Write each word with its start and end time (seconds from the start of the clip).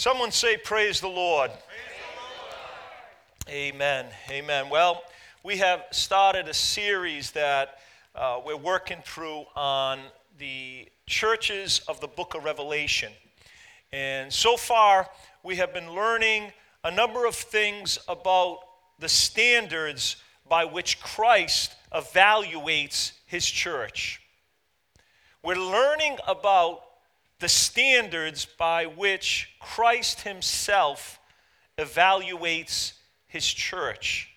Someone 0.00 0.30
say, 0.30 0.56
Praise 0.56 0.98
the 1.02 1.08
Lord. 1.08 1.50
Amen. 3.50 4.06
Amen. 4.30 4.70
Well, 4.70 5.02
we 5.42 5.58
have 5.58 5.84
started 5.90 6.48
a 6.48 6.54
series 6.54 7.32
that 7.32 7.80
uh, 8.14 8.40
we're 8.42 8.56
working 8.56 9.02
through 9.04 9.44
on 9.54 10.00
the 10.38 10.88
churches 11.04 11.82
of 11.86 12.00
the 12.00 12.06
book 12.06 12.34
of 12.34 12.44
Revelation. 12.44 13.12
And 13.92 14.32
so 14.32 14.56
far, 14.56 15.06
we 15.42 15.56
have 15.56 15.74
been 15.74 15.92
learning 15.92 16.50
a 16.82 16.90
number 16.90 17.26
of 17.26 17.34
things 17.34 17.98
about 18.08 18.60
the 19.00 19.08
standards 19.10 20.16
by 20.48 20.64
which 20.64 20.98
Christ 21.02 21.74
evaluates 21.92 23.12
his 23.26 23.44
church. 23.44 24.22
We're 25.42 25.56
learning 25.56 26.16
about 26.26 26.84
the 27.40 27.48
standards 27.48 28.46
by 28.58 28.84
which 28.86 29.50
Christ 29.58 30.20
himself 30.20 31.18
evaluates 31.78 32.92
his 33.26 33.46
church. 33.46 34.28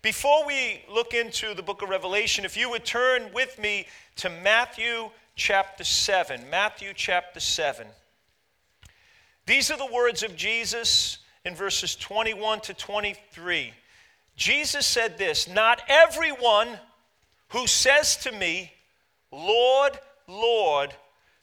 Before 0.00 0.46
we 0.46 0.82
look 0.92 1.14
into 1.14 1.54
the 1.54 1.62
book 1.62 1.82
of 1.82 1.90
Revelation, 1.90 2.44
if 2.44 2.56
you 2.56 2.68
would 2.70 2.84
turn 2.84 3.30
with 3.32 3.58
me 3.58 3.86
to 4.16 4.30
Matthew 4.30 5.10
chapter 5.36 5.84
7. 5.84 6.48
Matthew 6.50 6.92
chapter 6.94 7.38
7. 7.38 7.86
These 9.46 9.70
are 9.70 9.78
the 9.78 9.86
words 9.86 10.22
of 10.22 10.34
Jesus 10.34 11.18
in 11.44 11.54
verses 11.54 11.94
21 11.96 12.60
to 12.62 12.74
23. 12.74 13.72
Jesus 14.36 14.86
said 14.86 15.18
this 15.18 15.48
Not 15.48 15.82
everyone 15.88 16.78
who 17.48 17.66
says 17.66 18.16
to 18.18 18.32
me, 18.32 18.72
Lord, 19.30 19.98
Lord, 20.26 20.94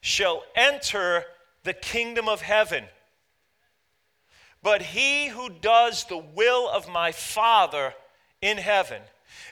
shall 0.01 0.43
enter 0.55 1.23
the 1.63 1.73
kingdom 1.73 2.29
of 2.29 2.41
heaven, 2.41 2.85
but 4.63 4.81
he 4.81 5.27
who 5.27 5.49
does 5.49 6.05
the 6.05 6.17
will 6.17 6.69
of 6.69 6.89
my 6.89 7.11
Father 7.11 7.93
in 8.41 8.57
heaven. 8.57 9.01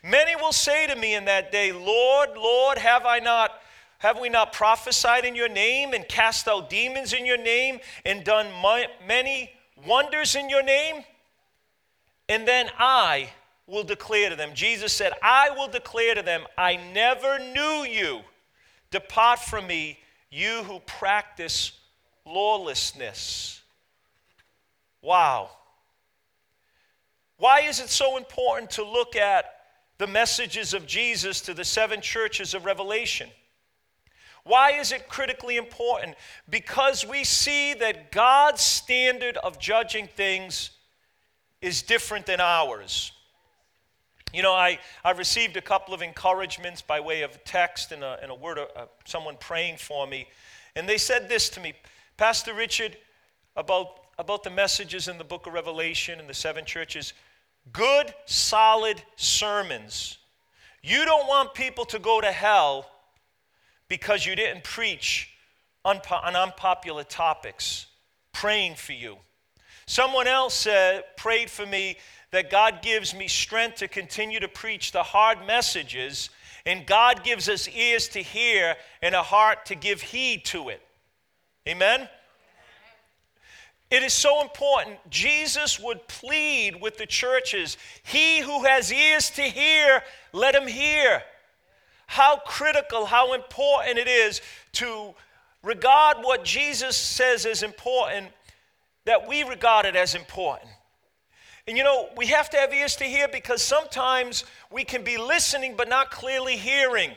Many 0.04 0.36
will 0.36 0.52
say 0.52 0.88
to 0.88 0.96
me 0.96 1.16
in 1.16 1.26
that 1.26 1.52
day, 1.52 1.72
Lord, 1.72 2.30
Lord, 2.36 2.78
have 2.78 3.06
I 3.06 3.20
not 3.20 3.52
have 4.00 4.20
we 4.20 4.30
not 4.30 4.54
prophesied 4.54 5.26
in 5.26 5.36
your 5.36 5.50
name 5.50 5.94
and 5.94 6.08
cast 6.08 6.48
out 6.48 6.70
demons 6.70 7.14
in 7.14 7.26
your 7.26 7.38
name 7.38 7.80
and 8.06 8.24
done 8.24 8.48
many 9.08 9.50
wonders 9.88 10.36
in 10.36 10.50
your 10.50 10.62
name? 10.62 11.04
And 12.30 12.48
then 12.48 12.70
I 12.78 13.30
will 13.66 13.84
declare 13.84 14.30
to 14.30 14.36
them. 14.36 14.52
Jesus 14.54 14.94
said, 14.94 15.14
I 15.24 15.50
will 15.50 15.68
declare 15.68 16.14
to 16.14 16.22
them, 16.22 16.44
I 16.58 16.76
never 16.94 17.40
knew 17.40 17.86
you. 17.90 18.22
Depart 18.92 19.40
from 19.40 19.66
me, 19.66 19.98
you 20.30 20.64
who 20.64 20.80
practice 20.82 21.72
lawlessness. 22.26 23.62
Wow. 25.02 25.50
Why 27.38 27.62
is 27.62 27.80
it 27.80 27.90
so 27.90 28.18
important 28.18 28.72
to 28.72 28.84
look 28.84 29.16
at 29.16 29.46
the 29.98 30.08
messages 30.08 30.74
of 30.74 30.86
Jesus 30.86 31.42
to 31.42 31.54
the 31.54 31.66
seven 31.66 32.02
churches 32.02 32.54
of 32.54 32.66
Revelation? 32.66 33.30
Why 34.44 34.72
is 34.72 34.92
it 34.92 35.10
critically 35.10 35.58
important? 35.58 36.16
Because 36.50 37.06
we 37.06 37.24
see 37.24 37.74
that 37.76 38.12
God's 38.12 38.62
standard 38.62 39.38
of 39.38 39.60
judging 39.60 40.08
things 40.08 40.72
is 41.62 41.82
different 41.82 42.26
than 42.26 42.40
ours. 42.40 43.12
You 44.34 44.44
know, 44.44 44.54
I, 44.54 44.80
I 45.04 45.12
received 45.12 45.56
a 45.58 45.62
couple 45.62 45.94
of 45.94 46.02
encouragements 46.02 46.82
by 46.82 47.00
way 47.00 47.22
of 47.22 47.44
text 47.46 47.92
and 47.92 48.04
a, 48.04 48.20
and 48.22 48.30
a 48.30 48.36
word 48.36 48.58
of 48.58 48.68
uh, 48.76 48.86
someone 49.06 49.38
praying 49.40 49.78
for 49.78 50.06
me. 50.06 50.28
And 50.76 50.88
they 50.88 50.98
said 50.98 51.30
this 51.30 51.50
to 51.52 51.60
me 51.60 51.74
Pastor 52.18 52.54
Richard, 52.54 52.98
about, 53.56 54.00
about 54.20 54.44
the 54.44 54.50
messages 54.50 55.08
in 55.08 55.18
the 55.18 55.24
book 55.24 55.48
of 55.48 55.54
Revelation 55.54 56.20
and 56.20 56.30
the 56.30 56.34
seven 56.34 56.66
churches 56.66 57.14
good, 57.74 58.14
solid 58.26 59.02
sermons. 59.16 60.18
You 60.82 61.06
don't 61.06 61.28
want 61.28 61.54
people 61.54 61.86
to 61.86 62.00
go 62.00 62.22
to 62.22 62.32
hell 62.32 62.90
because 63.90 64.26
you 64.26 64.36
didn't 64.36 64.64
preach 64.64 65.30
on 65.84 66.02
unpopular 66.36 67.04
topics, 67.04 67.88
praying 68.34 68.76
for 68.76 68.94
you. 68.94 69.18
Someone 69.86 70.28
else 70.28 70.54
said, 70.54 71.04
prayed 71.16 71.50
for 71.50 71.66
me 71.66 71.98
that 72.32 72.50
God 72.50 72.82
gives 72.82 73.16
me 73.16 73.28
strength 73.28 73.78
to 73.78 73.88
continue 73.88 74.40
to 74.40 74.48
preach 74.48 74.92
the 74.92 75.04
hard 75.04 75.46
messages, 75.46 76.30
and 76.66 76.86
God 76.86 77.24
gives 77.24 77.48
us 77.48 77.68
ears 77.70 78.10
to 78.10 78.20
hear 78.20 78.76
and 79.02 79.16
a 79.16 79.24
heart 79.24 79.66
to 79.68 79.76
give 79.76 80.02
heed 80.02 80.44
to 80.46 80.70
it. 80.70 80.82
Amen? 81.68 82.10
It 83.90 84.04
is 84.04 84.14
so 84.14 84.42
important. 84.42 84.98
Jesus 85.10 85.80
would 85.80 86.06
plead 86.10 86.82
with 86.82 86.98
the 86.98 87.06
churches 87.06 87.78
He 88.04 88.40
who 88.40 88.66
has 88.66 88.92
ears 88.92 89.30
to 89.32 89.44
hear, 89.44 90.04
let 90.34 90.56
him 90.56 90.68
hear. 90.68 91.24
How 92.08 92.38
critical, 92.46 93.06
how 93.06 93.34
important 93.34 93.98
it 93.98 94.08
is 94.08 94.42
to 94.74 95.14
regard 95.64 96.18
what 96.22 96.44
Jesus 96.44 96.98
says 96.98 97.46
as 97.46 97.64
important, 97.64 98.28
that 99.06 99.28
we 99.28 99.44
regard 99.44 99.86
it 99.86 99.96
as 99.96 100.16
important. 100.16 100.70
And 101.68 101.78
you 101.78 101.84
know, 101.84 102.08
we 102.16 102.28
have 102.28 102.50
to 102.52 102.58
have 102.58 102.74
ears 102.74 102.96
to 102.96 103.04
hear 103.04 103.28
because 103.28 103.62
sometimes 103.62 104.46
we 104.72 104.86
can 104.86 105.04
be 105.04 105.18
listening 105.18 105.76
but 105.76 105.90
not 105.90 106.12
clearly 106.12 106.56
hearing. 106.56 107.12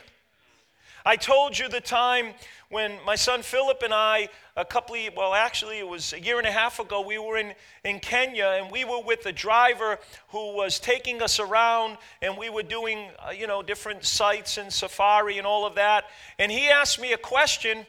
I 1.07 1.15
told 1.17 1.57
you 1.57 1.69
the 1.69 1.81
time 1.81 2.35
when 2.69 2.99
my 3.07 3.15
son 3.15 3.43
Philip 3.43 3.81
and 3.85 3.95
I, 3.95 4.29
a 4.57 4.65
couple 4.65 4.97
of, 4.97 5.17
well, 5.17 5.35
actually, 5.35 5.79
it 5.79 5.87
was 5.87 6.13
a 6.13 6.21
year 6.21 6.39
and 6.39 6.47
a 6.47 6.51
half 6.51 6.81
ago, 6.81 7.01
we 7.01 7.17
were 7.17 7.39
in, 7.39 7.55
in 7.85 8.01
Kenya 8.01 8.59
and 8.61 8.73
we 8.73 8.85
were 8.85 9.01
with 9.01 9.23
the 9.23 9.33
driver 9.33 9.99
who 10.29 10.55
was 10.57 10.81
taking 10.81 11.23
us 11.23 11.39
around 11.39 11.97
and 12.21 12.37
we 12.37 12.51
were 12.51 12.65
doing, 12.65 13.09
uh, 13.25 13.31
you 13.31 13.47
know, 13.47 13.63
different 13.63 14.05
sites 14.05 14.59
and 14.59 14.73
safari 14.73 15.39
and 15.39 15.47
all 15.47 15.65
of 15.65 15.77
that. 15.77 16.05
And 16.41 16.51
he 16.51 16.69
asked 16.69 17.01
me 17.01 17.13
a 17.13 17.19
question. 17.19 17.87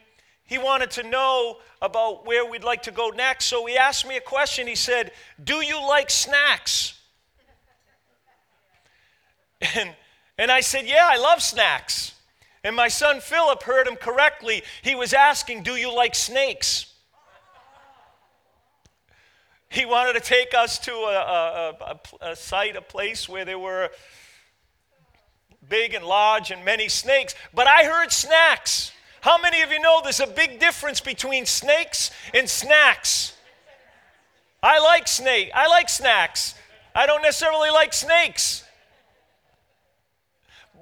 He 0.52 0.58
wanted 0.58 0.90
to 0.90 1.02
know 1.02 1.56
about 1.80 2.26
where 2.26 2.44
we'd 2.44 2.62
like 2.62 2.82
to 2.82 2.90
go 2.90 3.08
next. 3.08 3.46
So 3.46 3.64
he 3.64 3.78
asked 3.78 4.06
me 4.06 4.18
a 4.18 4.20
question. 4.20 4.66
He 4.66 4.74
said, 4.74 5.10
Do 5.42 5.64
you 5.64 5.80
like 5.80 6.10
snacks? 6.10 7.00
And, 9.74 9.94
and 10.36 10.50
I 10.50 10.60
said, 10.60 10.86
Yeah, 10.86 11.08
I 11.10 11.16
love 11.16 11.40
snacks. 11.40 12.12
And 12.62 12.76
my 12.76 12.88
son 12.88 13.20
Philip 13.20 13.62
heard 13.62 13.86
him 13.86 13.96
correctly. 13.96 14.62
He 14.82 14.94
was 14.94 15.14
asking, 15.14 15.62
Do 15.62 15.76
you 15.76 15.90
like 15.90 16.14
snakes? 16.14 16.84
He 19.70 19.86
wanted 19.86 20.12
to 20.12 20.20
take 20.20 20.52
us 20.52 20.78
to 20.80 20.92
a, 20.92 21.16
a, 21.16 21.74
a, 21.80 21.98
a 22.32 22.36
site, 22.36 22.76
a 22.76 22.82
place 22.82 23.26
where 23.26 23.46
there 23.46 23.58
were 23.58 23.88
big 25.66 25.94
and 25.94 26.04
large 26.04 26.50
and 26.50 26.62
many 26.62 26.90
snakes. 26.90 27.34
But 27.54 27.68
I 27.68 27.84
heard 27.84 28.12
snacks. 28.12 28.92
How 29.22 29.38
many 29.38 29.62
of 29.62 29.72
you 29.72 29.80
know 29.80 30.00
there's 30.02 30.20
a 30.20 30.26
big 30.26 30.60
difference 30.60 31.00
between 31.00 31.46
snakes 31.46 32.10
and 32.34 32.48
snacks? 32.48 33.32
I 34.62 34.78
like 34.78 35.08
snake. 35.08 35.50
I 35.54 35.66
like 35.68 35.88
snacks. 35.88 36.54
I 36.94 37.06
don't 37.06 37.22
necessarily 37.22 37.70
like 37.70 37.92
snakes 37.92 38.64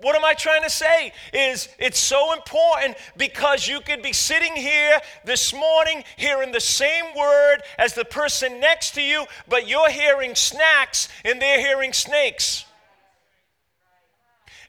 what 0.02 0.16
am 0.16 0.24
I 0.24 0.34
trying 0.34 0.62
to 0.62 0.70
say? 0.70 1.12
Is 1.32 1.68
it's 1.78 1.98
so 1.98 2.32
important 2.32 2.96
because 3.16 3.68
you 3.68 3.80
could 3.80 4.02
be 4.02 4.12
sitting 4.12 4.56
here 4.56 4.98
this 5.24 5.52
morning 5.52 6.04
hearing 6.16 6.52
the 6.52 6.60
same 6.60 7.04
word 7.16 7.58
as 7.78 7.94
the 7.94 8.04
person 8.04 8.60
next 8.60 8.94
to 8.94 9.02
you, 9.02 9.26
but 9.48 9.68
you're 9.68 9.90
hearing 9.90 10.34
snacks 10.34 11.08
and 11.24 11.40
they're 11.40 11.60
hearing 11.60 11.92
snakes. 11.92 12.64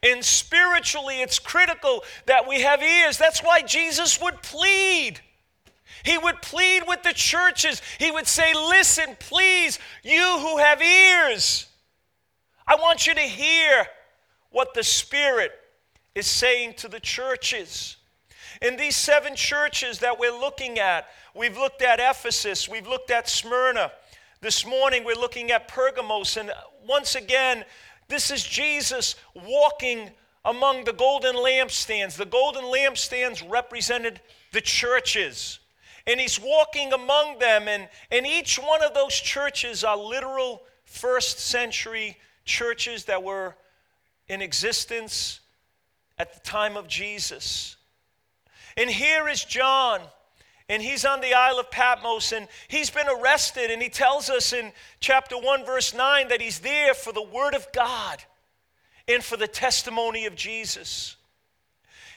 And 0.03 0.25
spiritually, 0.25 1.21
it's 1.21 1.37
critical 1.37 2.03
that 2.25 2.47
we 2.47 2.61
have 2.61 2.81
ears. 2.81 3.17
That's 3.17 3.41
why 3.41 3.61
Jesus 3.61 4.19
would 4.19 4.41
plead. 4.41 5.19
He 6.03 6.17
would 6.17 6.41
plead 6.41 6.83
with 6.87 7.03
the 7.03 7.13
churches. 7.13 7.81
He 7.99 8.09
would 8.09 8.27
say, 8.27 8.53
Listen, 8.53 9.15
please, 9.19 9.77
you 10.03 10.39
who 10.39 10.57
have 10.57 10.81
ears, 10.81 11.67
I 12.65 12.75
want 12.75 13.05
you 13.05 13.13
to 13.13 13.21
hear 13.21 13.85
what 14.49 14.73
the 14.73 14.83
Spirit 14.83 15.51
is 16.15 16.25
saying 16.25 16.75
to 16.77 16.87
the 16.87 16.99
churches. 16.99 17.97
In 18.61 18.77
these 18.77 18.95
seven 18.95 19.35
churches 19.35 19.99
that 19.99 20.19
we're 20.19 20.37
looking 20.37 20.79
at, 20.79 21.07
we've 21.35 21.57
looked 21.57 21.81
at 21.81 21.99
Ephesus, 21.99 22.67
we've 22.67 22.87
looked 22.87 23.11
at 23.11 23.29
Smyrna. 23.29 23.91
This 24.41 24.65
morning 24.65 25.03
we're 25.03 25.15
looking 25.15 25.51
at 25.51 25.67
Pergamos, 25.67 26.35
and 26.37 26.51
once 26.87 27.15
again, 27.15 27.63
this 28.11 28.29
is 28.29 28.43
Jesus 28.43 29.15
walking 29.33 30.11
among 30.45 30.83
the 30.83 30.93
golden 30.93 31.35
lampstands. 31.35 32.15
The 32.15 32.25
golden 32.25 32.65
lampstands 32.65 33.47
represented 33.49 34.21
the 34.51 34.61
churches. 34.61 35.59
And 36.05 36.19
he's 36.19 36.39
walking 36.39 36.93
among 36.93 37.39
them, 37.39 37.67
and, 37.67 37.87
and 38.11 38.25
each 38.25 38.57
one 38.57 38.83
of 38.83 38.93
those 38.93 39.13
churches 39.13 39.83
are 39.83 39.97
literal 39.97 40.63
first 40.83 41.39
century 41.39 42.17
churches 42.43 43.05
that 43.05 43.23
were 43.23 43.55
in 44.27 44.41
existence 44.41 45.39
at 46.17 46.33
the 46.33 46.39
time 46.39 46.75
of 46.75 46.87
Jesus. 46.87 47.77
And 48.77 48.89
here 48.89 49.27
is 49.27 49.43
John, 49.43 50.01
and 50.71 50.81
he's 50.81 51.03
on 51.03 51.19
the 51.19 51.33
Isle 51.33 51.59
of 51.59 51.69
Patmos 51.69 52.31
and 52.31 52.47
he's 52.69 52.89
been 52.89 53.09
arrested. 53.09 53.71
And 53.71 53.81
he 53.81 53.89
tells 53.89 54.29
us 54.29 54.53
in 54.53 54.71
chapter 55.01 55.37
1, 55.37 55.65
verse 55.65 55.93
9, 55.93 56.29
that 56.29 56.39
he's 56.39 56.59
there 56.59 56.93
for 56.93 57.11
the 57.11 57.21
word 57.21 57.55
of 57.55 57.67
God 57.73 58.23
and 59.05 59.21
for 59.21 59.35
the 59.35 59.49
testimony 59.49 60.27
of 60.27 60.33
Jesus. 60.33 61.17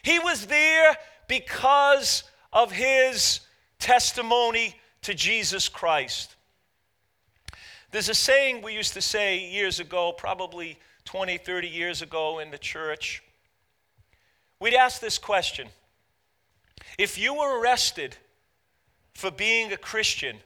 He 0.04 0.20
was 0.20 0.46
there 0.46 0.96
because 1.26 2.22
of 2.52 2.70
his 2.70 3.40
testimony 3.80 4.76
to 5.02 5.14
Jesus 5.14 5.68
Christ. 5.68 6.36
There's 7.90 8.08
a 8.08 8.14
saying 8.14 8.62
we 8.62 8.72
used 8.72 8.94
to 8.94 9.02
say 9.02 9.50
years 9.50 9.80
ago, 9.80 10.12
probably 10.12 10.78
20, 11.06 11.38
30 11.38 11.66
years 11.66 12.02
ago 12.02 12.38
in 12.38 12.52
the 12.52 12.58
church. 12.58 13.20
We'd 14.60 14.74
ask 14.74 15.00
this 15.00 15.18
question 15.18 15.66
If 16.96 17.18
you 17.18 17.34
were 17.34 17.60
arrested 17.60 18.16
for 19.14 19.30
being 19.30 19.72
a 19.72 19.76
Christian, 19.76 20.38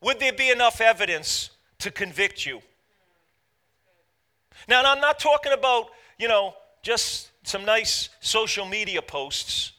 would 0.00 0.20
there 0.20 0.32
be 0.32 0.50
enough 0.50 0.80
evidence 0.80 1.50
to 1.78 1.90
convict 1.90 2.46
you? 2.46 2.60
Now, 4.68 4.82
I'm 4.84 5.00
not 5.00 5.18
talking 5.18 5.52
about, 5.52 5.86
you 6.18 6.28
know, 6.28 6.54
just 6.82 7.30
some 7.42 7.64
nice 7.64 8.10
social 8.20 8.66
media 8.66 9.02
posts. 9.02 9.72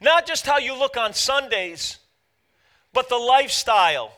Not 0.00 0.26
just 0.26 0.46
how 0.46 0.58
you 0.58 0.78
look 0.78 0.96
on 0.96 1.12
Sundays, 1.12 1.98
but 2.92 3.08
the 3.08 3.16
lifestyle, 3.16 4.12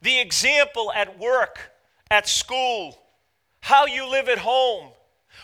the 0.00 0.18
example 0.20 0.92
at 0.92 1.18
work, 1.18 1.72
at 2.10 2.28
school, 2.28 2.98
how 3.60 3.86
you 3.86 4.08
live 4.10 4.28
at 4.28 4.38
home. 4.38 4.90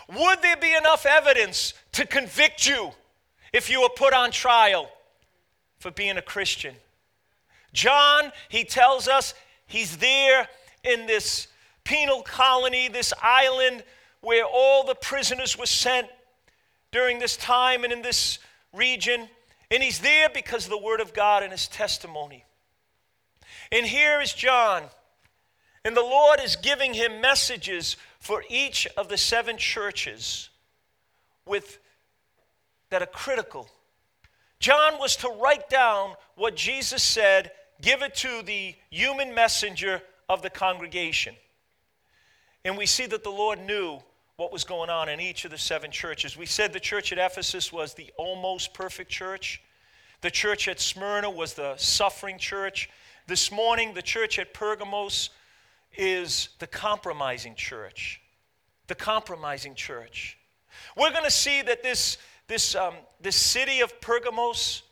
Would 0.08 0.42
there 0.42 0.56
be 0.56 0.74
enough 0.74 1.06
evidence 1.06 1.74
to 1.92 2.06
convict 2.06 2.66
you 2.66 2.92
if 3.52 3.70
you 3.70 3.82
were 3.82 3.88
put 3.88 4.12
on 4.12 4.30
trial 4.30 4.90
for 5.78 5.90
being 5.90 6.16
a 6.16 6.22
Christian? 6.22 6.74
John, 7.72 8.32
he 8.48 8.64
tells 8.64 9.08
us 9.08 9.34
he's 9.66 9.98
there 9.98 10.48
in 10.82 11.06
this 11.06 11.48
penal 11.84 12.22
colony, 12.22 12.88
this 12.88 13.12
island 13.22 13.84
where 14.20 14.44
all 14.44 14.84
the 14.84 14.94
prisoners 14.94 15.56
were 15.56 15.66
sent 15.66 16.08
during 16.90 17.18
this 17.18 17.36
time 17.36 17.84
and 17.84 17.92
in 17.92 18.02
this 18.02 18.38
region. 18.72 19.28
And 19.70 19.82
he's 19.82 20.00
there 20.00 20.28
because 20.28 20.64
of 20.64 20.70
the 20.70 20.78
Word 20.78 21.00
of 21.00 21.12
God 21.12 21.42
and 21.42 21.52
his 21.52 21.68
testimony. 21.68 22.44
And 23.70 23.86
here 23.86 24.20
is 24.20 24.32
John. 24.32 24.84
And 25.84 25.96
the 25.96 26.02
Lord 26.02 26.40
is 26.42 26.56
giving 26.56 26.94
him 26.94 27.20
messages 27.20 27.96
for 28.18 28.42
each 28.48 28.86
of 28.96 29.08
the 29.08 29.16
seven 29.16 29.56
churches 29.56 30.48
with, 31.46 31.78
that 32.90 33.02
are 33.02 33.06
critical. 33.06 33.68
John 34.60 34.98
was 34.98 35.16
to 35.16 35.28
write 35.28 35.68
down 35.68 36.14
what 36.36 36.56
Jesus 36.56 37.02
said, 37.02 37.52
give 37.80 38.02
it 38.02 38.14
to 38.16 38.42
the 38.42 38.74
human 38.90 39.34
messenger 39.34 40.02
of 40.28 40.42
the 40.42 40.50
congregation. 40.50 41.34
And 42.64 42.76
we 42.76 42.86
see 42.86 43.06
that 43.06 43.22
the 43.22 43.30
Lord 43.30 43.60
knew 43.60 44.00
what 44.36 44.52
was 44.52 44.64
going 44.64 44.90
on 44.90 45.08
in 45.08 45.20
each 45.20 45.44
of 45.44 45.50
the 45.50 45.58
seven 45.58 45.90
churches. 45.90 46.36
We 46.36 46.46
said 46.46 46.72
the 46.72 46.80
church 46.80 47.12
at 47.12 47.18
Ephesus 47.18 47.72
was 47.72 47.94
the 47.94 48.12
almost 48.16 48.74
perfect 48.74 49.10
church. 49.10 49.60
The 50.20 50.30
church 50.30 50.68
at 50.68 50.80
Smyrna 50.80 51.30
was 51.30 51.54
the 51.54 51.76
suffering 51.76 52.38
church. 52.38 52.88
This 53.26 53.52
morning, 53.52 53.94
the 53.94 54.02
church 54.02 54.38
at 54.38 54.54
Pergamos 54.54 55.30
is 55.96 56.50
the 56.58 56.66
compromising 56.66 57.54
church. 57.54 58.20
The 58.86 58.94
compromising 58.94 59.74
church. 59.74 60.38
We're 60.96 61.10
going 61.10 61.24
to 61.24 61.30
see 61.30 61.62
that 61.62 61.82
this, 61.82 62.18
this, 62.48 62.74
um, 62.74 62.94
this 63.20 63.36
city 63.36 63.80
of 63.80 64.00
Pergamos 64.00 64.82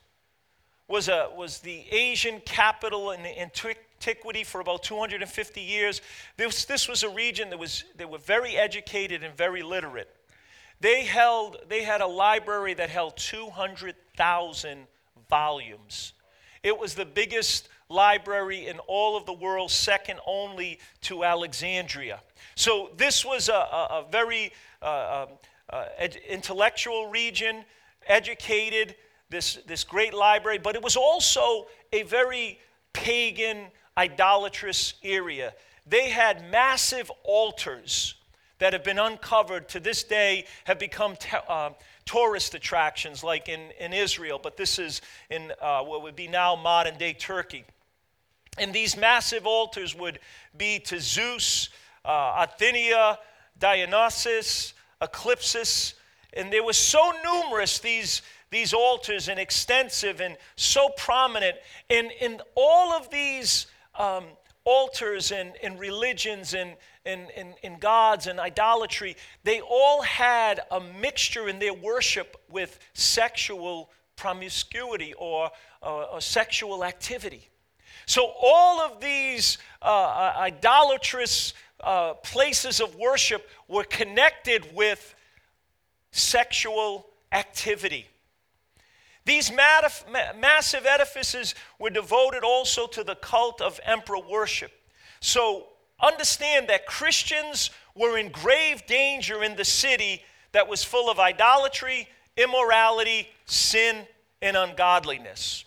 was, 0.88 1.08
a, 1.08 1.30
was 1.34 1.58
the 1.60 1.84
Asian 1.90 2.40
capital 2.40 3.10
in 3.10 3.24
antiquity 3.26 4.44
for 4.44 4.60
about 4.60 4.82
250 4.82 5.60
years. 5.60 6.00
This, 6.36 6.66
this 6.66 6.88
was 6.88 7.02
a 7.02 7.08
region 7.08 7.50
that 7.50 7.58
was, 7.58 7.84
they 7.96 8.04
were 8.04 8.18
very 8.18 8.56
educated 8.56 9.24
and 9.24 9.34
very 9.36 9.62
literate. 9.62 10.14
They, 10.80 11.04
held, 11.04 11.56
they 11.68 11.82
had 11.82 12.02
a 12.02 12.06
library 12.06 12.74
that 12.74 12.90
held 12.90 13.16
200,000 13.16 14.86
volumes. 15.28 16.12
It 16.62 16.78
was 16.78 16.94
the 16.94 17.06
biggest 17.06 17.68
library 17.88 18.66
in 18.66 18.78
all 18.80 19.16
of 19.16 19.24
the 19.24 19.32
world, 19.32 19.70
second 19.70 20.20
only 20.26 20.78
to 21.02 21.24
Alexandria. 21.24 22.20
So 22.54 22.90
this 22.96 23.24
was 23.24 23.48
a, 23.48 23.52
a, 23.52 23.88
a 23.90 24.06
very 24.10 24.52
uh, 24.82 25.26
um, 25.28 25.38
uh, 25.70 25.86
ed- 25.98 26.18
intellectual 26.28 27.08
region, 27.08 27.64
educated, 28.06 28.96
this, 29.28 29.58
this 29.66 29.84
great 29.84 30.14
library, 30.14 30.58
but 30.58 30.74
it 30.76 30.82
was 30.82 30.96
also 30.96 31.66
a 31.92 32.02
very 32.04 32.58
pagan, 32.92 33.66
idolatrous 33.98 34.94
area. 35.02 35.52
They 35.86 36.10
had 36.10 36.50
massive 36.50 37.10
altars 37.24 38.14
that 38.58 38.72
have 38.72 38.84
been 38.84 38.98
uncovered 38.98 39.68
to 39.68 39.80
this 39.80 40.02
day, 40.02 40.46
have 40.64 40.78
become 40.78 41.16
uh, 41.48 41.70
tourist 42.04 42.54
attractions 42.54 43.22
like 43.22 43.48
in, 43.48 43.70
in 43.78 43.92
Israel, 43.92 44.40
but 44.42 44.56
this 44.56 44.78
is 44.78 45.02
in 45.30 45.52
uh, 45.60 45.82
what 45.82 46.02
would 46.02 46.16
be 46.16 46.28
now 46.28 46.56
modern 46.56 46.96
day 46.96 47.12
Turkey. 47.12 47.64
And 48.58 48.72
these 48.72 48.96
massive 48.96 49.46
altars 49.46 49.94
would 49.94 50.18
be 50.56 50.78
to 50.80 50.98
Zeus, 50.98 51.68
uh, 52.04 52.46
Athenia, 52.46 53.18
Dionysus, 53.58 54.72
Asclepius. 55.00 55.94
And 56.32 56.52
they 56.52 56.60
were 56.60 56.72
so 56.72 57.12
numerous, 57.24 57.78
these, 57.78 58.22
these 58.50 58.74
altars, 58.74 59.28
and 59.28 59.40
extensive 59.40 60.20
and 60.20 60.36
so 60.56 60.90
prominent. 60.96 61.56
And 61.88 62.10
in 62.20 62.40
all 62.54 62.92
of 62.92 63.10
these 63.10 63.66
um, 63.98 64.24
altars 64.64 65.32
and, 65.32 65.54
and 65.62 65.78
religions 65.78 66.52
and, 66.52 66.74
and, 67.06 67.28
and, 67.36 67.54
and 67.62 67.80
gods 67.80 68.26
and 68.26 68.38
idolatry, 68.38 69.16
they 69.44 69.60
all 69.60 70.02
had 70.02 70.60
a 70.70 70.80
mixture 70.80 71.48
in 71.48 71.58
their 71.58 71.74
worship 71.74 72.36
with 72.50 72.78
sexual 72.92 73.90
promiscuity 74.16 75.14
or, 75.14 75.50
uh, 75.82 76.02
or 76.12 76.20
sexual 76.20 76.84
activity. 76.84 77.48
So, 78.06 78.32
all 78.40 78.80
of 78.80 79.00
these 79.00 79.58
uh, 79.82 79.86
uh, 79.86 80.34
idolatrous 80.38 81.54
uh, 81.82 82.14
places 82.14 82.80
of 82.80 82.94
worship 82.96 83.48
were 83.68 83.84
connected 83.84 84.74
with 84.74 85.14
sexual 86.10 87.06
activity. 87.32 88.06
These 89.24 89.50
massive 89.52 90.86
edifices 90.86 91.54
were 91.78 91.90
devoted 91.90 92.44
also 92.44 92.86
to 92.86 93.02
the 93.02 93.16
cult 93.16 93.60
of 93.60 93.80
emperor 93.84 94.20
worship. 94.20 94.70
So, 95.20 95.66
understand 96.00 96.68
that 96.68 96.86
Christians 96.86 97.70
were 97.94 98.18
in 98.18 98.30
grave 98.30 98.86
danger 98.86 99.42
in 99.42 99.56
the 99.56 99.64
city 99.64 100.22
that 100.52 100.68
was 100.68 100.84
full 100.84 101.10
of 101.10 101.18
idolatry, 101.18 102.08
immorality, 102.36 103.28
sin, 103.46 104.06
and 104.40 104.56
ungodliness. 104.56 105.64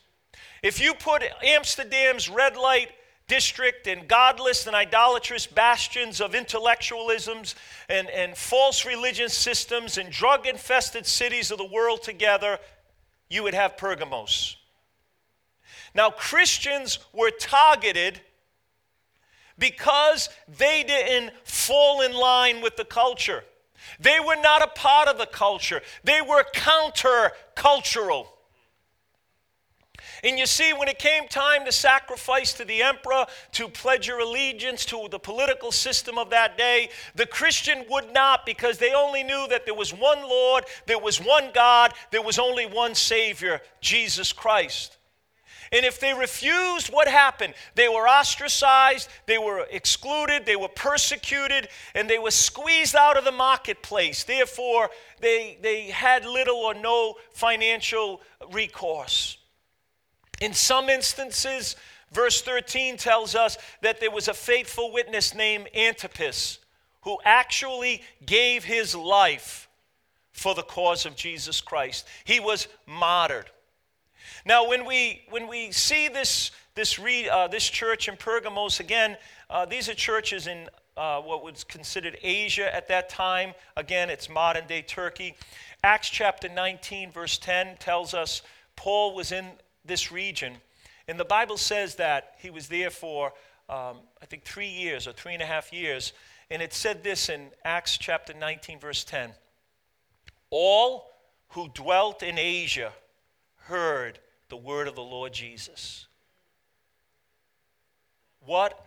If 0.64 0.80
you 0.80 0.94
put 0.94 1.24
Amsterdam's 1.44 2.30
red 2.30 2.56
light 2.56 2.90
district 3.30 3.88
and 3.88 4.10
godless 4.10 4.68
and 4.68 4.76
idolatrous 4.76 5.48
bastions 5.48 6.20
of 6.20 6.34
intellectualisms 6.34 7.56
and, 7.88 8.10
and 8.10 8.36
false 8.36 8.86
religion 8.86 9.30
systems 9.30 9.98
and 9.98 10.10
drug 10.12 10.46
infested 10.46 11.06
cities 11.06 11.52
of 11.52 11.58
the 11.58 11.66
world 11.66 12.04
together, 12.04 12.60
you 13.30 13.44
would 13.44 13.54
have 13.54 13.78
Pergamos. 13.78 14.58
Now, 15.96 16.10
Christians 16.10 17.00
were 17.14 17.32
targeted 17.32 18.20
because 19.58 20.30
they 20.58 20.84
didn't 20.84 21.32
fall 21.46 22.02
in 22.02 22.14
line 22.14 22.62
with 22.62 22.76
the 22.76 22.86
culture. 22.86 23.44
They 24.00 24.20
were 24.20 24.36
not 24.36 24.62
a 24.62 24.68
part 24.68 25.08
of 25.08 25.18
the 25.18 25.26
culture, 25.26 25.82
they 26.04 26.22
were 26.22 26.44
counter 26.54 27.32
cultural. 27.56 28.34
And 30.24 30.38
you 30.38 30.46
see, 30.46 30.74
when 30.74 30.88
it 30.88 31.00
came 31.00 31.28
time 31.28 31.66
to 31.66 31.72
sacrifice 31.72 32.54
to 32.54 32.66
the 32.66 32.82
emperor, 32.82 33.26
to 33.54 33.68
pledge 33.68 34.08
your 34.08 34.20
allegiance 34.20 34.86
to 34.86 35.08
the 35.10 35.20
political 35.20 35.72
system 35.72 36.18
of 36.18 36.30
that 36.32 36.58
day, 36.58 36.90
the 37.16 37.26
Christian 37.26 37.86
would 37.90 38.12
not 38.14 38.46
because 38.46 38.78
they 38.78 38.94
only 38.94 39.24
knew 39.24 39.48
that 39.50 39.66
there 39.66 39.76
was 39.76 39.94
one 39.94 40.22
Lord, 40.22 40.66
there 40.88 41.00
was 41.00 41.20
one 41.20 41.52
God, 41.54 41.94
there 42.12 42.22
was 42.22 42.40
only 42.40 42.66
one 42.66 42.96
Savior, 42.96 43.62
Jesus 43.82 44.34
Christ. 44.34 44.98
And 45.72 45.86
if 45.86 46.00
they 46.00 46.14
refused, 46.14 46.92
what 46.92 47.08
happened? 47.08 47.54
They 47.76 47.88
were 47.88 48.08
ostracized, 48.08 49.08
they 49.28 49.38
were 49.38 49.68
excluded, 49.70 50.46
they 50.46 50.56
were 50.56 50.70
persecuted, 50.70 51.70
and 51.94 52.10
they 52.10 52.18
were 52.18 52.32
squeezed 52.32 52.96
out 52.96 53.18
of 53.18 53.24
the 53.24 53.32
marketplace. 53.32 54.24
Therefore, 54.24 54.90
they, 55.22 55.60
they 55.62 55.92
had 55.92 56.26
little 56.26 56.58
or 56.58 56.74
no 56.74 57.16
financial 57.34 58.22
recourse. 58.52 59.39
In 60.42 60.54
some 60.54 60.90
instances, 60.90 61.76
verse 62.12 62.42
13 62.42 62.98
tells 62.98 63.36
us 63.36 63.58
that 63.82 64.00
there 64.00 64.12
was 64.12 64.28
a 64.28 64.34
faithful 64.34 64.92
witness 64.92 65.34
named 65.36 65.68
Antipas 65.76 66.60
who 67.02 67.18
actually 67.24 68.02
gave 68.26 68.64
his 68.64 68.96
life 68.96 69.70
for 70.32 70.56
the 70.56 70.64
cause 70.64 71.06
of 71.06 71.16
Jesus 71.16 71.62
Christ. 71.62 72.08
He 72.24 72.40
was 72.40 72.68
martyred. 72.86 73.50
Now, 74.46 74.68
when 74.68 74.86
we, 74.86 75.24
when 75.30 75.48
we 75.48 75.72
see 75.72 76.08
this, 76.08 76.52
this, 76.76 76.98
re, 76.98 77.28
uh, 77.28 77.48
this 77.48 77.68
church 77.68 78.08
in 78.08 78.16
Pergamos, 78.16 78.80
again, 78.80 79.18
uh, 79.50 79.66
these 79.66 79.90
are 79.90 79.94
churches 79.94 80.48
in 80.48 80.70
uh, 80.96 81.22
what 81.22 81.44
was 81.44 81.64
considered 81.64 82.18
Asia 82.22 82.74
at 82.74 82.88
that 82.88 83.10
time. 83.10 83.54
Again, 83.76 84.10
it's 84.10 84.30
modern 84.30 84.68
day 84.68 84.82
Turkey. 84.82 85.36
Acts 85.84 86.10
chapter 86.10 86.50
19, 86.50 87.12
verse 87.12 87.38
10 87.38 87.78
tells 87.78 88.14
us 88.14 88.42
Paul 88.76 89.16
was 89.16 89.32
in 89.32 89.46
this 89.90 90.12
region. 90.12 90.54
And 91.10 91.20
the 91.20 91.26
Bible 91.26 91.58
says 91.58 91.96
that 91.96 92.36
he 92.38 92.50
was 92.50 92.70
there 92.70 92.90
for, 92.90 93.34
um, 93.68 93.98
I 94.22 94.26
think, 94.28 94.44
three 94.46 94.70
years 94.70 95.08
or 95.08 95.12
three 95.12 95.34
and 95.34 95.44
a 95.44 95.46
half 95.46 95.74
years. 95.74 96.14
And 96.50 96.62
it 96.62 96.74
said 96.74 97.04
this 97.04 97.28
in 97.28 97.50
Acts 97.66 97.98
chapter 97.98 98.34
19, 98.34 98.80
verse 98.80 99.04
10 99.04 99.32
All 100.50 101.10
who 101.50 101.68
dwelt 101.74 102.24
in 102.24 102.38
Asia 102.38 102.94
heard 103.64 104.20
the 104.50 104.58
word 104.58 104.88
of 104.88 104.96
the 104.96 105.02
Lord 105.02 105.34
Jesus. 105.34 106.08
What 108.46 108.86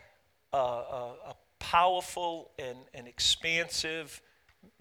a, 0.52 0.56
a, 0.56 1.14
a 1.28 1.37
powerful 1.59 2.50
and, 2.59 2.78
and 2.94 3.06
expansive 3.06 4.21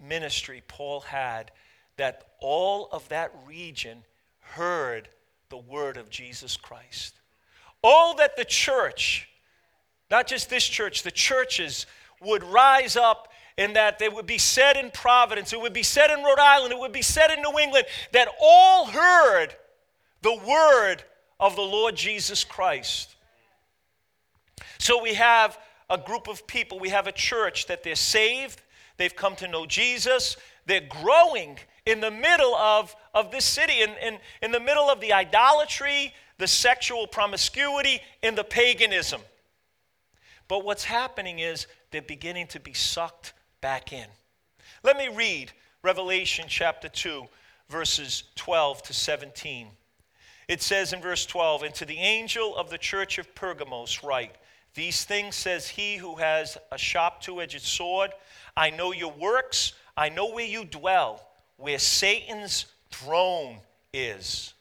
ministry 0.00 0.62
Paul 0.66 1.00
had 1.00 1.50
that 1.96 2.24
all 2.40 2.88
of 2.92 3.08
that 3.10 3.32
region 3.46 4.04
heard 4.40 5.08
the 5.52 5.58
word 5.58 5.98
of 5.98 6.08
Jesus 6.08 6.56
Christ. 6.56 7.14
All 7.84 8.16
that 8.16 8.38
the 8.38 8.44
church, 8.44 9.28
not 10.10 10.26
just 10.26 10.48
this 10.48 10.64
church, 10.64 11.02
the 11.02 11.10
churches 11.10 11.84
would 12.22 12.42
rise 12.42 12.96
up 12.96 13.28
and 13.58 13.76
that 13.76 13.98
they 13.98 14.08
would 14.08 14.24
be 14.24 14.38
said 14.38 14.78
in 14.78 14.90
Providence, 14.90 15.52
it 15.52 15.60
would 15.60 15.74
be 15.74 15.82
said 15.82 16.10
in 16.10 16.24
Rhode 16.24 16.38
Island, 16.38 16.72
it 16.72 16.78
would 16.78 16.90
be 16.90 17.02
said 17.02 17.30
in 17.30 17.42
New 17.42 17.58
England, 17.58 17.84
that 18.12 18.28
all 18.40 18.86
heard 18.86 19.48
the 20.22 20.34
word 20.34 21.04
of 21.38 21.54
the 21.54 21.60
Lord 21.60 21.96
Jesus 21.96 22.44
Christ. 22.44 23.14
So 24.78 25.02
we 25.02 25.12
have 25.12 25.58
a 25.90 25.98
group 25.98 26.28
of 26.28 26.46
people, 26.46 26.80
we 26.80 26.88
have 26.88 27.06
a 27.06 27.12
church 27.12 27.66
that 27.66 27.82
they're 27.82 27.94
saved, 27.94 28.62
they've 28.96 29.14
come 29.14 29.36
to 29.36 29.48
know 29.48 29.66
Jesus, 29.66 30.38
they're 30.64 30.88
growing 30.88 31.58
in 31.86 32.00
the 32.00 32.10
middle 32.10 32.54
of, 32.54 32.94
of 33.14 33.30
this 33.30 33.44
city, 33.44 33.82
in, 33.82 33.90
in, 34.02 34.18
in 34.40 34.52
the 34.52 34.60
middle 34.60 34.88
of 34.88 35.00
the 35.00 35.12
idolatry, 35.12 36.14
the 36.38 36.46
sexual 36.46 37.06
promiscuity, 37.06 38.00
and 38.22 38.36
the 38.36 38.44
paganism. 38.44 39.20
But 40.48 40.64
what's 40.64 40.84
happening 40.84 41.38
is 41.38 41.66
they're 41.90 42.02
beginning 42.02 42.46
to 42.48 42.60
be 42.60 42.72
sucked 42.72 43.32
back 43.60 43.92
in. 43.92 44.06
Let 44.82 44.96
me 44.96 45.08
read 45.08 45.52
Revelation 45.82 46.46
chapter 46.48 46.88
2, 46.88 47.24
verses 47.68 48.24
12 48.36 48.82
to 48.84 48.92
17. 48.92 49.68
It 50.48 50.60
says 50.60 50.92
in 50.92 51.00
verse 51.00 51.24
12, 51.26 51.62
And 51.62 51.74
to 51.76 51.84
the 51.84 51.98
angel 51.98 52.56
of 52.56 52.70
the 52.70 52.78
church 52.78 53.18
of 53.18 53.34
Pergamos, 53.34 54.02
write, 54.04 54.34
These 54.74 55.04
things 55.04 55.36
says 55.36 55.68
he 55.68 55.96
who 55.96 56.16
has 56.16 56.58
a 56.70 56.78
sharp 56.78 57.20
two 57.20 57.40
edged 57.40 57.62
sword. 57.62 58.10
I 58.56 58.70
know 58.70 58.92
your 58.92 59.12
works, 59.12 59.72
I 59.96 60.08
know 60.08 60.30
where 60.32 60.46
you 60.46 60.64
dwell, 60.64 61.26
where 61.62 61.78
Satan's 61.78 62.66
throne 62.90 63.58
is. 63.92 64.52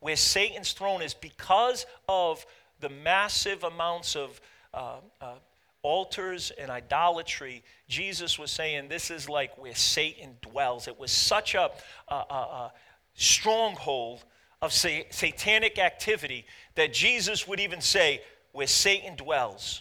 Where 0.00 0.16
Satan's 0.16 0.72
throne 0.72 1.00
is 1.00 1.14
because 1.14 1.86
of 2.10 2.44
the 2.80 2.90
massive 2.90 3.64
amounts 3.64 4.16
of 4.16 4.38
uh, 4.74 4.96
uh, 5.18 5.36
altars 5.82 6.52
and 6.58 6.70
idolatry, 6.70 7.64
Jesus 7.88 8.38
was 8.38 8.50
saying 8.50 8.88
this 8.88 9.10
is 9.10 9.30
like 9.30 9.56
where 9.56 9.74
Satan 9.74 10.36
dwells. 10.42 10.88
It 10.88 11.00
was 11.00 11.10
such 11.10 11.54
a, 11.54 11.70
a, 12.08 12.14
a 12.14 12.72
stronghold 13.14 14.22
of 14.60 14.74
satanic 14.74 15.78
activity 15.78 16.44
that 16.74 16.92
Jesus 16.92 17.48
would 17.48 17.60
even 17.60 17.80
say, 17.80 18.20
where 18.52 18.66
Satan 18.66 19.16
dwells. 19.16 19.80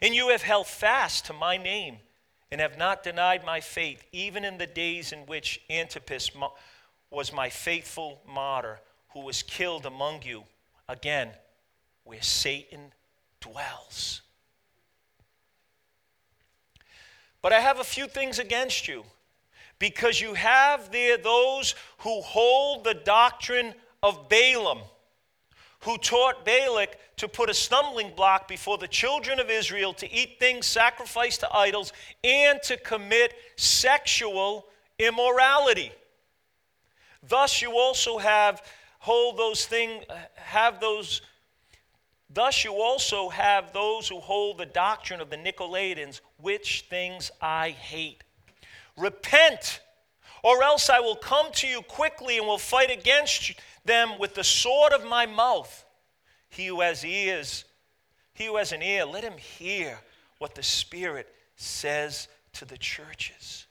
And 0.00 0.14
you 0.14 0.30
have 0.30 0.42
held 0.42 0.66
fast 0.66 1.26
to 1.26 1.34
my 1.34 1.58
name 1.58 1.98
and 2.50 2.60
have 2.60 2.78
not 2.78 3.02
denied 3.02 3.44
my 3.44 3.60
faith, 3.60 4.04
even 4.12 4.44
in 4.44 4.58
the 4.58 4.66
days 4.66 5.12
in 5.12 5.20
which 5.20 5.60
Antipas 5.68 6.30
was 7.10 7.32
my 7.32 7.48
faithful 7.48 8.20
martyr, 8.26 8.80
who 9.10 9.20
was 9.20 9.42
killed 9.42 9.86
among 9.86 10.22
you. 10.22 10.44
Again, 10.88 11.30
where 12.04 12.22
Satan 12.22 12.92
dwells. 13.40 14.22
But 17.42 17.52
I 17.52 17.60
have 17.60 17.80
a 17.80 17.84
few 17.84 18.06
things 18.06 18.38
against 18.38 18.88
you 18.88 19.04
because 19.78 20.20
you 20.20 20.34
have 20.34 20.90
there 20.90 21.16
those 21.16 21.74
who 21.98 22.20
hold 22.20 22.84
the 22.84 22.94
doctrine 22.94 23.74
of 24.02 24.28
Balaam, 24.28 24.80
who 25.80 25.96
taught 25.98 26.44
Balak 26.44 26.98
to 27.16 27.28
put 27.28 27.50
a 27.50 27.54
stumbling 27.54 28.12
block 28.14 28.48
before 28.48 28.78
the 28.78 28.88
children 28.88 29.38
of 29.38 29.50
Israel 29.50 29.92
to 29.94 30.12
eat 30.12 30.38
things 30.38 30.66
sacrificed 30.66 31.40
to 31.40 31.52
idols 31.54 31.92
and 32.24 32.60
to 32.64 32.76
commit 32.76 33.34
sexual 33.56 34.66
immorality. 34.98 35.92
Thus, 37.26 37.62
you 37.62 37.78
also 37.78 38.18
have 38.18 38.62
hold 38.98 39.36
those 39.36 39.66
things, 39.66 40.04
have 40.36 40.80
those. 40.80 41.22
Thus, 42.30 42.64
you 42.64 42.72
also 42.74 43.28
have 43.28 43.72
those 43.72 44.08
who 44.08 44.20
hold 44.20 44.58
the 44.58 44.66
doctrine 44.66 45.20
of 45.20 45.30
the 45.30 45.36
Nicolaitans, 45.36 46.20
which 46.40 46.86
things 46.90 47.30
I 47.40 47.70
hate. 47.70 48.22
Repent, 48.96 49.80
or 50.48 50.62
else 50.62 50.88
I 50.88 51.00
will 51.00 51.14
come 51.14 51.52
to 51.56 51.66
you 51.66 51.82
quickly 51.82 52.38
and 52.38 52.46
will 52.46 52.56
fight 52.56 52.90
against 52.90 53.52
them 53.84 54.18
with 54.18 54.34
the 54.34 54.42
sword 54.42 54.94
of 54.94 55.04
my 55.04 55.26
mouth. 55.26 55.84
He 56.48 56.68
who 56.68 56.80
has 56.80 57.04
ears, 57.04 57.66
he 58.32 58.46
who 58.46 58.56
has 58.56 58.72
an 58.72 58.80
ear, 58.80 59.04
let 59.04 59.22
him 59.22 59.36
hear 59.36 59.98
what 60.38 60.54
the 60.54 60.62
Spirit 60.62 61.28
says 61.56 62.28
to 62.54 62.64
the 62.64 62.78
churches. 62.78 63.66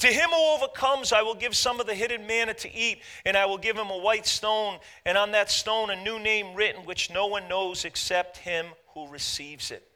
To 0.00 0.08
him 0.08 0.28
who 0.28 0.56
overcomes, 0.56 1.10
I 1.10 1.22
will 1.22 1.34
give 1.34 1.56
some 1.56 1.80
of 1.80 1.86
the 1.86 1.94
hidden 1.94 2.26
manna 2.26 2.52
to 2.52 2.74
eat, 2.74 3.00
and 3.24 3.34
I 3.34 3.46
will 3.46 3.56
give 3.56 3.78
him 3.78 3.88
a 3.88 3.96
white 3.96 4.26
stone, 4.26 4.80
and 5.06 5.16
on 5.16 5.30
that 5.32 5.50
stone 5.50 5.88
a 5.88 5.96
new 5.96 6.18
name 6.18 6.54
written, 6.54 6.84
which 6.84 7.10
no 7.10 7.28
one 7.28 7.48
knows 7.48 7.86
except 7.86 8.36
him 8.36 8.66
who 8.88 9.08
receives 9.08 9.70
it. 9.70 9.88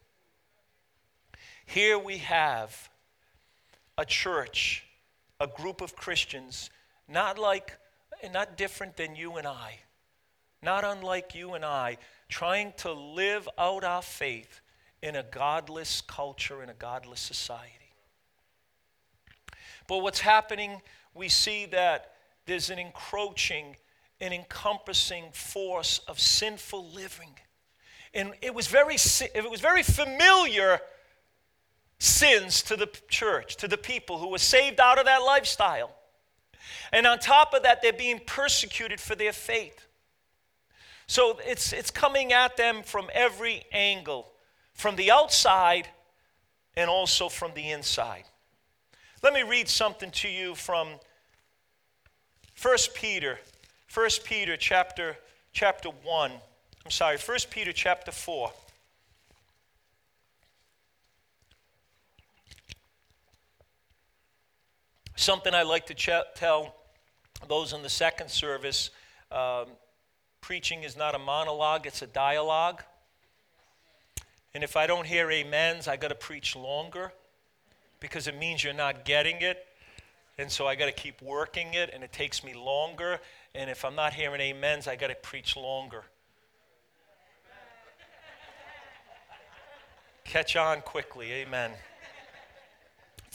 Here 1.67 1.99
we 1.99 2.17
have 2.19 2.89
a 3.99 4.07
church, 4.07 4.87
a 5.43 5.49
group 5.49 5.81
of 5.81 5.97
Christians, 5.97 6.71
not 7.09 7.37
like, 7.37 7.77
not 8.33 8.57
different 8.57 8.97
than 8.97 9.17
you 9.17 9.39
and 9.39 9.47
I, 9.47 9.81
not 10.63 10.85
unlike 10.85 11.35
you 11.35 11.55
and 11.55 11.65
I, 11.65 11.99
trying 12.29 12.73
to 12.79 12.93
live 12.93 13.49
out 13.59 13.83
our 13.83 14.03
faith 14.03 14.61
in 15.03 15.17
a 15.17 15.25
godless 15.25 16.01
culture, 16.01 16.63
in 16.63 16.71
a 16.71 16.75
godless 16.75 17.21
society. 17.21 17.73
But 19.89 19.99
what's 19.99 20.21
happening, 20.21 20.81
we 21.13 21.29
see 21.29 21.67
that 21.67 22.13
there's 22.47 22.71
an 22.71 22.79
encroaching, 22.79 23.77
an 24.21 24.33
encompassing 24.33 25.25
force 25.33 25.99
of 26.07 26.21
sinful 26.21 26.89
living. 26.93 27.35
And 28.15 28.35
it 28.43 28.55
was 28.55 28.69
very, 28.69 28.95
it 28.95 29.51
was 29.51 29.61
very 29.61 29.83
familiar 29.83 30.81
sins 32.02 32.62
to 32.62 32.75
the 32.75 32.88
church, 33.09 33.54
to 33.56 33.68
the 33.68 33.76
people 33.76 34.18
who 34.18 34.28
were 34.28 34.38
saved 34.38 34.80
out 34.80 34.99
of 34.99 35.04
that 35.04 35.18
lifestyle. 35.18 35.94
And 36.92 37.06
on 37.06 37.21
top 37.21 37.54
of 37.54 37.62
that, 37.62 37.80
they're 37.80 37.92
being 37.92 38.21
persecuted 38.26 39.00
for 39.00 39.14
their 39.14 39.32
faith. 39.32 39.87
So 41.06 41.38
it's, 41.44 41.73
it's 41.73 41.92
coming 41.92 42.32
at 42.32 42.56
them 42.56 42.82
from 42.82 43.06
every 43.14 43.64
angle, 43.71 44.32
from 44.75 44.97
the 44.97 45.12
outside 45.12 45.87
and 46.76 46.90
also 46.90 47.28
from 47.28 47.52
the 47.54 47.71
inside. 47.71 48.25
Let 49.23 49.32
me 49.32 49.44
read 49.44 49.68
something 49.68 50.11
to 50.11 50.28
you 50.28 50.56
from 50.56 50.88
1 52.61 52.76
Peter, 52.94 53.38
1 53.94 54.09
Peter 54.25 54.56
chapter, 54.56 55.16
chapter 55.52 55.90
1. 55.90 56.32
I'm 56.85 56.90
sorry, 56.90 57.16
1 57.16 57.38
Peter 57.50 57.73
chapter 57.73 58.11
4. 58.11 58.50
Something 65.16 65.54
I 65.54 65.62
like 65.62 65.87
to 65.87 65.95
ch- 65.95 66.11
tell 66.35 66.75
those 67.49 67.73
in 67.73 67.83
the 67.83 67.88
second 67.88 68.31
service 68.31 68.90
um, 69.31 69.66
preaching 70.40 70.83
is 70.83 70.97
not 70.97 71.14
a 71.14 71.19
monologue, 71.19 71.87
it's 71.87 72.02
a 72.02 72.07
dialogue. 72.07 72.83
And 74.54 74.62
if 74.62 74.76
I 74.76 74.87
don't 74.87 75.07
hear 75.07 75.31
amens, 75.31 75.88
I 75.88 75.97
got 75.97 76.09
to 76.09 76.14
preach 76.14 76.54
longer 76.57 77.12
because 78.00 78.26
it 78.26 78.37
means 78.37 78.62
you're 78.62 78.75
not 78.75 79.04
getting 79.04 79.37
it. 79.40 79.66
And 80.38 80.50
so 80.50 80.66
I 80.66 80.75
got 80.75 80.87
to 80.87 80.92
keep 80.92 81.21
working 81.23 81.75
it, 81.75 81.90
and 81.92 82.02
it 82.02 82.12
takes 82.12 82.42
me 82.42 82.54
longer. 82.54 83.21
And 83.54 83.71
if 83.71 83.85
I'm 83.85 83.95
not 83.95 84.12
hearing 84.14 84.40
amens, 84.40 84.88
I 84.88 84.97
got 84.97 85.09
to 85.09 85.14
preach 85.14 85.57
longer. 85.57 86.04
Catch 90.25 90.57
on 90.57 90.81
quickly, 90.81 91.31
amen. 91.33 91.73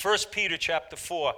1 0.01 0.17
Peter 0.31 0.57
chapter 0.57 0.95
4. 0.95 1.33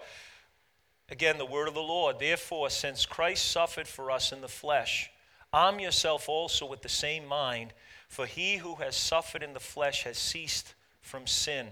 Again, 1.12 1.38
the 1.38 1.46
word 1.46 1.68
of 1.68 1.74
the 1.74 1.82
Lord. 1.82 2.20
Therefore, 2.20 2.70
since 2.70 3.06
Christ 3.06 3.50
suffered 3.50 3.88
for 3.88 4.12
us 4.12 4.32
in 4.32 4.42
the 4.42 4.48
flesh, 4.48 5.10
Arm 5.52 5.80
yourself 5.80 6.30
also 6.30 6.66
with 6.66 6.82
the 6.82 6.90
same 6.90 7.26
mind, 7.26 7.74
for 8.08 8.26
he 8.26 8.58
who 8.58 8.76
has 8.76 8.96
suffered 8.96 9.42
in 9.42 9.54
the 9.54 9.60
flesh 9.60 10.04
has 10.04 10.18
ceased 10.18 10.76
from 11.02 11.26
sin, 11.26 11.70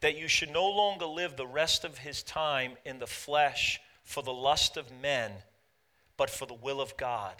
that 0.00 0.16
you 0.16 0.28
should 0.28 0.50
no 0.50 0.68
longer 0.68 1.06
live 1.06 1.36
the 1.36 1.46
rest 1.46 1.84
of 1.84 1.98
his 1.98 2.22
time 2.22 2.72
in 2.84 2.98
the 2.98 3.06
flesh 3.06 3.80
for 4.04 4.22
the 4.22 4.32
lust 4.32 4.76
of 4.76 4.92
men, 5.00 5.32
but 6.16 6.30
for 6.30 6.46
the 6.46 6.54
will 6.54 6.80
of 6.80 6.96
God. 6.96 7.34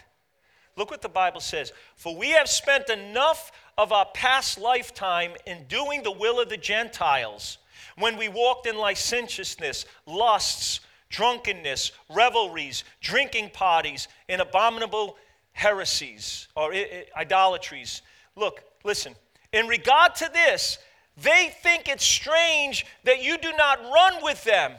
Look 0.75 0.91
what 0.91 1.01
the 1.01 1.09
Bible 1.09 1.41
says. 1.41 1.71
For 1.95 2.15
we 2.15 2.29
have 2.29 2.47
spent 2.47 2.89
enough 2.89 3.51
of 3.77 3.91
our 3.91 4.07
past 4.13 4.57
lifetime 4.57 5.31
in 5.45 5.65
doing 5.67 6.03
the 6.03 6.11
will 6.11 6.39
of 6.39 6.49
the 6.49 6.57
Gentiles 6.57 7.57
when 8.01 8.17
we 8.17 8.27
walked 8.27 8.67
in 8.67 8.77
licentiousness, 8.77 9.85
lusts, 10.05 10.81
drunkenness, 11.09 11.91
revelries, 12.09 12.83
drinking 13.01 13.51
parties, 13.51 14.07
and 14.27 14.41
abominable 14.41 15.17
heresies 15.51 16.47
or 16.55 16.73
idolatries. 17.15 18.01
Look, 18.35 18.63
listen. 18.83 19.15
In 19.51 19.67
regard 19.67 20.15
to 20.15 20.29
this, 20.33 20.77
they 21.17 21.51
think 21.61 21.87
it's 21.87 22.05
strange 22.05 22.85
that 23.03 23.23
you 23.23 23.37
do 23.37 23.51
not 23.53 23.81
run 23.81 24.23
with 24.23 24.43
them. 24.43 24.73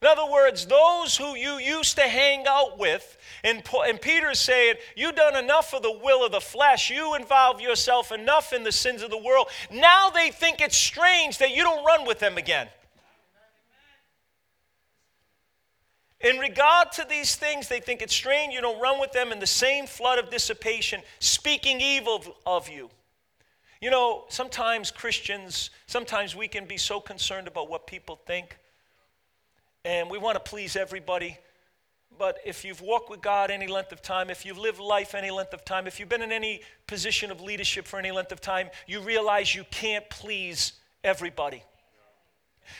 In 0.00 0.06
other 0.06 0.30
words, 0.30 0.66
those 0.66 1.16
who 1.16 1.34
you 1.34 1.58
used 1.58 1.96
to 1.96 2.02
hang 2.02 2.44
out 2.46 2.78
with, 2.78 3.16
and, 3.42 3.64
and 3.86 4.00
Peter's 4.00 4.38
saying, 4.38 4.76
You've 4.96 5.16
done 5.16 5.36
enough 5.36 5.74
of 5.74 5.82
the 5.82 5.98
will 6.02 6.24
of 6.24 6.30
the 6.30 6.40
flesh. 6.40 6.88
You 6.88 7.16
involve 7.16 7.60
yourself 7.60 8.12
enough 8.12 8.52
in 8.52 8.62
the 8.62 8.70
sins 8.70 9.02
of 9.02 9.10
the 9.10 9.18
world. 9.18 9.48
Now 9.72 10.10
they 10.10 10.30
think 10.30 10.60
it's 10.60 10.76
strange 10.76 11.38
that 11.38 11.50
you 11.50 11.64
don't 11.64 11.84
run 11.84 12.06
with 12.06 12.20
them 12.20 12.38
again. 12.38 12.68
In 16.20 16.38
regard 16.38 16.92
to 16.92 17.06
these 17.08 17.34
things, 17.34 17.68
they 17.68 17.80
think 17.80 18.02
it's 18.02 18.14
strange 18.14 18.52
you 18.52 18.60
don't 18.60 18.80
run 18.80 19.00
with 19.00 19.12
them 19.12 19.32
in 19.32 19.38
the 19.38 19.46
same 19.46 19.86
flood 19.86 20.18
of 20.18 20.30
dissipation, 20.30 21.00
speaking 21.20 21.80
evil 21.80 22.36
of 22.44 22.68
you. 22.68 22.90
You 23.80 23.90
know, 23.90 24.24
sometimes 24.28 24.90
Christians, 24.90 25.70
sometimes 25.86 26.34
we 26.34 26.48
can 26.48 26.66
be 26.66 26.76
so 26.76 27.00
concerned 27.00 27.46
about 27.46 27.70
what 27.70 27.86
people 27.86 28.16
think, 28.26 28.57
and 29.88 30.10
we 30.10 30.18
want 30.18 30.36
to 30.36 30.40
please 30.40 30.76
everybody. 30.76 31.38
But 32.18 32.38
if 32.44 32.62
you've 32.62 32.82
walked 32.82 33.08
with 33.08 33.22
God 33.22 33.50
any 33.50 33.66
length 33.66 33.90
of 33.90 34.02
time, 34.02 34.28
if 34.28 34.44
you've 34.44 34.58
lived 34.58 34.78
life 34.78 35.14
any 35.14 35.30
length 35.30 35.54
of 35.54 35.64
time, 35.64 35.86
if 35.86 35.98
you've 35.98 36.10
been 36.10 36.20
in 36.20 36.30
any 36.30 36.60
position 36.86 37.30
of 37.30 37.40
leadership 37.40 37.86
for 37.86 37.98
any 37.98 38.10
length 38.10 38.30
of 38.30 38.40
time, 38.42 38.68
you 38.86 39.00
realize 39.00 39.54
you 39.54 39.64
can't 39.70 40.08
please 40.10 40.74
everybody. 41.02 41.62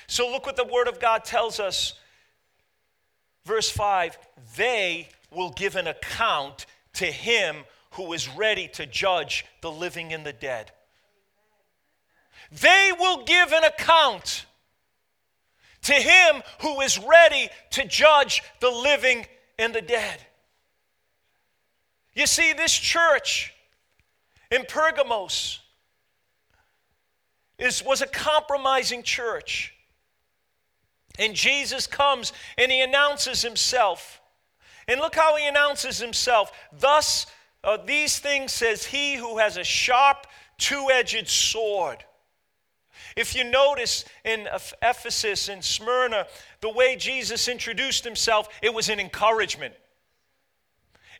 So 0.07 0.31
look 0.31 0.45
what 0.45 0.57
the 0.57 0.65
Word 0.65 0.87
of 0.87 1.01
God 1.01 1.25
tells 1.25 1.59
us 1.59 1.95
Verse 3.47 3.71
5 3.71 4.19
they 4.57 5.09
will 5.31 5.51
give 5.51 5.75
an 5.75 5.87
account 5.87 6.67
to 6.93 7.07
him 7.07 7.65
who 7.93 8.13
is 8.13 8.29
ready 8.29 8.69
to 8.69 8.85
judge 8.85 9.47
the 9.63 9.71
living 9.71 10.13
and 10.13 10.27
the 10.27 10.35
dead. 10.35 10.71
They 12.53 12.91
will 12.99 13.25
give 13.25 13.53
an 13.53 13.65
account 13.65 14.45
to 15.83 15.93
him 15.95 16.43
who 16.61 16.81
is 16.81 16.99
ready 16.99 17.49
to 17.71 17.85
judge 17.85 18.43
the 18.61 18.71
living 18.71 19.27
and 19.59 19.75
the 19.75 19.83
dead. 19.83 20.19
You 22.15 22.27
see, 22.27 22.53
this 22.53 22.73
church 22.73 23.55
in 24.51 24.65
Pergamos 24.69 25.61
is, 27.59 27.83
was 27.85 28.03
a 28.03 28.07
compromising 28.07 29.03
church. 29.03 29.75
And 31.19 31.35
Jesus 31.35 31.87
comes 31.87 32.33
and 32.57 32.71
he 32.71 32.81
announces 32.81 33.43
himself. 33.43 34.21
And 34.87 35.01
look 35.01 35.15
how 35.15 35.37
he 35.37 35.47
announces 35.47 35.99
himself. 35.99 36.51
Thus, 36.73 37.27
uh, 37.63 37.77
these 37.85 38.19
things 38.19 38.53
says 38.53 38.85
he 38.85 39.17
who 39.17 39.39
has 39.39 39.57
a 39.57 39.65
sharp, 39.65 40.27
two 40.57 40.89
edged 40.93 41.29
sword. 41.29 42.05
If 43.19 43.35
you 43.35 43.43
notice 43.43 44.05
in 44.25 44.47
Ephesus 44.81 45.49
and 45.49 45.65
Smyrna, 45.65 46.29
the 46.61 46.71
way 46.71 46.95
Jesus 46.95 47.49
introduced 47.49 48.05
himself, 48.05 48.49
it 48.63 48.73
was 48.73 48.89
an 48.89 49.01
encouragement. 49.01 49.75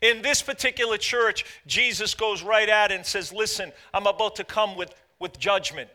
In 0.01 0.23
this 0.23 0.41
particular 0.41 0.97
church, 0.97 1.45
Jesus 1.67 2.15
goes 2.15 2.41
right 2.41 2.69
at 2.69 2.93
it 2.93 2.95
and 2.95 3.05
says, 3.05 3.33
Listen, 3.33 3.73
I'm 3.93 4.07
about 4.07 4.37
to 4.37 4.45
come 4.45 4.77
with, 4.77 4.95
with 5.19 5.41
judgment. 5.41 5.91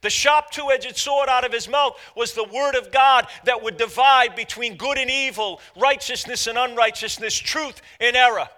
The 0.00 0.10
sharp 0.10 0.50
two 0.50 0.72
edged 0.72 0.96
sword 0.96 1.28
out 1.28 1.44
of 1.44 1.52
his 1.52 1.68
mouth 1.68 1.96
was 2.16 2.32
the 2.32 2.42
word 2.42 2.74
of 2.74 2.90
God 2.90 3.28
that 3.44 3.62
would 3.62 3.76
divide 3.76 4.34
between 4.34 4.76
good 4.76 4.98
and 4.98 5.08
evil, 5.08 5.60
righteousness 5.76 6.48
and 6.48 6.58
unrighteousness, 6.58 7.38
truth 7.38 7.80
and 8.00 8.16
error. 8.16 8.48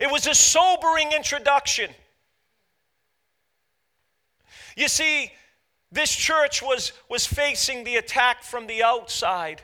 It 0.00 0.10
was 0.10 0.26
a 0.26 0.34
sobering 0.34 1.12
introduction. 1.12 1.90
You 4.80 4.88
see, 4.88 5.30
this 5.92 6.10
church 6.10 6.62
was, 6.62 6.92
was 7.10 7.26
facing 7.26 7.84
the 7.84 7.96
attack 7.96 8.42
from 8.42 8.66
the 8.66 8.82
outside. 8.82 9.60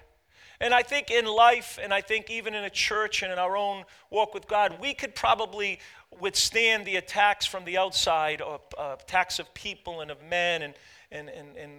And 0.60 0.74
I 0.74 0.82
think 0.82 1.10
in 1.10 1.24
life, 1.24 1.78
and 1.82 1.94
I 1.94 2.02
think 2.02 2.28
even 2.28 2.54
in 2.54 2.64
a 2.64 2.70
church 2.70 3.22
and 3.22 3.32
in 3.32 3.38
our 3.38 3.56
own 3.56 3.84
walk 4.10 4.34
with 4.34 4.46
God, 4.46 4.76
we 4.78 4.92
could 4.92 5.14
probably 5.14 5.78
withstand 6.20 6.84
the 6.84 6.96
attacks 6.96 7.46
from 7.46 7.64
the 7.64 7.78
outside, 7.78 8.42
or 8.42 8.60
uh, 8.76 8.96
attacks 9.00 9.38
of 9.38 9.54
people 9.54 10.02
and 10.02 10.10
of 10.10 10.22
men, 10.22 10.60
and, 10.60 10.74
and, 11.10 11.30
and, 11.30 11.56
and 11.56 11.72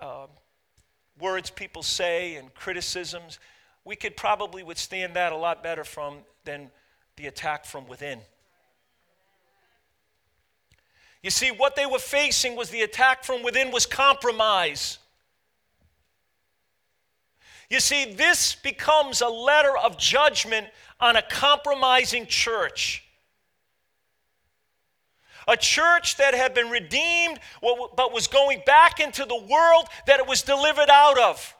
uh, 0.00 0.26
words 1.20 1.50
people 1.50 1.84
say 1.84 2.34
and 2.34 2.52
criticisms. 2.54 3.38
We 3.84 3.94
could 3.94 4.16
probably 4.16 4.64
withstand 4.64 5.14
that 5.14 5.32
a 5.32 5.36
lot 5.36 5.62
better 5.62 5.84
from 5.84 6.18
than 6.44 6.72
the 7.14 7.28
attack 7.28 7.64
from 7.64 7.86
within. 7.86 8.18
You 11.22 11.30
see, 11.30 11.50
what 11.50 11.76
they 11.76 11.86
were 11.86 11.98
facing 11.98 12.56
was 12.56 12.70
the 12.70 12.82
attack 12.82 13.24
from 13.24 13.42
within 13.42 13.70
was 13.70 13.86
compromise. 13.86 14.98
You 17.68 17.80
see, 17.80 18.12
this 18.12 18.54
becomes 18.54 19.20
a 19.20 19.28
letter 19.28 19.76
of 19.76 19.98
judgment 19.98 20.68
on 21.00 21.16
a 21.16 21.22
compromising 21.22 22.26
church. 22.26 23.04
A 25.46 25.56
church 25.56 26.16
that 26.16 26.34
had 26.34 26.54
been 26.54 26.68
redeemed 26.68 27.40
but 27.62 28.12
was 28.12 28.26
going 28.26 28.62
back 28.66 29.00
into 29.00 29.24
the 29.24 29.36
world 29.36 29.88
that 30.06 30.20
it 30.20 30.26
was 30.26 30.42
delivered 30.42 30.90
out 30.90 31.18
of. 31.18 31.54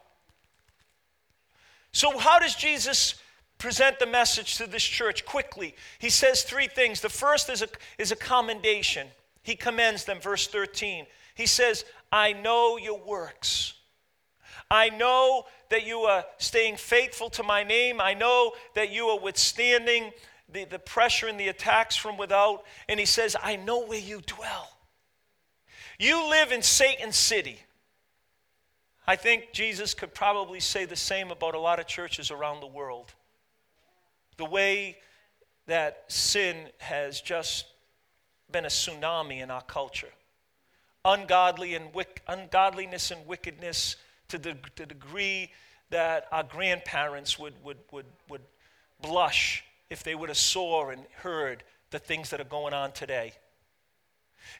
So, 1.92 2.18
how 2.18 2.38
does 2.38 2.54
Jesus 2.54 3.14
present 3.56 3.98
the 3.98 4.06
message 4.06 4.56
to 4.58 4.66
this 4.66 4.84
church? 4.84 5.24
Quickly, 5.24 5.74
he 5.98 6.10
says 6.10 6.42
three 6.42 6.68
things. 6.68 7.00
The 7.00 7.08
first 7.08 7.48
is 7.48 7.62
a, 7.62 7.68
is 7.98 8.12
a 8.12 8.16
commendation, 8.16 9.08
he 9.48 9.56
commends 9.56 10.04
them, 10.04 10.20
verse 10.20 10.46
13. 10.46 11.06
He 11.34 11.46
says, 11.46 11.86
I 12.12 12.34
know 12.34 12.76
your 12.76 13.00
works. 13.00 13.72
I 14.70 14.90
know 14.90 15.46
that 15.70 15.86
you 15.86 16.00
are 16.00 16.26
staying 16.36 16.76
faithful 16.76 17.30
to 17.30 17.42
my 17.42 17.64
name. 17.64 17.98
I 17.98 18.12
know 18.12 18.52
that 18.74 18.90
you 18.90 19.06
are 19.06 19.18
withstanding 19.18 20.10
the, 20.52 20.64
the 20.64 20.78
pressure 20.78 21.28
and 21.28 21.40
the 21.40 21.48
attacks 21.48 21.96
from 21.96 22.18
without. 22.18 22.64
And 22.90 23.00
he 23.00 23.06
says, 23.06 23.36
I 23.42 23.56
know 23.56 23.86
where 23.86 23.98
you 23.98 24.20
dwell. 24.26 24.68
You 25.98 26.28
live 26.28 26.52
in 26.52 26.60
Satan's 26.60 27.16
city. 27.16 27.58
I 29.06 29.16
think 29.16 29.54
Jesus 29.54 29.94
could 29.94 30.12
probably 30.12 30.60
say 30.60 30.84
the 30.84 30.94
same 30.94 31.30
about 31.30 31.54
a 31.54 31.58
lot 31.58 31.80
of 31.80 31.86
churches 31.86 32.30
around 32.30 32.60
the 32.60 32.66
world. 32.66 33.14
The 34.36 34.44
way 34.44 34.98
that 35.68 36.04
sin 36.08 36.68
has 36.80 37.22
just 37.22 37.64
been 38.50 38.64
a 38.64 38.68
tsunami 38.68 39.42
in 39.42 39.50
our 39.50 39.62
culture. 39.62 40.12
Ungodly 41.04 41.74
and 41.74 41.92
wick, 41.94 42.22
ungodliness 42.28 43.10
and 43.10 43.26
wickedness 43.26 43.96
to 44.28 44.38
the, 44.38 44.54
to 44.76 44.82
the 44.82 44.86
degree 44.86 45.50
that 45.90 46.26
our 46.32 46.42
grandparents 46.42 47.38
would, 47.38 47.54
would, 47.64 47.78
would, 47.92 48.06
would 48.28 48.42
blush 49.00 49.64
if 49.90 50.02
they 50.02 50.14
would 50.14 50.28
have 50.28 50.38
saw 50.38 50.90
and 50.90 51.02
heard 51.22 51.62
the 51.90 51.98
things 51.98 52.30
that 52.30 52.40
are 52.40 52.44
going 52.44 52.74
on 52.74 52.92
today. 52.92 53.32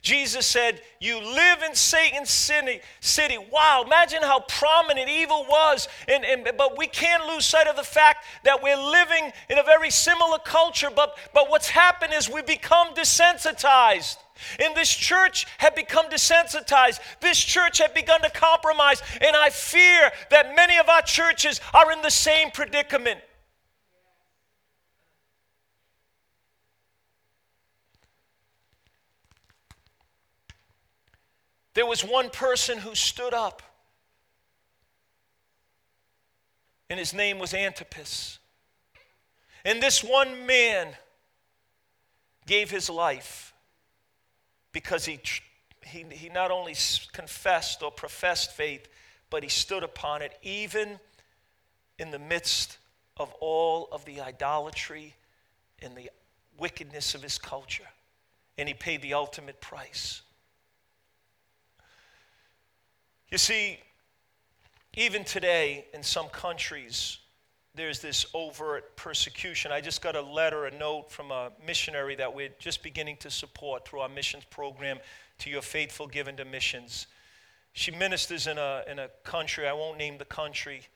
Jesus 0.03 0.46
said, 0.46 0.81
You 1.01 1.18
live 1.20 1.62
in 1.62 1.74
Satan's 1.74 2.31
city. 2.31 2.81
city. 3.01 3.38
Wow, 3.53 3.83
imagine 3.85 4.22
how 4.22 4.40
prominent 4.40 5.09
evil 5.09 5.46
was. 5.48 5.88
And, 6.07 6.24
and, 6.24 6.48
but 6.57 6.79
we 6.79 6.87
can't 6.87 7.27
lose 7.27 7.44
sight 7.44 7.66
of 7.66 7.77
the 7.77 7.83
fact 7.83 8.24
that 8.44 8.62
we're 8.62 8.77
living 8.77 9.33
in 9.51 9.59
a 9.59 9.62
very 9.62 9.90
similar 9.90 10.38
culture. 10.38 10.88
But, 10.94 11.18
but 11.35 11.51
what's 11.51 11.68
happened 11.68 12.12
is 12.14 12.29
we've 12.29 12.46
become 12.46 12.94
desensitized. 12.94 14.16
And 14.61 14.74
this 14.77 14.94
church 14.94 15.46
had 15.59 15.74
become 15.74 16.07
desensitized. 16.07 17.01
This 17.20 17.38
church 17.38 17.79
had 17.79 17.92
begun 17.92 18.22
to 18.22 18.31
compromise. 18.31 19.03
And 19.20 19.35
I 19.35 19.51
fear 19.51 20.11
that 20.31 20.55
many 20.55 20.79
of 20.79 20.88
our 20.88 21.03
churches 21.03 21.61
are 21.74 21.90
in 21.92 22.03
the 22.03 22.11
same 22.11 22.51
predicament. 22.51 23.20
There 31.79 31.87
was 31.87 32.05
one 32.05 32.29
person 32.29 32.79
who 32.79 32.97
stood 32.97 33.33
up, 33.33 33.62
and 36.91 36.99
his 36.99 37.14
name 37.14 37.38
was 37.38 37.55
Antipas. 37.55 38.41
And 39.64 39.81
this 39.81 40.03
one 40.03 40.45
man 40.45 40.88
gave 42.49 42.69
his 42.69 42.91
life 42.91 43.55
because 44.73 45.05
he, 45.05 45.21
he, 45.85 46.05
he 46.11 46.29
not 46.29 46.51
only 46.51 46.75
confessed 47.12 47.81
or 47.85 47.93
professed 47.93 48.51
faith, 48.51 48.88
but 49.31 49.45
he 49.45 49.49
stood 49.49 49.85
upon 49.85 50.21
it 50.21 50.37
even 50.43 50.99
in 51.97 52.11
the 52.11 52.19
midst 52.19 52.79
of 53.19 53.33
all 53.35 53.88
of 53.93 54.05
the 54.05 54.21
idolatry 54.21 55.14
and 55.81 55.95
the 55.97 56.11
wickedness 56.59 57.14
of 57.14 57.23
his 57.23 57.38
culture. 57.38 57.87
And 58.59 58.67
he 58.67 58.75
paid 58.75 59.01
the 59.01 59.14
ultimate 59.14 59.61
price. 59.61 60.23
You 63.31 63.37
see, 63.37 63.79
even 64.97 65.23
today 65.23 65.85
in 65.93 66.03
some 66.03 66.29
countries, 66.29 67.19
there's 67.75 68.01
this 68.01 68.25
overt 68.33 68.97
persecution. 68.97 69.71
I 69.71 69.83
just 69.83 70.01
got 70.01 70.17
a 70.17 70.23
letter, 70.23 70.64
a 70.64 70.71
note 70.71 71.11
from 71.11 71.31
a 71.31 71.53
missionary 71.64 72.17
that 72.17 72.35
we're 72.35 72.49
just 72.59 72.83
beginning 72.83 73.19
to 73.19 73.31
support 73.31 73.87
through 73.87 74.01
our 74.01 74.09
missions 74.09 74.45
program 74.45 74.99
to 75.41 75.51
your 75.51 75.61
faithful 75.61 76.07
given 76.07 76.38
to 76.38 76.47
missions. 76.47 77.07
She 77.75 77.91
ministers 77.91 78.47
in 78.47 78.57
a, 78.57 78.83
in 78.91 78.99
a 78.99 79.09
country, 79.25 79.69
I 79.69 79.75
won't 79.75 79.99
name 79.99 80.17
the 80.17 80.25
country, 80.25 80.88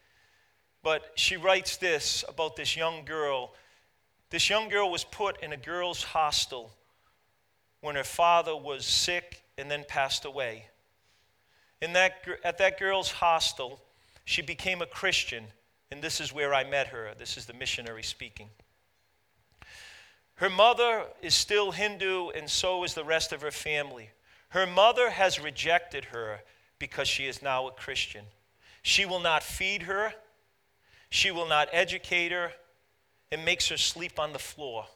but 0.82 1.12
she 1.14 1.36
writes 1.36 1.76
this 1.76 2.24
about 2.28 2.56
this 2.56 2.78
young 2.78 3.04
girl. 3.04 3.52
This 4.30 4.48
young 4.48 4.70
girl 4.70 4.90
was 4.90 5.04
put 5.04 5.42
in 5.44 5.52
a 5.52 5.58
girls' 5.58 6.02
hostel 6.02 6.72
when 7.82 7.94
her 7.94 8.04
father 8.04 8.56
was 8.56 8.86
sick 8.86 9.42
and 9.58 9.70
then 9.70 9.84
passed 9.86 10.24
away. 10.24 10.64
In 11.82 11.92
that, 11.94 12.24
at 12.44 12.58
that 12.58 12.78
girls' 12.78 13.10
hostel, 13.10 13.82
she 14.24 14.40
became 14.40 14.80
a 14.80 14.86
Christian, 14.86 15.44
and 15.90 16.00
this 16.00 16.20
is 16.20 16.32
where 16.32 16.54
I 16.54 16.62
met 16.62 16.86
her. 16.86 17.10
This 17.18 17.36
is 17.36 17.46
the 17.46 17.52
missionary 17.52 18.04
speaking. 18.04 18.48
Her 20.36 20.48
mother 20.48 21.04
is 21.20 21.34
still 21.34 21.72
Hindu, 21.72 22.28
and 22.30 22.48
so 22.48 22.84
is 22.84 22.94
the 22.94 23.04
rest 23.04 23.32
of 23.32 23.42
her 23.42 23.50
family. 23.50 24.10
Her 24.50 24.64
mother 24.64 25.10
has 25.10 25.40
rejected 25.40 26.06
her 26.06 26.42
because 26.78 27.08
she 27.08 27.26
is 27.26 27.42
now 27.42 27.66
a 27.66 27.72
Christian. 27.72 28.26
She 28.82 29.04
will 29.04 29.20
not 29.20 29.42
feed 29.42 29.82
her, 29.82 30.14
she 31.10 31.32
will 31.32 31.48
not 31.48 31.68
educate 31.72 32.30
her, 32.30 32.52
and 33.32 33.44
makes 33.44 33.68
her 33.68 33.76
sleep 33.76 34.20
on 34.20 34.32
the 34.32 34.38
floor. 34.38 34.86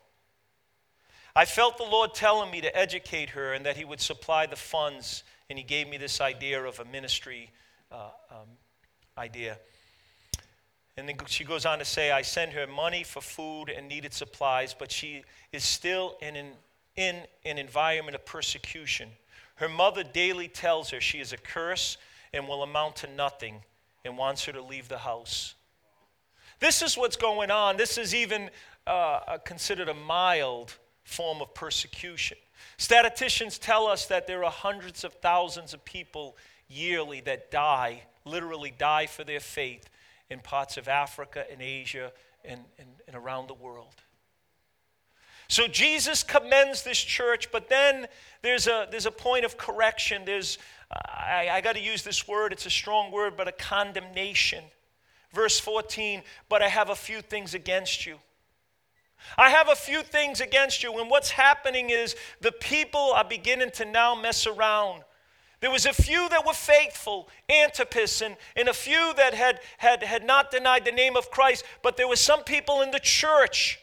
I 1.35 1.47
felt 1.47 1.79
the 1.79 1.85
Lord 1.85 2.15
telling 2.15 2.51
me 2.51 2.61
to 2.61 2.77
educate 2.77 3.31
her 3.31 3.53
and 3.55 3.67
that 3.67 3.77
He 3.77 3.85
would 3.85 4.01
supply 4.01 4.47
the 4.47 4.57
funds, 4.57 5.25
and 5.49 5.59
He 5.59 5.65
gave 5.65 5.89
me 5.89 5.97
this 5.97 6.21
idea 6.21 6.63
of 6.63 6.81
a 6.81 6.85
ministry 6.85 7.51
uh, 7.91 8.11
um, 8.31 8.49
idea. 9.17 9.59
And 10.97 11.09
then 11.09 11.17
she 11.27 11.45
goes 11.45 11.67
on 11.67 11.79
to 11.79 11.85
say, 11.85 12.11
I 12.11 12.23
send 12.23 12.53
her 12.53 12.67
money 12.67 13.03
for 13.03 13.21
food 13.21 13.69
and 13.69 13.87
needed 13.87 14.15
supplies, 14.15 14.75
but 14.77 14.91
she 14.91 15.25
is 15.53 15.63
still 15.63 16.17
in 16.23 16.37
an, 16.37 16.53
in 16.97 17.17
an 17.45 17.59
environment 17.59 18.15
of 18.15 18.25
persecution. 18.25 19.11
Her 19.57 19.69
mother 19.69 20.03
daily 20.03 20.49
tells 20.49 20.91
her 20.91 21.01
she 21.01 21.21
is 21.21 21.33
a 21.33 21.37
curse 21.37 21.99
and 22.33 22.49
will 22.49 22.63
amount 22.63 22.97
to 22.97 23.07
nothing 23.09 23.63
and 24.05 24.17
wants 24.17 24.45
her 24.45 24.53
to 24.53 24.63
leave 24.63 24.89
the 24.89 24.99
house. 24.99 25.55
This 26.61 26.81
is 26.81 26.97
what's 26.97 27.17
going 27.17 27.51
on. 27.51 27.77
This 27.77 27.99
is 27.99 28.15
even 28.15 28.51
uh, 28.87 29.39
considered 29.45 29.89
a 29.89 29.95
mild 29.95 30.75
form 31.05 31.43
of 31.43 31.53
persecution. 31.55 32.39
Statisticians 32.77 33.59
tell 33.59 33.87
us 33.87 34.07
that 34.07 34.27
there 34.27 34.45
are 34.45 34.51
hundreds 34.51 35.05
of 35.05 35.13
thousands 35.15 35.75
of 35.75 35.85
people 35.85 36.37
yearly 36.69 37.21
that 37.23 37.51
die, 37.51 38.03
literally 38.25 38.73
die 38.77 39.07
for 39.07 39.25
their 39.25 39.41
faith 39.41 39.89
in 40.29 40.41
parts 40.41 40.77
of 40.77 40.89
Africa 40.89 41.45
and 41.51 41.63
Asia 41.63 42.13
and, 42.45 42.61
and, 42.79 42.89
and 43.07 43.17
around 43.17 43.49
the 43.49 43.55
world. 43.55 43.95
So 45.49 45.69
Jesus 45.69 46.23
commends 46.23 46.83
this 46.83 46.99
church, 46.99 47.53
but 47.53 47.69
then 47.69 48.07
there's 48.43 48.67
a, 48.67 48.89
there's 48.91 49.07
a 49.07 49.13
point 49.13 49.45
of 49.45 49.57
correction. 49.57 50.23
There's, 50.25 50.59
I, 50.91 51.49
I 51.53 51.61
got 51.61 51.77
to 51.77 51.83
use 51.83 52.03
this 52.03 52.27
word, 52.27 52.53
it's 52.53 52.67
a 52.67 52.71
strong 52.71 53.13
word, 53.13 53.35
but 53.37 53.47
a 53.47 53.53
condemnation. 53.53 54.65
Verse 55.33 55.61
14, 55.61 56.23
but 56.49 56.63
I 56.63 56.69
have 56.69 56.91
a 56.91 56.97
few 56.97 57.21
things 57.21 57.55
against 57.55 58.07
you. 58.07 58.19
I 59.37 59.51
have 59.51 59.69
a 59.69 59.75
few 59.75 60.03
things 60.03 60.41
against 60.41 60.83
you. 60.83 60.99
And 60.99 61.11
what's 61.11 61.31
happening 61.31 61.91
is 61.91 62.17
the 62.41 62.53
people 62.53 63.13
are 63.15 63.25
beginning 63.25 63.71
to 63.73 63.85
now 63.85 64.15
mess 64.15 64.47
around. 64.47 65.03
There 65.61 65.71
was 65.71 65.87
a 65.87 65.93
few 65.93 66.29
that 66.29 66.47
were 66.47 66.53
faithful, 66.53 67.29
Antipas, 67.49 68.21
and, 68.21 68.37
and 68.57 68.69
a 68.69 68.75
few 68.75 69.15
that 69.17 69.35
had, 69.35 69.61
had, 69.79 70.03
had 70.03 70.25
not 70.25 70.51
denied 70.51 70.85
the 70.85 70.93
name 70.93 71.17
of 71.17 71.31
Christ, 71.31 71.65
but 71.83 71.97
there 71.97 72.09
were 72.09 72.17
some 72.17 72.45
people 72.45 72.83
in 72.83 72.91
the 72.91 73.01
church. 73.01 73.81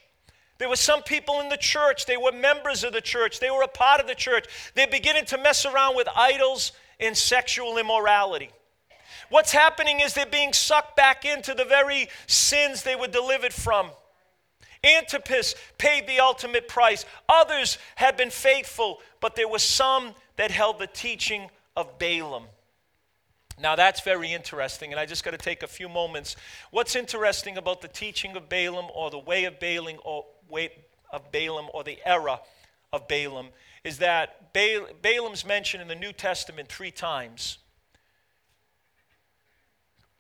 There 0.60 0.70
were 0.70 0.76
some 0.76 1.02
people 1.02 1.42
in 1.42 1.50
the 1.50 1.58
church. 1.58 2.06
They 2.06 2.16
were 2.16 2.32
members 2.32 2.84
of 2.84 2.94
the 2.94 3.02
church. 3.02 3.40
They 3.40 3.50
were 3.50 3.64
a 3.64 3.68
part 3.68 4.00
of 4.00 4.08
the 4.08 4.16
church. 4.16 4.46
They're 4.76 4.88
beginning 4.88 5.26
to 5.26 5.38
mess 5.38 5.66
around 5.66 5.96
with 5.96 6.08
idols 6.16 6.74
and 7.00 7.18
sexual 7.18 7.78
immorality. 7.78 8.52
What's 9.30 9.52
happening 9.52 10.00
is 10.00 10.14
they're 10.14 10.26
being 10.28 10.54
sucked 10.54 10.96
back 10.96 11.26
into 11.26 11.56
the 11.56 11.66
very 11.66 12.08
sins 12.28 12.84
they 12.84 12.96
were 12.96 13.08
delivered 13.08 13.54
from. 13.54 13.90
Antipas 14.84 15.56
paid 15.78 16.08
the 16.08 16.20
ultimate 16.20 16.68
price. 16.68 17.06
Others 17.30 17.78
had 17.96 18.18
been 18.18 18.30
faithful, 18.30 19.00
but 19.22 19.36
there 19.36 19.48
were 19.48 19.60
some 19.60 20.14
that 20.36 20.52
held 20.52 20.80
the 20.80 20.88
teaching 20.88 21.50
of 21.76 21.98
Balaam. 22.00 22.46
Now 23.62 23.76
that's 23.76 24.02
very 24.02 24.34
interesting, 24.34 24.92
and 24.92 25.00
I 25.00 25.06
just 25.06 25.24
got 25.24 25.32
to 25.32 25.38
take 25.38 25.64
a 25.64 25.68
few 25.68 25.88
moments. 25.88 26.36
What's 26.72 26.96
interesting 26.96 27.58
about 27.58 27.82
the 27.82 27.88
teaching 27.88 28.36
of 28.36 28.50
Balaam 28.50 28.88
or 28.94 29.10
the 29.10 29.20
way 29.20 29.46
of 29.46 29.60
Balaam 29.60 29.98
or 30.04 30.26
way 30.50 30.72
of 31.12 31.32
Balaam 31.32 31.68
or 31.74 31.84
the 31.84 32.00
era 32.06 32.40
of 32.92 33.08
Balaam 33.08 33.50
is 33.84 34.00
that 34.00 34.54
Balaam's 34.54 35.46
mentioned 35.46 35.82
in 35.82 35.88
the 35.88 35.96
New 35.96 36.14
Testament 36.14 36.70
three 36.70 36.92
times 36.92 37.58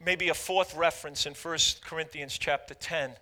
maybe 0.05 0.29
a 0.29 0.33
fourth 0.33 0.75
reference 0.75 1.25
in 1.25 1.33
1 1.33 1.57
Corinthians 1.81 2.37
chapter 2.37 2.73
10. 2.73 3.13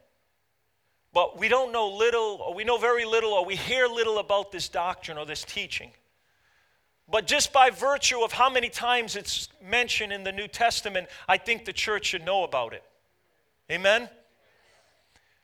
But 1.14 1.38
we 1.38 1.48
don't 1.48 1.72
know 1.72 1.90
little, 1.90 2.42
or 2.42 2.54
we 2.54 2.64
know 2.64 2.78
very 2.78 3.06
little, 3.06 3.32
or 3.34 3.46
we 3.46 3.56
hear 3.56 3.88
little 3.88 4.20
about 4.20 4.52
this 4.52 4.70
doctrine 4.70 5.18
or 5.18 5.26
this 5.26 5.44
teaching. 5.44 5.92
But 7.10 7.28
just 7.28 7.52
by 7.52 7.70
virtue 7.70 8.22
of 8.22 8.32
how 8.32 8.50
many 8.50 8.70
times 8.70 9.18
it's 9.18 9.50
mentioned 9.62 10.14
in 10.14 10.24
the 10.24 10.32
New 10.32 10.48
Testament, 10.48 11.08
I 11.28 11.38
think 11.38 11.66
the 11.66 11.74
church 11.74 12.06
should 12.08 12.24
know 12.24 12.44
about 12.44 12.74
it. 12.74 12.84
Amen? 13.70 14.10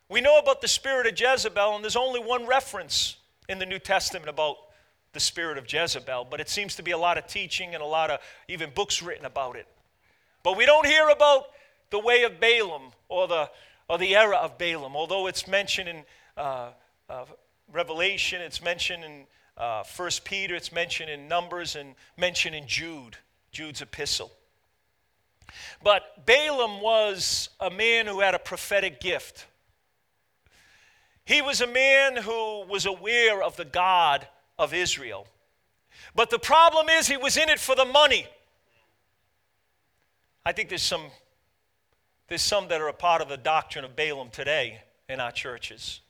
We 0.10 0.22
know 0.22 0.40
about 0.40 0.62
the 0.62 0.70
spirit 0.70 1.08
of 1.08 1.20
Jezebel, 1.20 1.76
and 1.76 1.84
there's 1.84 1.98
only 1.98 2.22
one 2.22 2.48
reference 2.48 3.18
in 3.50 3.60
the 3.60 3.66
New 3.66 3.80
Testament 3.80 4.30
about 4.30 4.56
the 5.12 5.20
spirit 5.20 5.58
of 5.58 5.72
Jezebel, 5.72 6.28
but 6.30 6.40
it 6.40 6.50
seems 6.50 6.76
to 6.76 6.84
be 6.84 6.92
a 6.92 6.98
lot 6.98 7.18
of 7.18 7.28
teaching 7.28 7.74
and 7.74 7.84
a 7.84 7.86
lot 7.86 8.10
of 8.10 8.20
even 8.48 8.70
books 8.74 9.02
written 9.02 9.26
about 9.26 9.58
it. 9.58 9.68
But 10.44 10.56
we 10.56 10.66
don't 10.66 10.86
hear 10.86 11.10
about 11.10 11.48
the 11.90 12.00
way 12.00 12.24
of 12.24 12.40
Balaam 12.40 12.92
or 13.10 13.28
the, 13.28 13.50
or 13.90 13.98
the 13.98 14.16
era 14.16 14.38
of 14.38 14.58
Balaam, 14.58 14.96
although 14.96 15.28
it's 15.28 15.48
mentioned 15.48 15.90
in 15.90 16.04
uh, 16.36 16.70
uh, 17.10 17.26
Revelation, 17.72 18.42
it's 18.42 18.62
mentioned 18.62 19.04
in 19.04 19.26
uh, 19.58 19.84
First 19.84 20.24
Peter, 20.26 20.56
it's 20.56 20.72
mentioned 20.72 21.10
in 21.10 21.28
Numbers, 21.28 21.76
and 21.76 21.96
mentioned 22.18 22.56
in 22.56 22.68
Jude, 22.68 23.18
Jude's 23.52 23.82
epistle. 23.82 24.32
But 25.84 26.26
Balaam 26.26 26.82
was 26.82 27.50
a 27.60 27.70
man 27.70 28.08
who 28.08 28.20
had 28.20 28.36
a 28.36 28.40
prophetic 28.40 29.00
gift. 29.00 29.46
He 31.26 31.42
was 31.42 31.62
a 31.62 31.68
man 31.68 32.18
who 32.18 32.66
was 32.68 32.86
aware 32.86 33.42
of 33.42 33.56
the 33.58 33.66
God 33.66 34.28
of 34.58 34.74
Israel. 34.74 35.28
But 36.16 36.30
the 36.30 36.40
problem 36.40 36.90
is, 36.90 37.08
he 37.08 37.18
was 37.18 37.38
in 37.38 37.50
it 37.50 37.60
for 37.60 37.76
the 37.76 37.86
money. 37.86 38.28
I 40.46 40.52
think 40.54 40.70
there's 40.70 40.84
some, 40.84 41.04
there's 42.28 42.42
some 42.42 42.68
that 42.68 42.82
are 42.82 42.90
a 42.90 42.94
part 42.94 43.22
of 43.22 43.30
the 43.30 43.38
doctrine 43.38 43.86
of 43.86 43.96
Balaam 43.96 44.30
today 44.30 44.82
in 45.08 45.20
our 45.20 45.32
churches. 45.32 46.02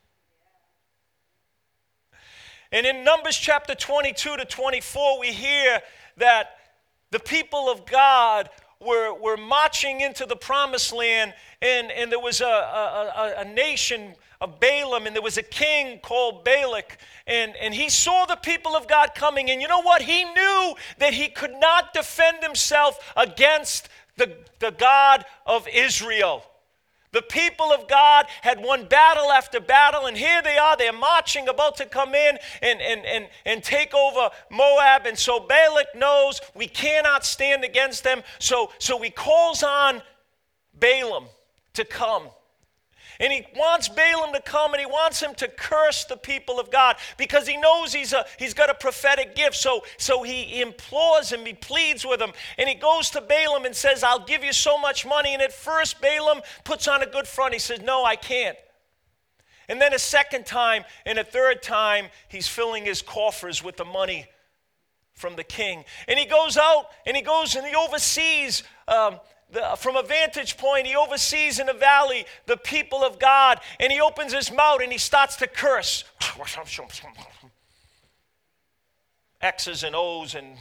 And 2.71 2.86
in 2.86 3.03
Numbers 3.03 3.38
chapter 3.38 3.75
22 3.75 4.38
to 4.38 4.45
24, 4.45 5.19
we 5.19 5.32
hear 5.32 5.80
that 6.17 6.58
the 7.12 7.19
people 7.19 7.69
of 7.69 7.86
God 7.86 8.49
were, 8.82 9.13
were 9.13 9.38
marching 9.38 10.01
into 10.01 10.25
the 10.25 10.36
promised 10.36 10.91
land, 10.91 11.34
and, 11.62 11.91
and 11.91 12.12
there 12.12 12.19
was 12.19 12.41
a, 12.41 12.45
a, 12.45 13.34
a, 13.38 13.45
nation 13.45 14.13
of 14.41 14.60
Balaam, 14.60 15.08
and 15.08 15.15
there 15.15 15.23
was 15.23 15.38
a 15.38 15.43
king 15.43 15.99
called 15.99 16.43
Balak, 16.43 16.97
and, 17.25 17.56
and 17.56 17.73
he 17.73 17.89
saw 17.89 18.25
the 18.25 18.36
people 18.36 18.75
of 18.75 18.88
God 18.88 19.12
coming, 19.15 19.49
and 19.49 19.62
you 19.62 19.67
know 19.67 19.82
what? 19.82 20.01
He 20.01 20.25
knew 20.25 20.75
that 20.99 21.13
he 21.13 21.27
could 21.30 21.53
not 21.60 21.93
defend 21.93 22.43
himself 22.43 22.99
against 23.15 23.89
the, 24.17 24.36
the 24.60 24.71
God 24.71 25.25
of 25.45 25.67
Israel. 25.67 26.43
The 27.13 27.21
people 27.21 27.71
of 27.71 27.88
God 27.88 28.25
had 28.41 28.62
won 28.62 28.86
battle 28.86 29.32
after 29.32 29.60
battle, 29.60 30.08
and 30.08 30.17
here 30.17 30.41
they 30.41 30.58
are. 30.58 30.75
They're 30.75 30.91
marching, 30.91 31.47
about 31.47 31.77
to 31.77 31.86
come 31.86 32.13
in 32.13 32.38
and, 32.62 32.82
and, 32.82 33.06
and, 33.06 33.27
and 33.45 33.63
take 33.63 33.93
over 33.93 34.30
Moab. 34.51 35.06
And 35.06 35.17
so 35.17 35.39
Balak 35.39 35.88
knows 35.95 36.41
we 36.53 36.67
cannot 36.67 37.25
stand 37.25 37.63
against 37.63 38.03
them. 38.03 38.23
So, 38.39 38.71
so 38.77 39.01
he 39.01 39.10
calls 39.10 39.63
on 39.63 40.01
Balaam 40.77 41.25
to 41.73 41.86
come. 41.86 42.23
And 43.19 43.34
he 43.34 43.45
wants 43.56 43.89
Balaam 43.89 44.34
to 44.34 44.41
come 44.41 44.73
and 44.73 44.80
he 44.80 44.86
wants 44.86 45.21
him 45.21 45.34
to 45.36 45.47
curse 45.47 46.06
the 46.06 46.17
people 46.17 46.60
of 46.60 46.71
God 46.71 46.97
because 47.17 47.47
he 47.47 47.58
knows 47.58 47.93
he's, 47.93 48.13
a, 48.13 48.25
he's 48.38 48.53
got 48.53 48.69
a 48.69 48.75
prophetic 48.75 49.36
gift. 49.36 49.56
So, 49.56 49.84
so 49.97 50.23
he 50.23 50.62
implores 50.62 51.32
him, 51.32 51.45
he 51.45 51.53
pleads 51.53 52.06
with 52.06 52.21
him, 52.21 52.32
and 52.58 52.69
he 52.69 52.75
goes 52.75 53.10
to 53.12 53.21
Balaam 53.21 53.65
and 53.65 53.75
says, 53.75 54.03
I'll 54.03 54.25
give 54.25 54.43
you 54.43 54.53
so 54.53 54.77
much 54.77 55.06
money. 55.06 55.34
And 55.34 55.41
at 55.41 55.51
first, 55.51 55.99
Balaam 56.01 56.41
puts 56.63 56.88
on 56.88 57.01
a 57.01 57.08
good 57.08 57.27
front. 57.27 57.53
He 57.53 57.60
says, 57.60 57.82
No, 57.82 58.06
I 58.06 58.15
can't. 58.15 58.58
And 59.69 59.82
then 59.82 59.93
a 59.93 59.99
second 59.99 60.45
time 60.45 60.86
and 61.06 61.17
a 61.17 61.23
third 61.23 61.62
time, 61.62 62.08
he's 62.30 62.47
filling 62.47 62.86
his 62.86 63.01
coffers 63.01 63.63
with 63.63 63.77
the 63.77 63.86
money 63.86 64.27
from 65.13 65.36
the 65.36 65.43
king. 65.43 65.84
And 66.08 66.17
he 66.17 66.25
goes 66.25 66.58
out 66.58 66.86
and 67.06 67.17
he 67.17 67.23
goes 67.23 67.56
and 67.56 67.65
he 67.65 67.75
oversees. 67.75 68.63
Um, 68.88 69.19
the, 69.51 69.75
from 69.77 69.95
a 69.95 70.03
vantage 70.03 70.57
point, 70.57 70.88
he 70.88 70.95
oversees 70.95 71.60
in 71.60 71.67
the 71.67 71.73
valley 71.73 72.25
the 72.45 72.57
people 72.57 73.03
of 73.03 73.17
God, 73.17 73.60
and 73.79 73.91
he 73.91 74.01
opens 74.01 74.33
his 74.33 74.51
mouth 74.51 74.81
and 74.81 74.91
he 74.91 74.97
starts 74.97 75.38
to 75.38 75.47
curse. 75.47 76.03
X's 79.41 79.83
and 79.83 79.95
O's, 79.95 80.36
and 80.36 80.57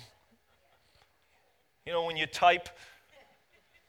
you 1.85 1.93
know, 1.93 2.05
when 2.05 2.17
you 2.17 2.27
type, 2.27 2.69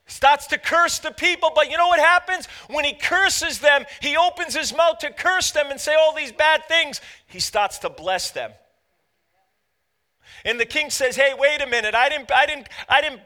starts 0.07 0.47
to 0.47 0.57
curse 0.57 0.99
the 0.99 1.11
people. 1.11 1.51
But 1.53 1.69
you 1.69 1.77
know 1.77 1.87
what 1.87 1.99
happens? 1.99 2.47
When 2.69 2.85
he 2.85 2.93
curses 2.93 3.59
them, 3.59 3.85
he 3.99 4.15
opens 4.15 4.55
his 4.55 4.75
mouth 4.75 4.99
to 4.99 5.11
curse 5.11 5.51
them 5.51 5.67
and 5.69 5.79
say 5.79 5.93
all 5.95 6.15
these 6.15 6.31
bad 6.31 6.65
things. 6.67 7.01
He 7.27 7.39
starts 7.39 7.77
to 7.79 7.89
bless 7.89 8.31
them. 8.31 8.51
And 10.45 10.59
the 10.59 10.65
king 10.65 10.89
says, 10.89 11.15
Hey, 11.15 11.33
wait 11.37 11.61
a 11.61 11.67
minute. 11.67 11.93
I 11.93 12.09
didn't, 12.09 12.31
I 12.31 12.45
didn't, 12.45 12.69
I 12.87 13.01
didn't 13.01 13.21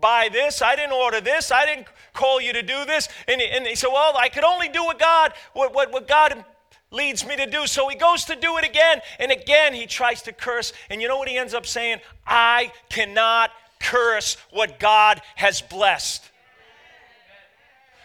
buy 0.00 0.28
this. 0.30 0.62
I 0.62 0.76
didn't 0.76 0.92
order 0.92 1.20
this. 1.20 1.50
I 1.50 1.66
didn't 1.66 1.86
call 2.12 2.40
you 2.40 2.52
to 2.52 2.62
do 2.62 2.84
this. 2.84 3.08
And 3.26 3.40
he, 3.40 3.48
and 3.48 3.66
he 3.66 3.74
said, 3.74 3.88
Well, 3.92 4.16
I 4.16 4.28
could 4.28 4.44
only 4.44 4.68
do 4.68 4.84
what 4.84 4.98
God, 4.98 5.32
what, 5.52 5.74
what, 5.74 5.92
what 5.92 6.08
God 6.08 6.44
leads 6.90 7.26
me 7.26 7.36
to 7.36 7.46
do. 7.46 7.66
So 7.66 7.88
he 7.88 7.96
goes 7.96 8.24
to 8.26 8.36
do 8.36 8.56
it 8.58 8.64
again. 8.64 9.00
And 9.18 9.30
again, 9.30 9.74
he 9.74 9.86
tries 9.86 10.22
to 10.22 10.32
curse. 10.32 10.72
And 10.90 11.02
you 11.02 11.08
know 11.08 11.18
what 11.18 11.28
he 11.28 11.36
ends 11.36 11.54
up 11.54 11.66
saying? 11.66 11.98
I 12.26 12.72
cannot 12.88 13.50
curse 13.80 14.36
what 14.50 14.78
God 14.78 15.20
has 15.36 15.60
blessed. 15.60 16.24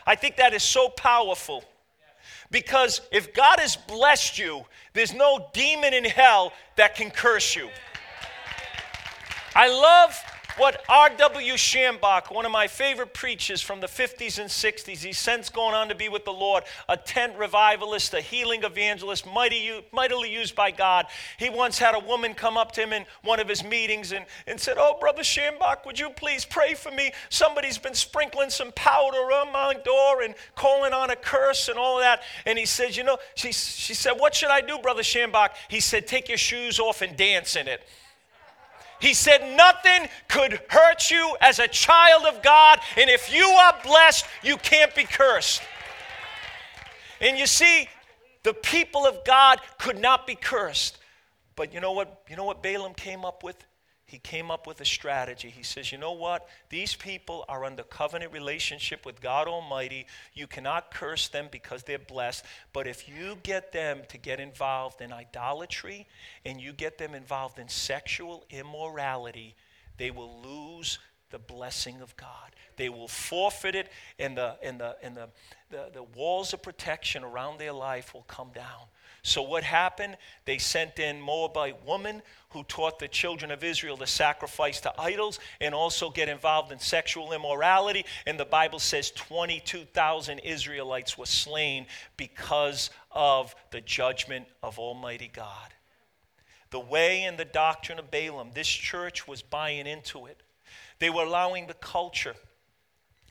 I 0.05 0.15
think 0.15 0.37
that 0.37 0.53
is 0.53 0.63
so 0.63 0.89
powerful. 0.89 1.63
Because 2.51 3.01
if 3.11 3.33
God 3.33 3.59
has 3.59 3.75
blessed 3.75 4.37
you, 4.37 4.65
there's 4.93 5.13
no 5.13 5.47
demon 5.53 5.93
in 5.93 6.03
hell 6.03 6.53
that 6.75 6.95
can 6.95 7.09
curse 7.09 7.55
you. 7.55 7.69
I 9.55 9.69
love 9.69 10.19
what 10.57 10.83
R.W. 10.87 11.53
Schambach, 11.53 12.33
one 12.33 12.45
of 12.45 12.51
my 12.51 12.67
favorite 12.67 13.13
preachers 13.13 13.61
from 13.61 13.79
the 13.79 13.87
50s 13.87 14.39
and 14.39 14.49
60s, 14.49 15.03
he's 15.03 15.17
since 15.17 15.49
gone 15.49 15.73
on 15.73 15.89
to 15.89 15.95
be 15.95 16.09
with 16.09 16.25
the 16.25 16.31
Lord, 16.31 16.63
a 16.87 16.97
tent 16.97 17.37
revivalist, 17.37 18.13
a 18.13 18.21
healing 18.21 18.63
evangelist, 18.63 19.25
mighty, 19.25 19.83
mightily 19.91 20.31
used 20.31 20.55
by 20.55 20.71
God. 20.71 21.07
He 21.37 21.49
once 21.49 21.79
had 21.79 21.95
a 21.95 21.99
woman 21.99 22.33
come 22.33 22.57
up 22.57 22.71
to 22.73 22.81
him 22.81 22.93
in 22.93 23.05
one 23.23 23.39
of 23.39 23.47
his 23.47 23.63
meetings 23.63 24.11
and, 24.11 24.25
and 24.45 24.59
said, 24.59 24.77
Oh, 24.77 24.97
Brother 24.99 25.23
Schambach, 25.23 25.85
would 25.85 25.99
you 25.99 26.09
please 26.11 26.45
pray 26.45 26.73
for 26.73 26.91
me? 26.91 27.11
Somebody's 27.29 27.77
been 27.77 27.95
sprinkling 27.95 28.49
some 28.49 28.71
powder 28.73 29.17
on 29.17 29.51
my 29.51 29.73
door 29.83 30.21
and 30.21 30.35
calling 30.55 30.93
on 30.93 31.09
a 31.09 31.15
curse 31.15 31.67
and 31.67 31.77
all 31.77 31.99
that. 31.99 32.21
And 32.45 32.59
he 32.59 32.65
said, 32.65 32.95
You 32.95 33.03
know, 33.03 33.17
she, 33.35 33.51
she 33.51 33.93
said, 33.93 34.13
What 34.13 34.35
should 34.35 34.49
I 34.49 34.61
do, 34.61 34.77
Brother 34.77 35.03
Schambach? 35.03 35.49
He 35.67 35.79
said, 35.79 36.07
Take 36.07 36.29
your 36.29 36.37
shoes 36.37 36.79
off 36.79 37.01
and 37.01 37.17
dance 37.17 37.55
in 37.55 37.67
it. 37.67 37.81
He 39.03 39.13
said, 39.13 39.57
Nothing 39.57 40.07
could 40.29 40.61
hurt 40.69 41.11
you 41.11 41.35
as 41.41 41.59
a 41.59 41.67
child 41.67 42.23
of 42.25 42.41
God, 42.41 42.79
and 42.95 43.09
if 43.09 43.33
you 43.33 43.43
are 43.43 43.75
blessed, 43.83 44.25
you 44.41 44.55
can't 44.55 44.95
be 44.95 45.03
cursed. 45.03 45.61
And 47.19 47.37
you 47.37 47.45
see, 47.45 47.89
the 48.43 48.53
people 48.53 49.05
of 49.05 49.25
God 49.25 49.59
could 49.77 49.99
not 49.99 50.25
be 50.25 50.35
cursed. 50.35 50.99
But 51.57 51.73
you 51.73 51.81
know 51.81 51.91
what? 51.91 52.23
You 52.29 52.37
know 52.37 52.45
what 52.45 52.63
Balaam 52.63 52.93
came 52.93 53.25
up 53.25 53.43
with? 53.43 53.57
He 54.13 54.19
came 54.19 54.51
up 54.51 54.67
with 54.67 54.79
a 54.79 54.85
strategy. 54.85 55.49
He 55.49 55.63
says, 55.63 55.91
You 55.91 55.97
know 55.97 56.11
what? 56.11 56.47
These 56.69 56.93
people 56.93 57.45
are 57.49 57.65
under 57.65 57.81
covenant 57.81 58.31
relationship 58.31 59.07
with 59.07 59.19
God 59.19 59.47
Almighty. 59.47 60.05
You 60.35 60.45
cannot 60.45 60.91
curse 60.91 61.29
them 61.29 61.47
because 61.51 61.81
they're 61.81 61.97
blessed. 61.97 62.45
But 62.73 62.85
if 62.85 63.09
you 63.09 63.39
get 63.41 63.71
them 63.71 64.01
to 64.09 64.19
get 64.19 64.39
involved 64.39 65.01
in 65.01 65.11
idolatry 65.11 66.05
and 66.45 66.61
you 66.61 66.73
get 66.73 66.99
them 66.99 67.15
involved 67.15 67.57
in 67.57 67.67
sexual 67.67 68.45
immorality, 68.51 69.55
they 69.97 70.11
will 70.11 70.39
lose 70.43 70.99
the 71.31 71.39
blessing 71.39 71.99
of 71.99 72.15
God. 72.15 72.27
They 72.77 72.89
will 72.89 73.07
forfeit 73.07 73.73
it, 73.73 73.89
and 74.19 74.37
the, 74.37 74.57
and 74.61 74.79
the, 74.79 74.95
and 75.01 75.17
the, 75.17 75.29
the, 75.71 75.89
the 75.91 76.03
walls 76.03 76.53
of 76.53 76.61
protection 76.61 77.23
around 77.23 77.57
their 77.57 77.73
life 77.73 78.13
will 78.13 78.25
come 78.27 78.51
down. 78.53 78.85
So, 79.25 79.41
what 79.41 79.63
happened? 79.63 80.17
They 80.43 80.57
sent 80.57 80.99
in 80.99 81.21
Moabite 81.21 81.85
woman 81.85 82.21
who 82.49 82.63
taught 82.65 82.99
the 82.99 83.07
children 83.07 83.51
of 83.51 83.63
Israel 83.63 83.95
to 83.97 84.05
sacrifice 84.05 84.81
to 84.81 84.93
idols 84.99 85.39
and 85.61 85.73
also 85.73 86.09
get 86.09 86.27
involved 86.27 86.73
in 86.73 86.79
sexual 86.79 87.31
immorality. 87.31 88.05
And 88.27 88.37
the 88.37 88.45
Bible 88.45 88.79
says 88.79 89.11
22,000 89.11 90.39
Israelites 90.39 91.17
were 91.17 91.25
slain 91.25 91.85
because 92.17 92.89
of 93.11 93.55
the 93.71 93.79
judgment 93.79 94.45
of 94.61 94.77
Almighty 94.77 95.31
God. 95.33 95.73
The 96.71 96.81
way 96.81 97.23
and 97.23 97.37
the 97.37 97.45
doctrine 97.45 97.99
of 97.99 98.11
Balaam, 98.11 98.49
this 98.53 98.67
church 98.67 99.25
was 99.25 99.41
buying 99.41 99.87
into 99.87 100.25
it. 100.25 100.43
They 100.99 101.09
were 101.09 101.23
allowing 101.23 101.67
the 101.67 101.75
culture 101.75 102.35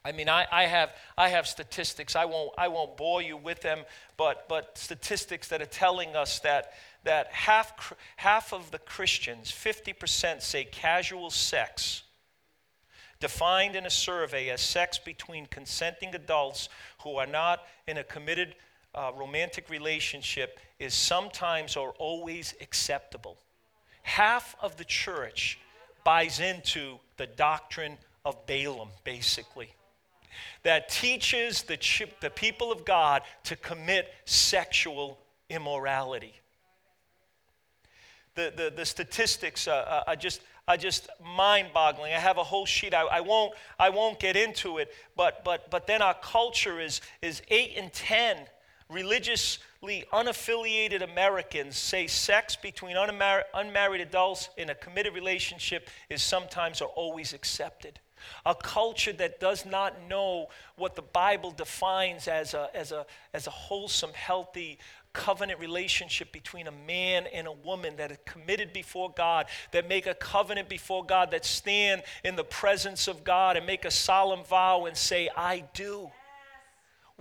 I 0.05 0.11
mean, 0.11 0.29
I, 0.29 0.47
I, 0.51 0.65
have, 0.65 0.91
I 1.17 1.29
have 1.29 1.47
statistics. 1.47 2.17
I 2.17 2.25
won't, 2.25 2.51
I 2.59 2.69
won't 2.69 2.97
bore 2.97 3.23
you 3.23 3.37
with 3.37 3.61
them, 3.61 3.85
but, 4.17 4.49
but 4.49 4.77
statistics 4.77 5.49
that 5.49 5.63
are 5.63 5.67
telling 5.67 6.17
us 6.17 6.41
that, 6.41 6.73
that 7.05 7.29
half, 7.29 7.93
half 8.17 8.53
of 8.53 8.73
the 8.73 8.79
Christians, 8.79 9.53
50%, 9.53 10.43
say 10.43 10.65
casual 10.65 11.31
sex, 11.31 12.03
defined 13.21 13.77
in 13.77 13.87
a 13.87 13.91
survey 13.91 14.49
as 14.49 14.61
sex 14.61 14.99
between 14.99 15.47
consenting 15.47 16.13
adults 16.17 16.69
who 17.05 17.17
are 17.17 17.27
not 17.27 17.61
in 17.87 17.99
a 17.99 18.05
committed 18.05 18.57
uh, 18.97 19.13
romantic 19.17 19.71
relationship, 19.71 20.59
is 20.81 20.95
sometimes 20.95 21.77
or 21.77 21.91
always 21.93 22.55
acceptable. 22.61 23.39
Half 24.03 24.57
of 24.61 24.77
the 24.77 24.85
church 24.85 25.61
buys 26.03 26.41
into 26.41 26.99
the 27.19 27.29
doctrine 27.29 27.99
of 28.25 28.45
Balaam, 28.47 28.89
basically 29.05 29.71
that 30.63 30.89
teaches 30.89 31.63
the, 31.63 31.79
the 32.21 32.31
people 32.31 32.73
of 32.73 32.85
God 32.85 33.23
to 33.45 33.57
commit 33.57 34.13
sexual 34.25 35.19
immorality. 35.49 36.35
The, 38.35 38.53
the, 38.57 38.73
the 38.75 38.87
statistics 38.87 39.69
uh, 39.69 39.73
uh 39.73 40.05
are 40.07 40.17
just, 40.17 40.41
are 40.67 40.77
just 40.77 41.09
mind-boggling. 41.23 42.15
I 42.15 42.19
have 42.19 42.39
a 42.39 42.45
whole 42.45 42.65
sheet. 42.65 42.95
I, 42.95 43.03
I, 43.03 43.21
won't, 43.21 43.53
I 43.79 43.91
won't 43.91 44.19
get 44.19 44.37
into 44.37 44.79
it, 44.79 44.93
but, 45.17 45.45
but, 45.45 45.71
but 45.71 45.87
then 45.87 46.01
our 46.01 46.15
culture 46.15 46.81
is, 46.81 47.01
is 47.21 47.43
8 47.51 47.73
in 47.77 47.91
10 47.91 48.39
religiously 48.93 50.05
unaffiliated 50.13 51.03
Americans 51.03 51.77
say 51.77 52.07
sex 52.07 52.57
between 52.57 52.97
unmarried, 52.97 53.45
unmarried 53.55 54.01
adults 54.01 54.51
in 54.57 54.71
a 54.71 54.75
committed 54.75 55.15
relationship 55.15 55.89
is 56.11 56.23
sometimes 56.23 56.81
or 56.81 56.89
always 56.89 57.33
accepted. 57.33 57.99
A 58.47 58.55
culture 58.55 59.13
that 59.15 59.41
does 59.41 59.65
not 59.65 60.09
know 60.09 60.49
what 60.77 60.97
the 60.97 61.03
Bible 61.03 61.51
defines 61.51 62.29
as 62.29 62.55
a, 62.55 62.69
as 62.75 62.93
a, 62.93 63.07
as 63.33 63.47
a 63.47 63.51
wholesome, 63.51 64.13
healthy, 64.13 64.79
covenant 65.13 65.61
relationship 65.61 66.33
between 66.33 66.67
a 66.67 66.73
man 66.73 67.27
and 67.33 67.47
a 67.47 67.53
woman 67.53 67.97
that 67.97 68.11
are 68.11 68.19
committed 68.25 68.73
before 68.73 69.13
God, 69.15 69.47
that 69.73 69.89
make 69.89 70.07
a 70.07 70.15
covenant 70.15 70.69
before 70.69 71.05
God, 71.05 71.31
that 71.33 71.45
stand 71.45 72.03
in 72.25 72.37
the 72.37 72.45
presence 72.45 73.09
of 73.09 73.25
God 73.25 73.57
and 73.57 73.67
make 73.67 73.85
a 73.85 73.91
solemn 73.91 74.45
vow 74.45 74.87
and 74.87 74.97
say, 74.97 75.29
I 75.37 75.65
do. 75.75 76.11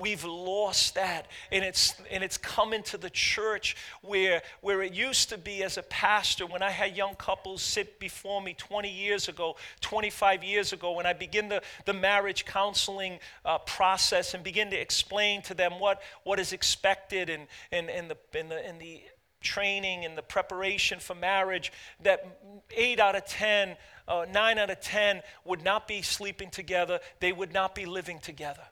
We've 0.02 0.24
lost 0.26 0.96
that. 0.96 1.28
And 1.52 1.64
it's, 1.64 1.94
and 2.10 2.24
it's 2.24 2.38
come 2.38 2.74
into 2.74 2.98
the 2.98 3.10
church 3.10 3.76
where, 4.02 4.42
where 4.62 4.82
it 4.82 4.94
used 4.94 5.30
to 5.30 5.38
be 5.38 5.64
as 5.64 5.78
a 5.78 5.84
pastor, 5.84 6.46
when 6.48 6.64
I 6.64 6.72
had 6.72 6.98
young 6.98 7.16
couples 7.16 7.62
sit 7.62 8.00
before 8.00 8.42
me 8.42 8.56
20 8.56 8.90
years 8.90 9.28
ago, 9.28 9.56
25 9.82 10.44
years 10.44 10.74
ago, 10.74 10.94
when 10.94 11.06
I 11.06 11.14
begin 11.14 11.50
the, 11.50 11.62
the 11.86 11.94
marriage 11.94 12.46
counseling 12.46 13.20
uh, 13.46 13.60
process 13.60 14.34
and 14.34 14.44
begin 14.44 14.72
to 14.72 14.80
explain 14.80 15.42
to 15.44 15.54
them 15.54 15.80
what, 15.80 16.02
what 16.24 16.40
is 16.40 16.52
expected 16.52 17.30
and, 17.30 17.48
and, 17.72 17.90
and, 17.90 18.10
the, 18.10 18.18
and, 18.38 18.50
the, 18.50 18.66
and 18.68 18.82
the 18.82 19.02
training 19.42 20.06
and 20.06 20.18
the 20.18 20.22
preparation 20.22 21.00
for 21.00 21.16
marriage, 21.16 21.72
that 22.02 22.26
eight 22.72 23.00
out 23.00 23.16
of 23.16 23.26
10, 23.26 23.76
uh, 24.08 24.26
nine 24.32 24.58
out 24.58 24.70
of 24.70 24.80
10 24.80 25.22
would 25.46 25.64
not 25.64 25.88
be 25.88 26.02
sleeping 26.02 26.50
together, 26.50 27.00
they 27.20 27.32
would 27.32 27.54
not 27.54 27.76
be 27.76 27.86
living 27.86 28.20
together. 28.20 28.64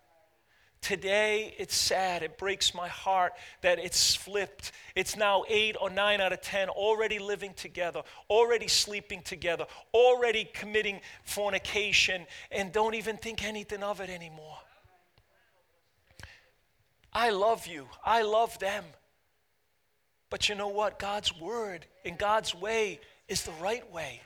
Today, 0.82 1.54
it's 1.58 1.76
sad. 1.76 2.24
It 2.24 2.38
breaks 2.38 2.74
my 2.74 2.88
heart 2.88 3.34
that 3.62 3.80
it's 3.80 4.16
flipped. 4.16 4.72
It's 4.96 5.18
now 5.18 5.44
eight 5.50 5.76
or 5.80 5.90
nine 5.90 6.22
out 6.22 6.32
of 6.32 6.42
10 6.42 6.70
already 6.70 7.20
living 7.20 7.54
together, 7.54 8.02
already 8.30 8.68
sleeping 8.68 9.22
together, 9.22 9.66
already 9.94 10.46
committing 10.54 11.02
fornication, 11.26 12.26
and 12.52 12.72
don't 12.72 12.96
even 12.96 13.18
think 13.18 13.44
anything 13.44 13.84
of 13.84 14.00
it 14.00 14.10
anymore. 14.10 14.58
I 17.12 17.32
love 17.32 17.68
you. 17.68 17.88
I 18.06 18.22
love 18.22 18.58
them. 18.60 18.86
But 20.30 20.48
you 20.48 20.56
know 20.56 20.70
what? 20.70 21.00
God's 21.00 21.36
word 21.40 21.86
and 22.06 22.18
God's 22.18 22.56
way 22.56 23.00
is 23.28 23.44
the 23.44 23.52
right 23.62 23.90
way. 23.92 24.22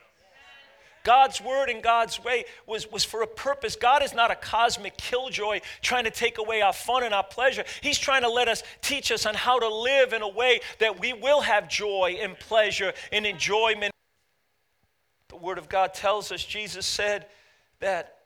God's 1.04 1.42
word 1.42 1.70
and 1.70 1.84
God's 1.84 2.24
way 2.24 2.46
was, 2.66 2.89
was 2.89 3.04
for 3.04 3.22
a 3.22 3.28
purpose. 3.28 3.76
God 3.76 4.02
is 4.04 4.13
not 4.13 4.32
a 4.32 4.36
cosmic 4.36 4.96
killjoy 4.96 5.60
trying 5.82 6.06
to 6.06 6.12
take 6.12 6.38
away 6.38 6.62
our 6.62 6.72
fun 6.72 7.04
and 7.04 7.13
our 7.13 7.24
pleasure. 7.24 7.66
He's 7.82 8.00
trying 8.00 8.22
to 8.22 8.30
let 8.30 8.48
us 8.48 8.63
teach 8.82 9.12
us 9.12 9.26
on 9.26 9.36
how 9.36 9.60
to 9.60 9.68
live 9.68 10.13
in 10.13 10.22
a 10.22 10.30
way 10.30 10.62
that 10.80 11.00
we 11.00 11.12
will 11.12 11.42
have 11.42 11.68
joy 11.68 12.18
and 12.22 12.39
pleasure 12.39 12.94
and 13.12 13.26
enjoyment. 13.26 13.94
The 15.28 15.36
word 15.36 15.58
of 15.58 15.68
God 15.68 15.94
tells 15.94 16.32
us, 16.32 16.44
Jesus 16.44 16.86
said 16.86 17.26
that 17.80 18.20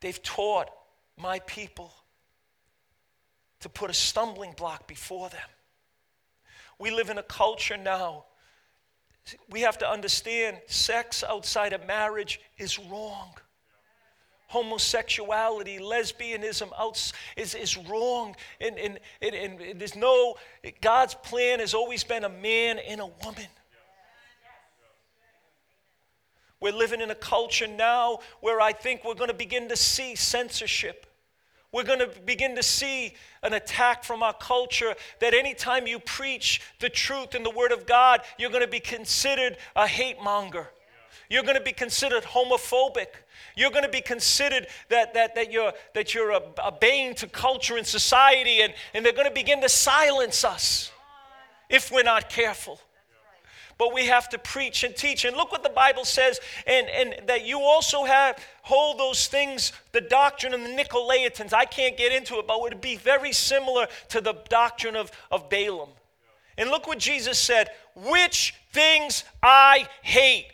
they've 0.00 0.22
taught 0.22 0.70
my 1.18 1.40
people 1.40 1.92
to 3.60 3.68
put 3.68 3.90
a 3.90 3.94
stumbling 3.94 4.52
block 4.56 4.86
before 4.86 5.28
them. 5.28 5.48
We 6.78 6.92
live 6.92 7.10
in 7.10 7.18
a 7.18 7.22
culture 7.22 7.76
now 7.76 8.24
we 9.50 9.60
have 9.62 9.78
to 9.78 9.88
understand 9.88 10.58
sex 10.66 11.24
outside 11.26 11.72
of 11.72 11.86
marriage 11.86 12.40
is 12.58 12.78
wrong. 12.78 13.34
Homosexuality, 14.48 15.78
lesbianism 15.78 16.70
is, 17.36 17.54
is 17.54 17.76
wrong. 17.76 18.34
And, 18.60 18.78
and, 18.78 18.98
and, 19.20 19.34
and 19.34 19.80
there's 19.80 19.94
no, 19.94 20.36
God's 20.80 21.14
plan 21.14 21.60
has 21.60 21.74
always 21.74 22.02
been 22.02 22.24
a 22.24 22.30
man 22.30 22.78
and 22.78 23.00
a 23.00 23.06
woman. 23.24 23.46
We're 26.60 26.72
living 26.72 27.00
in 27.00 27.10
a 27.10 27.14
culture 27.14 27.68
now 27.68 28.18
where 28.40 28.60
I 28.60 28.72
think 28.72 29.04
we're 29.04 29.14
going 29.14 29.28
to 29.28 29.34
begin 29.34 29.68
to 29.68 29.76
see 29.76 30.14
censorship. 30.14 31.06
We're 31.72 31.84
going 31.84 31.98
to 31.98 32.10
begin 32.24 32.56
to 32.56 32.62
see 32.62 33.14
an 33.42 33.52
attack 33.52 34.02
from 34.02 34.22
our 34.22 34.32
culture 34.32 34.94
that 35.20 35.34
anytime 35.34 35.86
you 35.86 35.98
preach 35.98 36.62
the 36.80 36.88
truth 36.88 37.34
and 37.34 37.44
the 37.44 37.50
Word 37.50 37.72
of 37.72 37.86
God, 37.86 38.22
you're 38.38 38.50
going 38.50 38.64
to 38.64 38.70
be 38.70 38.80
considered 38.80 39.58
a 39.76 39.86
hate 39.86 40.20
monger. 40.22 40.68
You're 41.28 41.42
going 41.42 41.56
to 41.56 41.62
be 41.62 41.72
considered 41.72 42.22
homophobic. 42.24 43.08
You're 43.54 43.70
going 43.70 43.84
to 43.84 43.90
be 43.90 44.00
considered 44.00 44.66
that, 44.88 45.12
that, 45.12 45.34
that 45.34 45.52
you're, 45.52 45.72
that 45.94 46.14
you're 46.14 46.40
bane 46.80 47.14
to 47.16 47.26
culture 47.26 47.76
and 47.76 47.86
society, 47.86 48.62
and, 48.62 48.72
and 48.94 49.04
they're 49.04 49.12
going 49.12 49.28
to 49.28 49.34
begin 49.34 49.60
to 49.60 49.68
silence 49.68 50.44
us 50.44 50.90
if 51.68 51.92
we're 51.92 52.02
not 52.02 52.30
careful 52.30 52.80
but 53.78 53.94
we 53.94 54.06
have 54.06 54.28
to 54.30 54.38
preach 54.38 54.82
and 54.82 54.94
teach. 54.94 55.24
And 55.24 55.36
look 55.36 55.52
what 55.52 55.62
the 55.62 55.70
Bible 55.70 56.04
says, 56.04 56.40
and, 56.66 56.88
and 56.88 57.28
that 57.28 57.46
you 57.46 57.60
also 57.60 58.04
have 58.04 58.44
hold 58.62 58.98
those 58.98 59.28
things, 59.28 59.72
the 59.92 60.00
doctrine 60.00 60.52
of 60.52 60.60
the 60.60 60.68
Nicolaitans. 60.68 61.52
I 61.52 61.64
can't 61.64 61.96
get 61.96 62.12
into 62.12 62.38
it, 62.38 62.46
but 62.46 62.56
it 62.56 62.62
would 62.62 62.80
be 62.80 62.96
very 62.96 63.32
similar 63.32 63.86
to 64.08 64.20
the 64.20 64.34
doctrine 64.48 64.96
of, 64.96 65.12
of 65.30 65.48
Balaam. 65.48 65.90
And 66.58 66.70
look 66.70 66.88
what 66.88 66.98
Jesus 66.98 67.38
said, 67.38 67.70
which 67.94 68.54
things 68.72 69.22
I 69.42 69.86
hate. 70.02 70.48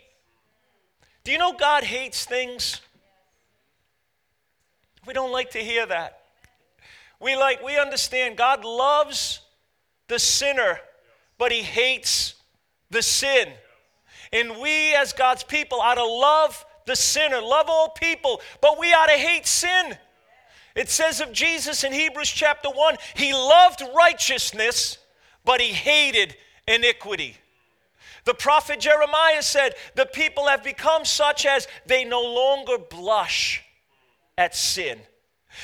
Do 1.25 1.33
you 1.33 1.39
know 1.39 1.55
God 1.55 1.83
hates 1.83 2.27
things? 2.27 2.83
We 5.07 5.15
don't 5.15 5.33
like 5.33 5.51
to 5.53 5.59
hear 5.59 5.87
that. 5.87 6.21
We 7.21 7.37
like 7.37 7.63
we 7.63 7.79
understand 7.79 8.37
God 8.37 8.65
loves 8.65 9.41
the 10.09 10.19
sinner, 10.19 10.79
but 11.39 11.53
he 11.53 11.63
hates 11.63 12.35
the 12.95 13.03
sin. 13.03 13.49
And 14.33 14.59
we, 14.59 14.95
as 14.95 15.13
God's 15.13 15.45
people, 15.45 15.81
ought 15.81 15.97
to 15.97 16.05
love 16.05 16.65
the 16.87 16.97
sinner, 16.97 17.41
love 17.41 17.67
all 17.69 17.91
people, 17.91 18.41
but 18.61 18.79
we 18.79 18.93
ought 18.93 19.07
to 19.07 19.19
hate 19.19 19.47
sin. 19.47 19.97
It 20.75 20.89
says 20.89 21.21
of 21.21 21.33
Jesus 21.33 21.85
in 21.85 21.93
Hebrews 21.93 22.31
chapter 22.31 22.69
1 22.69 22.97
he 23.15 23.33
loved 23.33 23.83
righteousness, 23.95 24.99
but 25.45 25.61
he 25.61 25.69
hated 25.73 26.37
iniquity. 26.67 27.37
The 28.25 28.35
prophet 28.35 28.81
Jeremiah 28.81 29.43
said, 29.43 29.75
The 29.95 30.07
people 30.07 30.49
have 30.49 30.65
become 30.65 31.05
such 31.05 31.47
as 31.47 31.69
they 31.87 32.05
no 32.05 32.23
longer 32.23 32.79
blush 32.79 33.63
at 34.37 34.57
sin. 34.57 34.99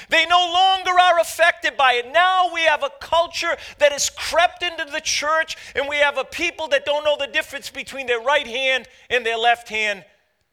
They 0.09 0.27
no 0.27 0.51
longer 0.53 0.91
are 0.91 1.21
affected 1.21 1.77
by 1.77 1.95
it. 1.95 2.13
Now 2.13 2.53
we 2.53 2.63
have 2.63 2.83
a 2.83 2.91
culture 3.01 3.57
that 3.79 3.93
has 3.93 4.11
crept 4.11 4.63
into 4.63 4.85
the 4.85 5.01
church, 5.01 5.57
and 5.75 5.89
we 5.89 5.97
have 5.97 6.19
a 6.19 6.25
people 6.25 6.69
that 6.69 6.85
don't 6.85 7.05
know 7.05 7.17
the 7.19 7.27
difference 7.27 7.71
between 7.71 8.07
their 8.07 8.21
right 8.21 8.47
hand 8.47 8.89
and 9.09 9.25
their 9.25 9.39
left 9.39 9.69
hand, 9.69 10.05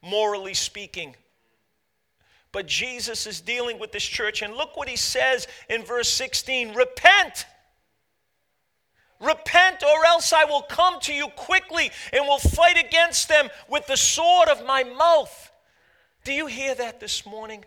morally 0.02 0.54
speaking. 0.54 1.16
But 2.52 2.66
Jesus 2.66 3.26
is 3.26 3.40
dealing 3.40 3.78
with 3.78 3.92
this 3.92 4.04
church, 4.04 4.42
and 4.42 4.54
look 4.54 4.76
what 4.76 4.88
he 4.88 4.96
says 4.96 5.46
in 5.68 5.84
verse 5.84 6.08
16 6.08 6.74
Repent. 6.74 7.46
Repent, 9.20 9.82
or 9.82 10.06
else 10.06 10.32
I 10.32 10.44
will 10.44 10.62
come 10.62 11.00
to 11.00 11.12
you 11.12 11.28
quickly 11.28 11.90
and 12.12 12.26
will 12.26 12.38
fight 12.38 12.78
against 12.78 13.28
them 13.28 13.48
with 13.68 13.86
the 13.86 13.96
sword 13.96 14.48
of 14.48 14.64
my 14.64 14.84
mouth. 14.84 15.50
Do 16.24 16.32
you 16.32 16.46
hear 16.46 16.74
that 16.76 17.00
this 17.00 17.26
morning? 17.26 17.64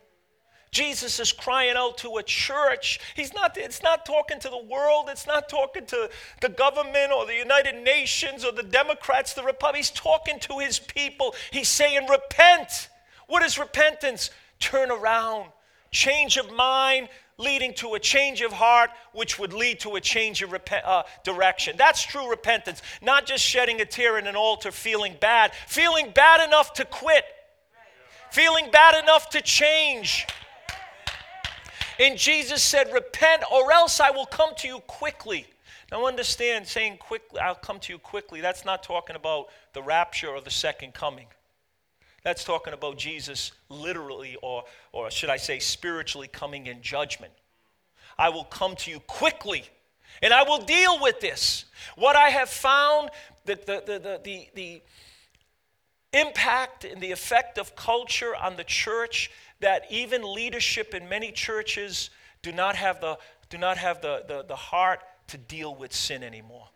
Jesus 0.71 1.19
is 1.19 1.33
crying 1.33 1.73
out 1.75 1.97
to 1.97 2.15
a 2.15 2.23
church. 2.23 3.01
He's 3.13 3.33
not, 3.33 3.57
it's 3.57 3.83
not 3.83 4.05
talking 4.05 4.39
to 4.39 4.49
the 4.49 4.63
world, 4.63 5.09
it's 5.09 5.27
not 5.27 5.49
talking 5.49 5.85
to 5.87 6.09
the 6.39 6.47
government 6.47 7.11
or 7.11 7.25
the 7.25 7.35
United 7.35 7.83
Nations 7.83 8.45
or 8.45 8.53
the 8.53 8.63
Democrats, 8.63 9.33
the 9.33 9.43
Republicans. 9.43 9.89
He's 9.89 9.99
talking 9.99 10.39
to 10.39 10.59
his 10.59 10.79
people. 10.79 11.35
He's 11.51 11.67
saying, 11.67 12.07
Repent. 12.09 12.87
What 13.27 13.43
is 13.43 13.59
repentance? 13.59 14.29
Turn 14.59 14.91
around, 14.91 15.49
change 15.91 16.37
of 16.37 16.49
mind, 16.53 17.09
leading 17.37 17.73
to 17.73 17.95
a 17.95 17.99
change 17.99 18.41
of 18.41 18.53
heart, 18.53 18.91
which 19.11 19.39
would 19.39 19.51
lead 19.51 19.81
to 19.81 19.95
a 19.95 20.01
change 20.01 20.41
of 20.41 20.53
rep- 20.53 20.69
uh, 20.85 21.03
direction. 21.25 21.75
That's 21.77 22.01
true 22.01 22.29
repentance, 22.29 22.81
not 23.01 23.25
just 23.25 23.43
shedding 23.43 23.81
a 23.81 23.85
tear 23.85 24.17
in 24.17 24.25
an 24.25 24.37
altar, 24.37 24.71
feeling 24.71 25.17
bad, 25.19 25.51
feeling 25.67 26.11
bad 26.15 26.47
enough 26.47 26.71
to 26.73 26.85
quit, 26.85 27.25
feeling 28.31 28.71
bad 28.71 29.01
enough 29.03 29.29
to 29.31 29.41
change. 29.41 30.27
And 32.01 32.17
Jesus 32.17 32.63
said, 32.63 32.91
Repent, 32.91 33.43
or 33.53 33.71
else 33.71 33.99
I 33.99 34.09
will 34.09 34.25
come 34.25 34.55
to 34.57 34.67
you 34.67 34.79
quickly. 34.87 35.45
Now, 35.91 36.07
understand, 36.07 36.67
saying 36.67 36.97
quickly, 36.97 37.39
I'll 37.39 37.53
come 37.53 37.79
to 37.81 37.93
you 37.93 37.99
quickly, 37.99 38.41
that's 38.41 38.65
not 38.65 38.81
talking 38.81 39.15
about 39.15 39.49
the 39.73 39.83
rapture 39.83 40.29
or 40.29 40.41
the 40.41 40.49
second 40.49 40.95
coming. 40.95 41.27
That's 42.23 42.43
talking 42.43 42.73
about 42.73 42.97
Jesus 42.97 43.51
literally, 43.69 44.35
or, 44.41 44.63
or 44.91 45.11
should 45.11 45.29
I 45.29 45.37
say, 45.37 45.59
spiritually 45.59 46.27
coming 46.27 46.65
in 46.65 46.81
judgment. 46.81 47.33
I 48.17 48.29
will 48.29 48.45
come 48.45 48.75
to 48.77 48.89
you 48.89 48.99
quickly, 49.01 49.65
and 50.23 50.33
I 50.33 50.41
will 50.41 50.59
deal 50.59 50.99
with 51.01 51.19
this. 51.19 51.65
What 51.95 52.15
I 52.15 52.29
have 52.29 52.49
found, 52.49 53.11
that 53.45 53.67
the, 53.67 53.83
the, 53.85 53.99
the, 53.99 54.21
the, 54.23 54.49
the 54.55 54.81
impact 56.13 56.83
and 56.83 56.99
the 56.99 57.11
effect 57.11 57.59
of 57.59 57.75
culture 57.75 58.35
on 58.35 58.55
the 58.57 58.63
church 58.63 59.29
that 59.61 59.85
even 59.89 60.21
leadership 60.23 60.93
in 60.93 61.07
many 61.07 61.31
churches 61.31 62.09
do 62.41 62.51
not 62.51 62.75
have 62.75 62.99
the, 62.99 63.17
do 63.49 63.57
not 63.57 63.77
have 63.77 64.01
the, 64.01 64.23
the, 64.27 64.43
the 64.47 64.55
heart 64.55 64.99
to 65.27 65.37
deal 65.37 65.73
with 65.73 65.93
sin 65.93 66.23
anymore. 66.23 66.67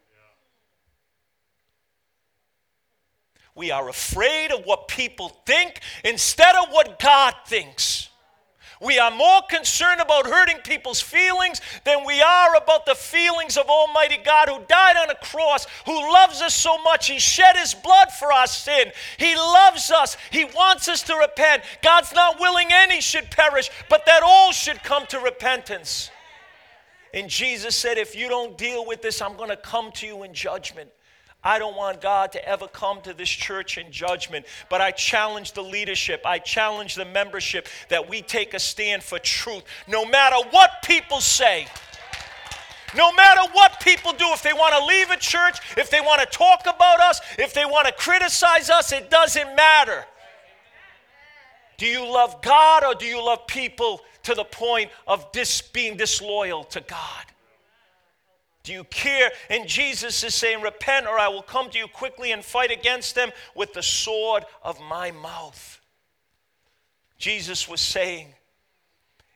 We 3.55 3.71
are 3.71 3.87
afraid 3.87 4.51
of 4.51 4.65
what 4.65 4.87
people 4.87 5.29
think 5.45 5.79
instead 6.03 6.55
of 6.55 6.71
what 6.71 6.99
God 6.99 7.33
thinks. 7.45 8.09
We 8.81 8.99
are 8.99 9.11
more 9.11 9.41
concerned 9.49 10.01
about 10.01 10.27
hurting 10.27 10.57
people's 10.59 11.01
feelings 11.01 11.61
than 11.83 12.05
we 12.05 12.21
are 12.21 12.55
about 12.55 12.85
the 12.85 12.95
feelings 12.95 13.57
of 13.57 13.67
Almighty 13.67 14.17
God 14.23 14.49
who 14.49 14.59
died 14.67 14.97
on 14.97 15.09
a 15.09 15.15
cross, 15.15 15.65
who 15.85 16.13
loves 16.13 16.41
us 16.41 16.53
so 16.53 16.77
much. 16.79 17.07
He 17.07 17.19
shed 17.19 17.55
his 17.55 17.73
blood 17.73 18.11
for 18.11 18.31
our 18.31 18.47
sin. 18.47 18.91
He 19.17 19.35
loves 19.35 19.91
us. 19.91 20.17
He 20.31 20.45
wants 20.45 20.87
us 20.87 21.03
to 21.03 21.15
repent. 21.15 21.63
God's 21.81 22.13
not 22.13 22.39
willing 22.39 22.67
any 22.71 23.01
should 23.01 23.31
perish, 23.31 23.69
but 23.89 24.05
that 24.05 24.23
all 24.23 24.51
should 24.51 24.83
come 24.83 25.05
to 25.07 25.19
repentance. 25.19 26.11
And 27.13 27.29
Jesus 27.29 27.75
said, 27.75 27.97
If 27.97 28.13
you 28.13 28.27
don't 28.27 28.57
deal 28.57 28.85
with 28.85 29.01
this, 29.01 29.21
I'm 29.21 29.37
going 29.37 29.49
to 29.49 29.57
come 29.57 29.91
to 29.93 30.05
you 30.05 30.23
in 30.23 30.33
judgment. 30.33 30.89
I 31.45 31.59
don't 31.59 31.77
want 31.77 32.01
God 32.01 32.31
to 32.31 32.49
ever 32.49 32.67
come 32.67 33.01
to 33.01 33.13
this 33.13 33.29
church 33.29 33.77
in 33.77 33.91
judgment, 33.91 34.47
but 34.67 34.81
I 34.81 34.89
challenge 34.89 35.51
the 35.51 35.61
leadership, 35.61 36.23
I 36.25 36.39
challenge 36.39 36.95
the 36.95 37.05
membership 37.05 37.67
that 37.89 38.09
we 38.09 38.23
take 38.23 38.55
a 38.55 38.59
stand 38.59 39.03
for 39.03 39.19
truth, 39.19 39.63
no 39.87 40.05
matter 40.05 40.37
what 40.49 40.71
people 40.83 41.21
say. 41.21 41.67
No 42.95 43.11
matter 43.11 43.41
what 43.51 43.79
people 43.81 44.13
do, 44.13 44.25
if 44.31 44.41
they 44.41 44.53
want 44.53 44.73
to 44.73 44.85
leave 44.85 45.09
a 45.11 45.17
church, 45.17 45.59
if 45.77 45.89
they 45.89 45.99
want 45.99 46.21
to 46.21 46.27
talk 46.27 46.61
about 46.61 47.01
us, 47.01 47.19
if 47.37 47.53
they 47.53 47.65
want 47.65 47.87
to 47.87 47.93
criticize 47.93 48.69
us, 48.69 48.93
it 48.93 49.09
doesn't 49.09 49.53
matter. 49.55 50.05
Do 51.77 51.85
you 51.85 52.05
love 52.05 52.41
God 52.41 52.85
or 52.85 52.95
do 52.95 53.05
you 53.05 53.23
love 53.23 53.47
people 53.47 54.01
to 54.23 54.33
the 54.33 54.45
point 54.45 54.91
of 55.07 55.29
dis- 55.33 55.61
being 55.61 55.97
disloyal 55.97 56.63
to 56.65 56.79
God? 56.79 57.25
Do 58.65 58.73
you 58.73 58.83
care? 58.85 59.31
And 59.49 59.67
Jesus 59.67 60.23
is 60.23 60.33
saying, 60.33 60.61
Repent, 60.61 61.05
or 61.05 61.19
I 61.19 61.27
will 61.27 61.43
come 61.43 61.69
to 61.69 61.77
you 61.77 61.87
quickly 61.87 62.31
and 62.31 62.43
fight 62.43 62.71
against 62.71 63.13
them 63.13 63.29
with 63.53 63.73
the 63.73 63.83
sword 63.83 64.43
of 64.63 64.81
my 64.81 65.11
mouth. 65.11 65.79
Jesus 67.19 67.69
was 67.69 67.79
saying, 67.79 68.33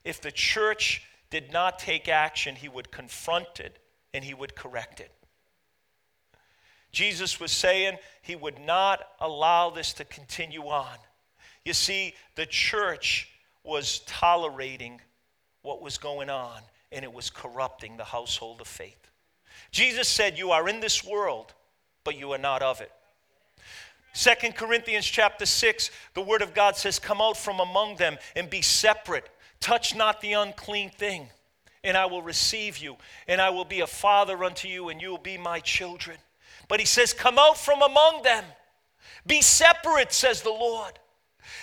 If 0.03 0.19
the 0.19 0.31
church 0.31 1.03
did 1.29 1.53
not 1.53 1.77
take 1.77 2.09
action, 2.09 2.55
he 2.55 2.67
would 2.67 2.89
confront 2.89 3.59
it 3.59 3.77
and 4.15 4.23
he 4.23 4.33
would 4.33 4.55
correct 4.55 4.99
it. 4.99 5.11
Jesus 6.91 7.39
was 7.39 7.51
saying 7.51 7.99
he 8.23 8.35
would 8.35 8.59
not 8.59 8.99
allow 9.19 9.69
this 9.69 9.93
to 9.93 10.05
continue 10.05 10.63
on. 10.63 10.97
You 11.63 11.73
see, 11.73 12.15
the 12.33 12.47
church 12.47 13.29
was 13.63 13.99
tolerating 14.07 14.99
what 15.61 15.83
was 15.83 15.99
going 15.99 16.31
on, 16.31 16.61
and 16.91 17.05
it 17.05 17.13
was 17.13 17.29
corrupting 17.29 17.97
the 17.97 18.05
household 18.05 18.59
of 18.59 18.67
faith. 18.67 18.98
Jesus 19.71 20.07
said, 20.07 20.37
You 20.37 20.51
are 20.51 20.67
in 20.67 20.79
this 20.79 21.03
world, 21.03 21.53
but 22.03 22.17
you 22.17 22.31
are 22.31 22.39
not 22.39 22.61
of 22.61 22.81
it. 22.81 22.91
Second 24.13 24.55
Corinthians 24.55 25.05
chapter 25.05 25.45
6, 25.45 25.91
the 26.13 26.21
word 26.21 26.41
of 26.41 26.53
God 26.53 26.75
says, 26.75 26.99
Come 26.99 27.21
out 27.21 27.37
from 27.37 27.59
among 27.59 27.97
them 27.97 28.17
and 28.35 28.49
be 28.49 28.61
separate. 28.61 29.29
Touch 29.59 29.95
not 29.95 30.21
the 30.21 30.33
unclean 30.33 30.89
thing, 30.89 31.29
and 31.83 31.95
I 31.95 32.05
will 32.05 32.21
receive 32.21 32.77
you, 32.77 32.97
and 33.27 33.39
I 33.39 33.49
will 33.49 33.65
be 33.65 33.81
a 33.81 33.87
father 33.87 34.43
unto 34.43 34.67
you, 34.67 34.89
and 34.89 35.01
you 35.01 35.11
will 35.11 35.17
be 35.17 35.37
my 35.37 35.59
children. 35.59 36.17
But 36.67 36.79
he 36.79 36.85
says, 36.85 37.13
Come 37.13 37.37
out 37.37 37.57
from 37.57 37.81
among 37.81 38.23
them. 38.23 38.45
Be 39.27 39.41
separate, 39.41 40.11
says 40.11 40.41
the 40.41 40.49
Lord. 40.49 40.97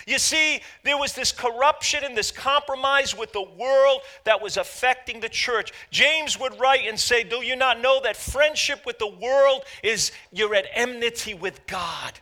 You 0.05 0.19
see, 0.19 0.61
there 0.83 0.97
was 0.97 1.13
this 1.13 1.31
corruption 1.31 2.03
and 2.03 2.17
this 2.17 2.31
compromise 2.31 3.17
with 3.17 3.33
the 3.33 3.41
world 3.41 4.01
that 4.23 4.41
was 4.41 4.57
affecting 4.57 5.19
the 5.19 5.29
church. 5.29 5.71
James 5.91 6.39
would 6.39 6.59
write 6.59 6.87
and 6.87 6.99
say, 6.99 7.23
Do 7.23 7.37
you 7.43 7.55
not 7.55 7.81
know 7.81 7.99
that 8.03 8.17
friendship 8.17 8.85
with 8.85 8.99
the 8.99 9.07
world 9.07 9.63
is 9.83 10.11
you're 10.31 10.55
at 10.55 10.65
enmity 10.73 11.33
with 11.33 11.65
God? 11.67 12.19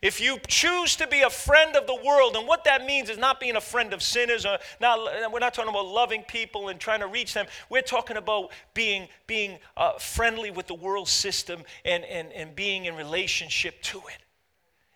If 0.00 0.20
you 0.20 0.38
choose 0.46 0.94
to 0.96 1.08
be 1.08 1.22
a 1.22 1.30
friend 1.30 1.74
of 1.74 1.88
the 1.88 1.94
world, 1.96 2.36
and 2.36 2.46
what 2.46 2.62
that 2.64 2.86
means 2.86 3.10
is 3.10 3.18
not 3.18 3.40
being 3.40 3.56
a 3.56 3.60
friend 3.60 3.92
of 3.92 4.00
sinners, 4.00 4.46
or 4.46 4.58
not, 4.80 5.32
we're 5.32 5.40
not 5.40 5.54
talking 5.54 5.70
about 5.70 5.86
loving 5.86 6.22
people 6.22 6.68
and 6.68 6.78
trying 6.78 7.00
to 7.00 7.08
reach 7.08 7.34
them. 7.34 7.46
We're 7.68 7.82
talking 7.82 8.16
about 8.16 8.52
being, 8.74 9.08
being 9.26 9.58
uh, 9.76 9.94
friendly 9.94 10.52
with 10.52 10.68
the 10.68 10.74
world 10.74 11.08
system 11.08 11.64
and, 11.84 12.04
and, 12.04 12.32
and 12.32 12.54
being 12.54 12.84
in 12.84 12.94
relationship 12.94 13.82
to 13.82 13.98
it 13.98 14.22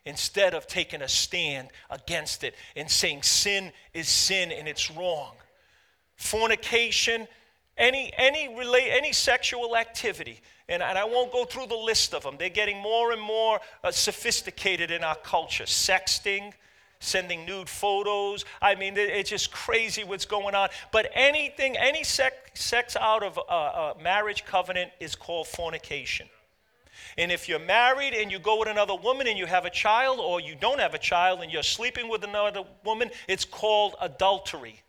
instead 0.04 0.54
of 0.54 0.66
taking 0.66 1.02
a 1.02 1.08
stand 1.08 1.68
against 1.90 2.44
it 2.44 2.54
and 2.76 2.90
saying 2.90 3.22
sin 3.22 3.72
is 3.94 4.08
sin 4.08 4.50
and 4.50 4.66
it's 4.66 4.90
wrong. 4.90 5.32
Fornication, 6.16 7.28
any, 7.76 8.12
any, 8.16 8.54
relate, 8.56 8.90
any 8.90 9.12
sexual 9.12 9.76
activity, 9.76 10.40
and, 10.68 10.82
and 10.82 10.98
I 10.98 11.04
won't 11.04 11.32
go 11.32 11.44
through 11.44 11.66
the 11.66 11.76
list 11.76 12.14
of 12.14 12.22
them, 12.22 12.36
they're 12.38 12.48
getting 12.48 12.78
more 12.78 13.12
and 13.12 13.20
more 13.20 13.60
uh, 13.82 13.90
sophisticated 13.90 14.90
in 14.90 15.04
our 15.04 15.16
culture. 15.16 15.64
Sexting, 15.64 16.52
sending 17.02 17.44
nude 17.44 17.68
photos. 17.68 18.44
I 18.60 18.74
mean, 18.76 18.94
it's 18.96 19.30
just 19.30 19.52
crazy 19.52 20.04
what's 20.04 20.24
going 20.24 20.54
on. 20.54 20.68
But 20.92 21.10
anything, 21.14 21.76
any 21.76 22.04
sex, 22.04 22.36
sex 22.54 22.96
out 22.96 23.22
of 23.22 23.38
a, 23.38 23.52
a 23.52 23.94
marriage 24.02 24.44
covenant 24.44 24.92
is 25.00 25.14
called 25.14 25.48
fornication. 25.48 26.28
And 27.18 27.30
if 27.30 27.48
you're 27.48 27.58
married 27.58 28.14
and 28.14 28.30
you 28.30 28.38
go 28.38 28.58
with 28.58 28.68
another 28.68 28.94
woman 28.94 29.26
and 29.26 29.38
you 29.38 29.46
have 29.46 29.64
a 29.64 29.70
child, 29.70 30.18
or 30.20 30.40
you 30.40 30.54
don't 30.54 30.80
have 30.80 30.94
a 30.94 30.98
child 30.98 31.40
and 31.42 31.52
you're 31.52 31.62
sleeping 31.62 32.08
with 32.08 32.24
another 32.24 32.62
woman, 32.84 33.10
it's 33.28 33.44
called 33.44 33.96
adultery. 34.00 34.80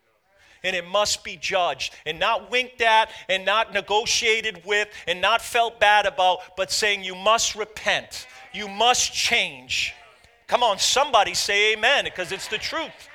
And 0.62 0.74
it 0.74 0.86
must 0.86 1.22
be 1.22 1.36
judged 1.36 1.94
and 2.06 2.18
not 2.18 2.50
winked 2.50 2.80
at 2.80 3.10
and 3.28 3.44
not 3.44 3.74
negotiated 3.74 4.62
with 4.64 4.88
and 5.06 5.20
not 5.20 5.42
felt 5.42 5.78
bad 5.78 6.06
about, 6.06 6.56
but 6.56 6.70
saying 6.70 7.04
you 7.04 7.14
must 7.14 7.54
repent. 7.54 8.26
You 8.52 8.68
must 8.68 9.12
change. 9.12 9.94
Come 10.46 10.62
on, 10.62 10.78
somebody 10.78 11.34
say 11.34 11.74
amen 11.74 12.04
because 12.04 12.32
it's 12.32 12.48
the 12.48 12.58
truth 12.58 13.08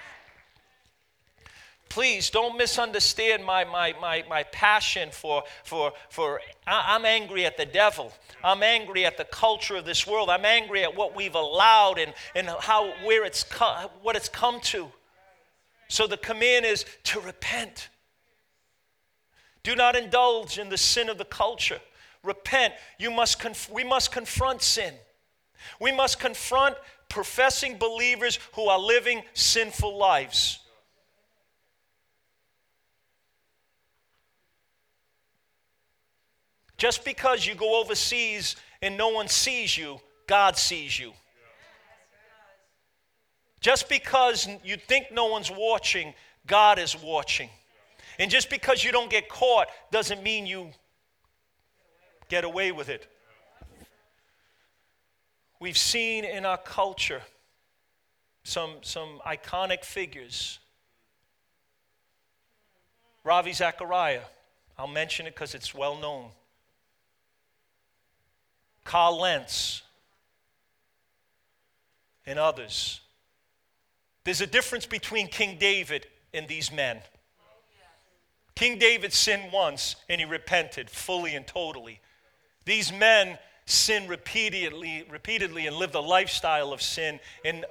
please 1.90 2.30
don't 2.30 2.58
misunderstand 2.58 3.44
my, 3.44 3.66
my, 3.66 3.94
my, 4.00 4.24
my 4.30 4.44
passion 4.44 5.10
for, 5.12 5.44
for, 5.64 5.92
for 6.10 6.40
I'm 6.66 7.04
angry 7.04 7.46
at 7.46 7.58
the 7.58 7.66
devil. 7.66 8.14
I'm 8.44 8.64
angry 8.64 9.06
at 9.06 9.18
the 9.18 9.26
culture 9.26 9.76
of 9.76 9.86
this 9.86 10.08
world. 10.08 10.30
I'm 10.30 10.46
angry 10.46 10.84
at 10.84 10.96
what 10.96 11.16
we've 11.16 11.36
allowed 11.36 11.98
and, 11.98 12.14
and 12.36 12.48
how, 12.48 12.94
where 13.04 13.26
it's 13.26 13.44
what 14.02 14.16
it's 14.16 14.30
come 14.30 14.60
to. 14.62 14.90
So 15.88 16.06
the 16.06 16.18
command 16.18 16.66
is 16.66 16.86
to 17.06 17.20
repent. 17.20 17.90
Do 19.64 19.76
not 19.76 19.96
indulge 19.96 20.60
in 20.60 20.70
the 20.70 20.78
sin 20.78 21.10
of 21.10 21.18
the 21.18 21.26
culture. 21.26 21.80
Repent. 22.24 22.74
You 23.00 23.12
must 23.12 23.40
conf- 23.40 23.70
we 23.72 23.84
must 23.84 24.12
confront 24.12 24.62
sin. 24.62 24.94
We 25.82 25.92
must 25.92 26.20
confront 26.20 26.76
professing 27.10 27.78
believers 27.78 28.40
who 28.54 28.68
are 28.68 28.80
living 28.80 29.24
sinful 29.34 29.98
lives. 29.98 30.60
Just 36.80 37.04
because 37.04 37.46
you 37.46 37.56
go 37.56 37.82
overseas 37.82 38.56
and 38.82 38.98
no 38.98 39.10
one 39.10 39.28
sees 39.28 39.78
you, 39.78 40.00
God 40.28 40.56
sees 40.58 40.98
you. 40.98 41.12
Just 43.60 43.90
because 43.90 44.48
you 44.64 44.78
think 44.78 45.12
no 45.12 45.26
one's 45.26 45.52
watching, 45.52 46.14
God 46.48 46.80
is 46.80 46.96
watching. 46.96 47.50
And 48.18 48.32
just 48.32 48.50
because 48.50 48.82
you 48.82 48.94
don't 48.94 49.10
get 49.10 49.28
caught 49.28 49.68
doesn't 49.92 50.24
mean 50.24 50.46
you 50.46 50.70
get 52.30 52.46
away 52.46 52.72
with 52.72 52.88
it. 52.88 53.08
We've 55.60 55.78
seen 55.78 56.24
in 56.24 56.46
our 56.46 56.58
culture 56.58 57.22
some, 58.46 58.76
some 58.84 59.20
iconic 59.28 59.84
figures. 59.84 60.60
Ravi 63.26 63.52
Zachariah, 63.52 64.22
I'll 64.78 64.88
mention 64.88 65.28
it 65.28 65.36
because 65.36 65.54
it's 65.54 65.76
well 65.76 65.98
known. 66.00 66.30
Carl 68.90 69.22
Lentz, 69.22 69.84
and 72.26 72.40
others. 72.40 73.02
There's 74.24 74.42
a 74.42 74.48
difference 74.48 74.88
between 74.88 75.28
King 75.28 75.60
David 75.60 76.08
and 76.34 76.48
these 76.48 76.72
men. 76.72 76.98
King 78.56 78.80
David 78.80 79.14
sinned 79.14 79.52
once 79.54 79.96
and 80.10 80.20
he 80.20 80.26
repented 80.26 80.90
fully 80.90 81.36
and 81.36 81.46
totally. 81.46 82.00
These 82.66 82.92
men 82.92 83.38
sin 83.68 84.08
repeatedly, 84.08 85.06
repeatedly 85.08 85.68
and 85.68 85.76
lived 85.76 85.94
a 85.94 86.00
lifestyle 86.00 86.74
of 86.74 86.82
sin, 86.82 87.20
and 87.46 87.66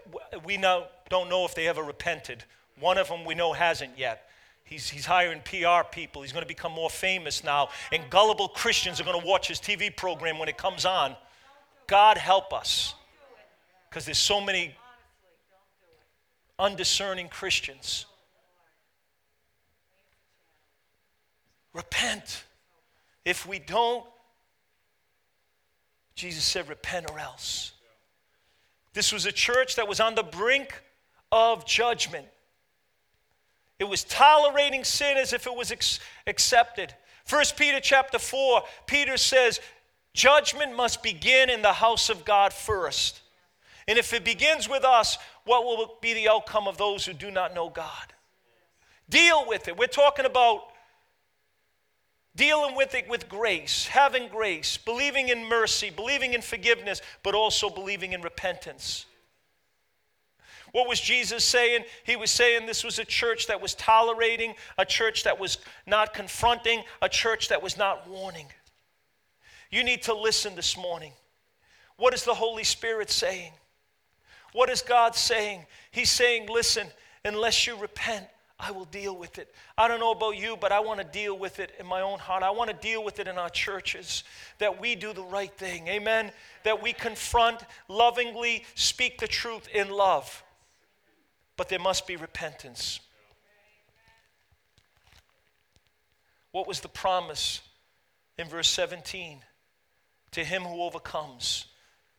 we 0.44 0.56
now 0.56 0.86
don't 1.08 1.28
know 1.28 1.44
if 1.44 1.52
they 1.52 1.66
ever 1.66 1.82
repented. 1.82 2.44
One 2.78 2.96
of 2.96 3.08
them 3.08 3.24
we 3.24 3.34
know 3.34 3.54
hasn't 3.54 3.98
yet. 3.98 4.27
He's, 4.68 4.90
he's 4.90 5.06
hiring 5.06 5.40
PR 5.40 5.88
people. 5.90 6.20
He's 6.20 6.32
going 6.32 6.42
to 6.42 6.48
become 6.48 6.72
more 6.72 6.90
famous 6.90 7.42
now. 7.42 7.70
And 7.90 8.02
gullible 8.10 8.48
Christians 8.48 9.00
are 9.00 9.04
going 9.04 9.18
to 9.18 9.26
watch 9.26 9.48
his 9.48 9.58
TV 9.58 9.94
program 9.94 10.38
when 10.38 10.48
it 10.48 10.58
comes 10.58 10.84
on. 10.84 11.16
God 11.86 12.18
help 12.18 12.52
us. 12.52 12.94
Because 13.88 14.04
there's 14.04 14.18
so 14.18 14.42
many 14.42 14.74
undiscerning 16.58 17.28
Christians. 17.28 18.04
Repent. 21.72 22.44
If 23.24 23.46
we 23.46 23.58
don't, 23.58 24.04
Jesus 26.14 26.44
said, 26.44 26.68
repent 26.68 27.10
or 27.10 27.18
else. 27.18 27.72
This 28.92 29.12
was 29.12 29.24
a 29.24 29.32
church 29.32 29.76
that 29.76 29.88
was 29.88 29.98
on 29.98 30.14
the 30.14 30.24
brink 30.24 30.74
of 31.32 31.64
judgment. 31.64 32.26
It 33.78 33.88
was 33.88 34.04
tolerating 34.04 34.84
sin 34.84 35.16
as 35.16 35.32
if 35.32 35.46
it 35.46 35.54
was 35.54 35.70
ex- 35.70 36.00
accepted. 36.26 36.94
1 37.28 37.44
Peter 37.56 37.80
chapter 37.80 38.18
4, 38.18 38.62
Peter 38.86 39.16
says, 39.16 39.60
Judgment 40.14 40.74
must 40.74 41.02
begin 41.02 41.48
in 41.48 41.62
the 41.62 41.74
house 41.74 42.10
of 42.10 42.24
God 42.24 42.52
first. 42.52 43.20
And 43.86 43.98
if 43.98 44.12
it 44.12 44.24
begins 44.24 44.68
with 44.68 44.84
us, 44.84 45.16
what 45.44 45.64
will 45.64 45.96
be 46.00 46.12
the 46.14 46.28
outcome 46.28 46.66
of 46.66 46.76
those 46.76 47.06
who 47.06 47.12
do 47.12 47.30
not 47.30 47.54
know 47.54 47.68
God? 47.68 48.12
Deal 49.08 49.46
with 49.46 49.68
it. 49.68 49.76
We're 49.78 49.86
talking 49.86 50.26
about 50.26 50.64
dealing 52.34 52.76
with 52.76 52.94
it 52.94 53.08
with 53.08 53.28
grace, 53.28 53.86
having 53.86 54.28
grace, 54.28 54.76
believing 54.76 55.28
in 55.28 55.48
mercy, 55.48 55.90
believing 55.90 56.34
in 56.34 56.42
forgiveness, 56.42 57.00
but 57.22 57.34
also 57.34 57.70
believing 57.70 58.12
in 58.12 58.22
repentance. 58.22 59.06
What 60.72 60.88
was 60.88 61.00
Jesus 61.00 61.44
saying? 61.44 61.84
He 62.04 62.16
was 62.16 62.30
saying 62.30 62.66
this 62.66 62.84
was 62.84 62.98
a 62.98 63.04
church 63.04 63.46
that 63.46 63.60
was 63.60 63.74
tolerating, 63.74 64.54
a 64.76 64.84
church 64.84 65.24
that 65.24 65.38
was 65.38 65.58
not 65.86 66.12
confronting, 66.12 66.82
a 67.00 67.08
church 67.08 67.48
that 67.48 67.62
was 67.62 67.76
not 67.76 68.08
warning. 68.08 68.46
You 69.70 69.82
need 69.82 70.02
to 70.02 70.14
listen 70.14 70.54
this 70.54 70.76
morning. 70.76 71.12
What 71.96 72.14
is 72.14 72.24
the 72.24 72.34
Holy 72.34 72.64
Spirit 72.64 73.10
saying? 73.10 73.52
What 74.52 74.70
is 74.70 74.82
God 74.82 75.14
saying? 75.14 75.66
He's 75.90 76.10
saying, 76.10 76.48
listen, 76.48 76.86
unless 77.24 77.66
you 77.66 77.76
repent, 77.76 78.24
I 78.60 78.70
will 78.70 78.86
deal 78.86 79.16
with 79.16 79.38
it. 79.38 79.54
I 79.76 79.88
don't 79.88 80.00
know 80.00 80.12
about 80.12 80.36
you, 80.36 80.56
but 80.56 80.72
I 80.72 80.80
want 80.80 81.00
to 81.00 81.04
deal 81.04 81.38
with 81.38 81.60
it 81.60 81.72
in 81.78 81.86
my 81.86 82.00
own 82.00 82.18
heart. 82.18 82.42
I 82.42 82.50
want 82.50 82.70
to 82.70 82.76
deal 82.76 83.04
with 83.04 83.20
it 83.20 83.28
in 83.28 83.38
our 83.38 83.50
churches, 83.50 84.24
that 84.58 84.80
we 84.80 84.94
do 84.94 85.12
the 85.12 85.22
right 85.22 85.52
thing. 85.56 85.86
Amen. 85.88 86.32
That 86.64 86.82
we 86.82 86.92
confront, 86.92 87.60
lovingly 87.88 88.64
speak 88.74 89.18
the 89.18 89.28
truth 89.28 89.68
in 89.72 89.90
love 89.90 90.42
but 91.58 91.68
there 91.68 91.80
must 91.80 92.06
be 92.06 92.16
repentance. 92.16 93.00
What 96.52 96.68
was 96.68 96.80
the 96.80 96.88
promise 96.88 97.60
in 98.38 98.48
verse 98.48 98.68
17? 98.68 99.40
To 100.30 100.44
him 100.44 100.62
who 100.62 100.82
overcomes. 100.82 101.66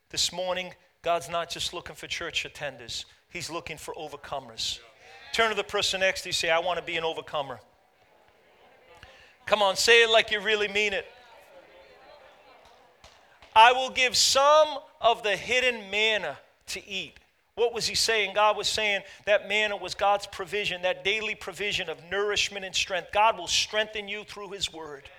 This 0.10 0.34
morning, 0.34 0.74
God's 1.02 1.30
not 1.30 1.50
just 1.50 1.74
looking 1.74 1.96
for 1.96 2.06
church 2.06 2.46
attenders, 2.46 3.06
He's 3.30 3.50
looking 3.50 3.78
for 3.78 3.94
overcomers. 3.94 4.80
Turn 5.34 5.50
to 5.50 5.56
the 5.56 5.64
person 5.64 6.02
next 6.02 6.24
to 6.24 6.30
you 6.30 6.34
say, 6.34 6.50
I 6.50 6.60
want 6.60 6.80
to 6.80 6.84
be 6.84 6.98
an 6.98 7.04
overcomer. 7.04 7.60
Come 9.46 9.62
on, 9.62 9.76
say 9.76 10.04
it 10.04 10.10
like 10.10 10.32
you 10.32 10.42
really 10.42 10.68
mean 10.68 10.94
it. 10.94 11.06
I 13.56 13.72
will 13.72 13.92
give 13.92 14.18
some 14.18 14.80
of 15.00 15.24
the 15.24 15.36
hidden 15.36 15.90
manna 15.92 16.38
to 16.68 16.86
eat. 16.88 17.20
What 17.60 17.74
was 17.74 17.86
he 17.86 17.96
saying? 17.96 18.36
God 18.36 18.56
was 18.56 18.70
saying 18.70 19.02
that 19.26 19.50
manna 19.50 19.76
was 19.76 19.94
God's 19.94 20.26
provision, 20.26 20.82
that 20.84 21.04
daily 21.04 21.36
provision 21.36 21.90
of 21.90 21.98
nourishment 22.10 22.64
and 22.64 22.74
strength. 22.74 23.10
God 23.12 23.38
will 23.38 23.48
strengthen 23.48 24.08
you 24.08 24.24
through 24.24 24.52
his 24.52 24.72
word. 24.72 25.10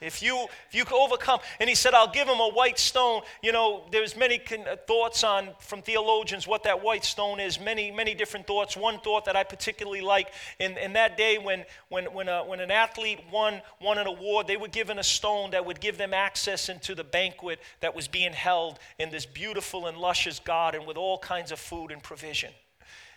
If 0.00 0.22
you 0.22 0.46
if 0.68 0.74
you 0.74 0.84
overcome, 0.92 1.40
and 1.60 1.68
he 1.68 1.74
said, 1.74 1.94
"I'll 1.94 2.10
give 2.10 2.28
him 2.28 2.40
a 2.40 2.48
white 2.48 2.78
stone." 2.78 3.22
You 3.42 3.52
know, 3.52 3.84
there's 3.90 4.16
many 4.16 4.38
con- 4.38 4.66
uh, 4.68 4.76
thoughts 4.86 5.24
on 5.24 5.50
from 5.60 5.82
theologians 5.82 6.46
what 6.46 6.64
that 6.64 6.82
white 6.82 7.04
stone 7.04 7.40
is. 7.40 7.60
Many 7.60 7.90
many 7.90 8.14
different 8.14 8.46
thoughts. 8.46 8.76
One 8.76 9.00
thought 9.00 9.24
that 9.24 9.36
I 9.36 9.44
particularly 9.44 10.00
like 10.00 10.32
in, 10.58 10.76
in 10.78 10.92
that 10.94 11.16
day 11.16 11.38
when 11.38 11.64
when 11.88 12.06
when, 12.12 12.28
a, 12.28 12.44
when 12.44 12.60
an 12.60 12.70
athlete 12.70 13.20
won 13.32 13.62
won 13.80 13.98
an 13.98 14.06
award, 14.06 14.46
they 14.46 14.56
were 14.56 14.68
given 14.68 14.98
a 14.98 15.04
stone 15.04 15.52
that 15.52 15.64
would 15.64 15.80
give 15.80 15.96
them 15.96 16.12
access 16.12 16.68
into 16.68 16.94
the 16.94 17.04
banquet 17.04 17.60
that 17.80 17.94
was 17.94 18.08
being 18.08 18.32
held 18.32 18.78
in 18.98 19.10
this 19.10 19.26
beautiful 19.26 19.86
and 19.86 19.96
luscious 19.96 20.38
garden 20.40 20.86
with 20.86 20.96
all 20.96 21.18
kinds 21.18 21.52
of 21.52 21.58
food 21.58 21.90
and 21.90 22.02
provision. 22.02 22.52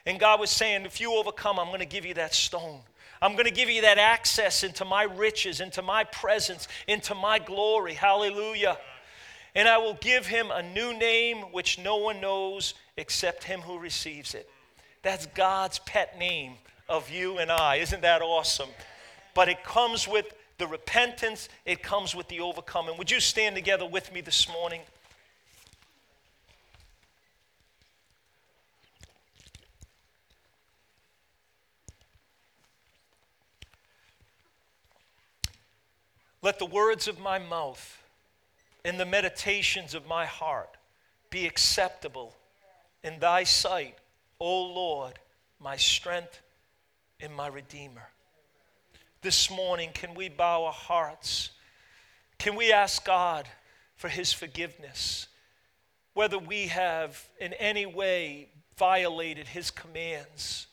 And 0.05 0.19
God 0.19 0.39
was 0.39 0.51
saying, 0.51 0.85
"If 0.85 1.01
you 1.01 1.15
overcome, 1.15 1.59
I'm 1.59 1.67
going 1.67 1.79
to 1.79 1.85
give 1.85 2.05
you 2.05 2.13
that 2.13 2.33
stone." 2.33 2.81
I'm 3.21 3.33
going 3.33 3.45
to 3.45 3.51
give 3.51 3.69
you 3.69 3.81
that 3.81 3.97
access 3.97 4.63
into 4.63 4.85
my 4.85 5.03
riches, 5.03 5.59
into 5.59 5.81
my 5.81 6.03
presence, 6.03 6.67
into 6.87 7.15
my 7.15 7.39
glory. 7.39 7.93
Hallelujah. 7.93 8.77
And 9.55 9.67
I 9.67 9.79
will 9.79 9.95
give 9.95 10.27
him 10.27 10.51
a 10.51 10.61
new 10.61 10.93
name 10.93 11.37
which 11.51 11.79
no 11.79 11.97
one 11.97 12.21
knows 12.21 12.75
except 12.95 13.43
him 13.43 13.61
who 13.61 13.79
receives 13.79 14.35
it. 14.35 14.49
That's 15.01 15.25
God's 15.27 15.79
pet 15.79 16.19
name 16.19 16.53
of 16.87 17.09
you 17.09 17.39
and 17.39 17.51
I. 17.51 17.77
Isn't 17.77 18.01
that 18.01 18.21
awesome? 18.21 18.69
But 19.33 19.49
it 19.49 19.63
comes 19.63 20.07
with 20.07 20.33
the 20.57 20.67
repentance, 20.67 21.49
it 21.65 21.83
comes 21.83 22.15
with 22.15 22.27
the 22.27 22.39
overcoming. 22.39 22.97
Would 22.97 23.11
you 23.11 23.19
stand 23.19 23.55
together 23.55 23.85
with 23.85 24.11
me 24.11 24.21
this 24.21 24.47
morning? 24.51 24.81
Let 36.47 36.59
the 36.59 36.65
words 36.65 37.09
of 37.09 37.19
my 37.19 37.39
mouth 37.39 38.01
and 38.85 38.97
the 38.97 39.05
meditations 39.05 39.93
of 39.93 40.07
my 40.07 40.25
heart 40.25 40.77
be 41.29 41.45
acceptable 41.45 42.37
in 43.03 43.19
thy 43.19 43.43
sight, 43.43 43.97
O 44.39 44.63
Lord, 44.63 45.19
my 45.59 45.75
strength 45.75 46.39
and 47.19 47.35
my 47.35 47.47
Redeemer. 47.47 48.07
This 49.21 49.51
morning, 49.51 49.89
can 49.93 50.13
we 50.13 50.29
bow 50.29 50.63
our 50.63 50.71
hearts? 50.71 51.49
Can 52.39 52.55
we 52.55 52.71
ask 52.71 53.03
God 53.03 53.45
for 53.97 54.07
his 54.07 54.31
forgiveness? 54.31 55.27
Whether 56.13 56.39
we 56.39 56.67
have 56.67 57.27
in 57.41 57.51
any 57.55 57.85
way 57.85 58.47
violated 58.77 59.49
his 59.49 59.69
commands, 59.69 60.67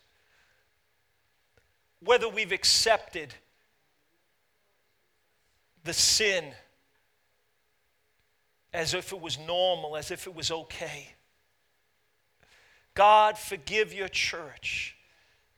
whether 1.98 2.28
we've 2.28 2.52
accepted 2.52 3.34
the 5.84 5.92
sin 5.92 6.44
as 8.72 8.92
if 8.92 9.12
it 9.12 9.20
was 9.20 9.38
normal, 9.38 9.96
as 9.96 10.10
if 10.10 10.26
it 10.26 10.34
was 10.34 10.50
okay. 10.50 11.14
God, 12.94 13.38
forgive 13.38 13.92
your 13.92 14.08
church. 14.08 14.96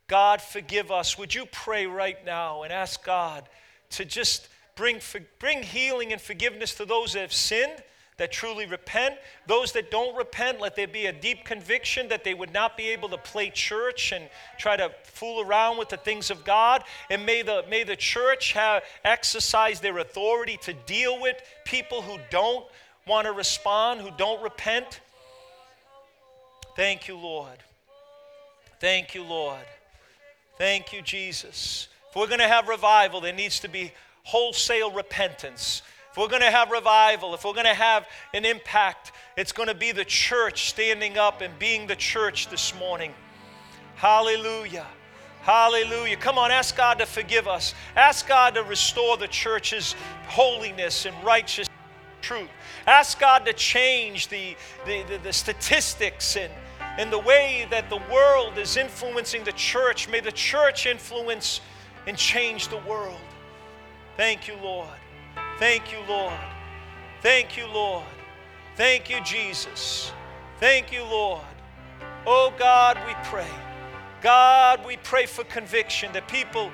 God, 0.06 0.40
forgive 0.40 0.92
us. 0.92 1.18
Would 1.18 1.34
you 1.34 1.46
pray 1.46 1.86
right 1.86 2.24
now 2.24 2.62
and 2.62 2.72
ask 2.72 3.04
God 3.04 3.48
to 3.90 4.04
just 4.04 4.48
bring, 4.74 5.00
bring 5.38 5.62
healing 5.62 6.12
and 6.12 6.20
forgiveness 6.20 6.74
to 6.74 6.84
those 6.84 7.14
that 7.14 7.20
have 7.20 7.32
sinned? 7.32 7.82
That 8.18 8.32
truly 8.32 8.66
repent. 8.66 9.16
Those 9.46 9.72
that 9.72 9.90
don't 9.90 10.16
repent, 10.16 10.60
let 10.60 10.74
there 10.74 10.86
be 10.86 11.06
a 11.06 11.12
deep 11.12 11.44
conviction 11.44 12.08
that 12.08 12.24
they 12.24 12.34
would 12.34 12.52
not 12.52 12.76
be 12.76 12.88
able 12.88 13.08
to 13.10 13.18
play 13.18 13.50
church 13.50 14.12
and 14.12 14.28
try 14.58 14.76
to 14.76 14.90
fool 15.04 15.42
around 15.42 15.76
with 15.76 15.90
the 15.90 15.98
things 15.98 16.30
of 16.30 16.44
God. 16.44 16.82
And 17.10 17.26
may 17.26 17.42
the, 17.42 17.64
may 17.68 17.84
the 17.84 17.96
church 17.96 18.52
have 18.52 18.82
exercise 19.04 19.80
their 19.80 19.98
authority 19.98 20.56
to 20.62 20.72
deal 20.72 21.20
with 21.20 21.36
people 21.64 22.00
who 22.02 22.18
don't 22.30 22.64
want 23.06 23.26
to 23.26 23.32
respond, 23.32 24.00
who 24.00 24.10
don't 24.16 24.42
repent. 24.42 25.00
Thank 26.74 27.08
you, 27.08 27.16
Lord. 27.16 27.58
Thank 28.80 29.14
you, 29.14 29.22
Lord. 29.22 29.64
Thank 30.58 30.92
you, 30.92 31.02
Jesus. 31.02 31.88
If 32.08 32.16
we're 32.16 32.26
going 32.26 32.40
to 32.40 32.48
have 32.48 32.68
revival, 32.68 33.20
there 33.20 33.32
needs 33.32 33.60
to 33.60 33.68
be 33.68 33.92
wholesale 34.22 34.90
repentance 34.90 35.82
if 36.16 36.20
we're 36.22 36.28
going 36.28 36.40
to 36.40 36.50
have 36.50 36.70
revival, 36.70 37.34
if 37.34 37.44
we're 37.44 37.52
going 37.52 37.66
to 37.66 37.74
have 37.74 38.08
an 38.32 38.46
impact, 38.46 39.12
it's 39.36 39.52
going 39.52 39.68
to 39.68 39.74
be 39.74 39.92
the 39.92 40.04
church 40.06 40.70
standing 40.70 41.18
up 41.18 41.42
and 41.42 41.58
being 41.58 41.86
the 41.86 41.94
church 41.94 42.48
this 42.48 42.74
morning. 42.78 43.12
Hallelujah. 43.96 44.86
Hallelujah. 45.42 46.16
Come 46.16 46.38
on, 46.38 46.50
ask 46.50 46.74
God 46.74 47.00
to 47.00 47.04
forgive 47.04 47.46
us. 47.46 47.74
Ask 47.96 48.26
God 48.26 48.54
to 48.54 48.62
restore 48.62 49.18
the 49.18 49.28
church's 49.28 49.94
holiness 50.26 51.04
and 51.04 51.14
righteous 51.22 51.68
truth. 52.22 52.48
Ask 52.86 53.20
God 53.20 53.44
to 53.44 53.52
change 53.52 54.28
the, 54.28 54.56
the, 54.86 55.02
the, 55.02 55.18
the 55.18 55.32
statistics 55.34 56.34
and, 56.38 56.50
and 56.96 57.12
the 57.12 57.18
way 57.18 57.66
that 57.70 57.90
the 57.90 58.00
world 58.10 58.56
is 58.56 58.78
influencing 58.78 59.44
the 59.44 59.52
church. 59.52 60.08
May 60.08 60.20
the 60.20 60.32
church 60.32 60.86
influence 60.86 61.60
and 62.06 62.16
change 62.16 62.68
the 62.68 62.78
world. 62.88 63.20
Thank 64.16 64.48
you, 64.48 64.56
Lord. 64.62 64.88
Thank 65.58 65.90
you, 65.90 65.98
Lord. 66.06 66.38
Thank 67.22 67.56
you, 67.56 67.66
Lord. 67.66 68.04
Thank 68.76 69.08
you, 69.08 69.22
Jesus. 69.24 70.12
Thank 70.60 70.92
you, 70.92 71.02
Lord. 71.02 71.40
Oh 72.26 72.52
God, 72.58 72.98
we 73.06 73.14
pray. 73.24 73.48
God, 74.20 74.84
we 74.86 74.98
pray 74.98 75.24
for 75.24 75.44
conviction 75.44 76.12
that 76.12 76.28
people 76.28 76.70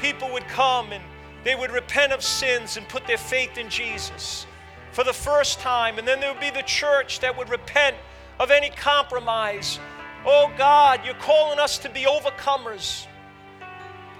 people 0.00 0.32
would 0.32 0.46
come 0.48 0.90
and 0.90 1.04
they 1.44 1.54
would 1.54 1.70
repent 1.70 2.12
of 2.12 2.24
sins 2.24 2.76
and 2.76 2.88
put 2.88 3.06
their 3.06 3.18
faith 3.18 3.56
in 3.56 3.68
Jesus 3.68 4.46
for 4.90 5.04
the 5.04 5.12
first 5.12 5.60
time 5.60 5.98
and 5.98 6.08
then 6.08 6.18
there 6.18 6.32
would 6.32 6.40
be 6.40 6.50
the 6.50 6.62
church 6.62 7.20
that 7.20 7.36
would 7.38 7.48
repent 7.48 7.94
of 8.40 8.50
any 8.50 8.70
compromise. 8.70 9.78
Oh 10.26 10.50
God, 10.58 11.00
you're 11.04 11.14
calling 11.14 11.60
us 11.60 11.78
to 11.78 11.88
be 11.88 12.04
overcomers. 12.04 13.06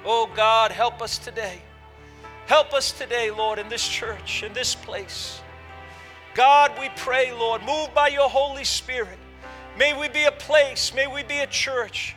Oh 0.05 0.31
God, 0.37 0.71
help 0.71 1.03
us 1.03 1.19
today. 1.19 1.64
Help 2.47 2.75
us 2.75 2.93
today, 2.93 3.31
Lord, 3.31 3.59
in 3.59 3.69
this 3.71 3.89
church, 3.89 4.43
in 4.43 4.53
this 4.53 4.75
place. 4.75 5.41
God, 6.35 6.73
we 6.79 6.91
pray, 6.97 7.33
Lord, 7.33 7.63
move 7.63 7.95
by 7.95 8.09
your 8.09 8.29
Holy 8.29 8.65
Spirit. 8.65 9.19
May 9.79 9.99
we 9.99 10.09
be 10.09 10.25
a 10.25 10.33
place, 10.33 10.93
may 10.95 11.07
we 11.07 11.23
be 11.23 11.39
a 11.39 11.47
church 11.47 12.15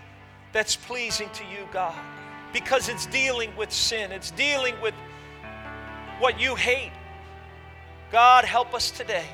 that's 0.52 0.76
pleasing 0.76 1.30
to 1.30 1.44
you, 1.46 1.68
God, 1.72 1.96
because 2.52 2.90
it's 2.90 3.06
dealing 3.06 3.56
with 3.56 3.72
sin, 3.72 4.12
it's 4.12 4.32
dealing 4.32 4.80
with 4.82 4.94
what 6.20 6.40
you 6.40 6.56
hate. 6.56 6.92
God, 8.12 8.44
help 8.44 8.74
us 8.74 8.92
today. 8.92 9.26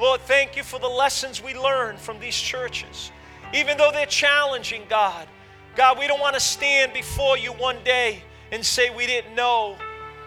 Lord, 0.00 0.20
thank 0.22 0.56
you 0.56 0.62
for 0.62 0.78
the 0.78 0.88
lessons 0.88 1.42
we 1.42 1.54
learn 1.54 1.96
from 1.96 2.20
these 2.20 2.36
churches. 2.36 3.10
Even 3.54 3.76
though 3.76 3.90
they're 3.90 4.06
challenging, 4.06 4.82
God, 4.88 5.26
God, 5.74 5.98
we 5.98 6.06
don't 6.06 6.20
want 6.20 6.34
to 6.34 6.40
stand 6.40 6.92
before 6.92 7.36
you 7.36 7.52
one 7.52 7.82
day 7.82 8.22
and 8.52 8.64
say 8.64 8.90
we 8.90 9.06
didn't 9.06 9.34
know 9.34 9.76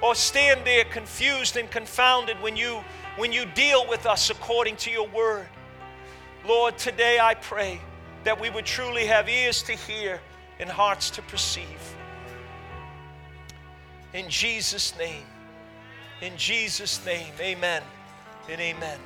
or 0.02 0.16
stand 0.16 0.66
there 0.66 0.86
confused 0.86 1.58
and 1.58 1.70
confounded 1.70 2.42
when 2.42 2.56
you 2.56 2.84
when 3.18 3.34
you 3.34 3.46
deal 3.46 3.88
with 3.88 4.06
us 4.06 4.30
according 4.30 4.78
to 4.78 4.92
your 4.92 5.08
word. 5.08 5.48
Lord, 6.48 6.78
today 6.78 7.20
I 7.20 7.34
pray 7.34 7.82
that 8.24 8.40
we 8.40 8.50
would 8.50 8.66
truly 8.66 9.06
have 9.06 9.28
ears 9.28 9.62
to 9.64 9.74
hear 9.74 10.22
and 10.60 10.70
hearts 10.70 11.10
to 11.12 11.22
perceive. 11.24 11.96
In 14.14 14.30
Jesus' 14.30 14.98
name, 14.98 15.26
in 16.22 16.36
Jesus' 16.38 17.06
name, 17.06 17.34
amen 17.40 17.84
and 18.50 18.60
amen. 18.60 19.00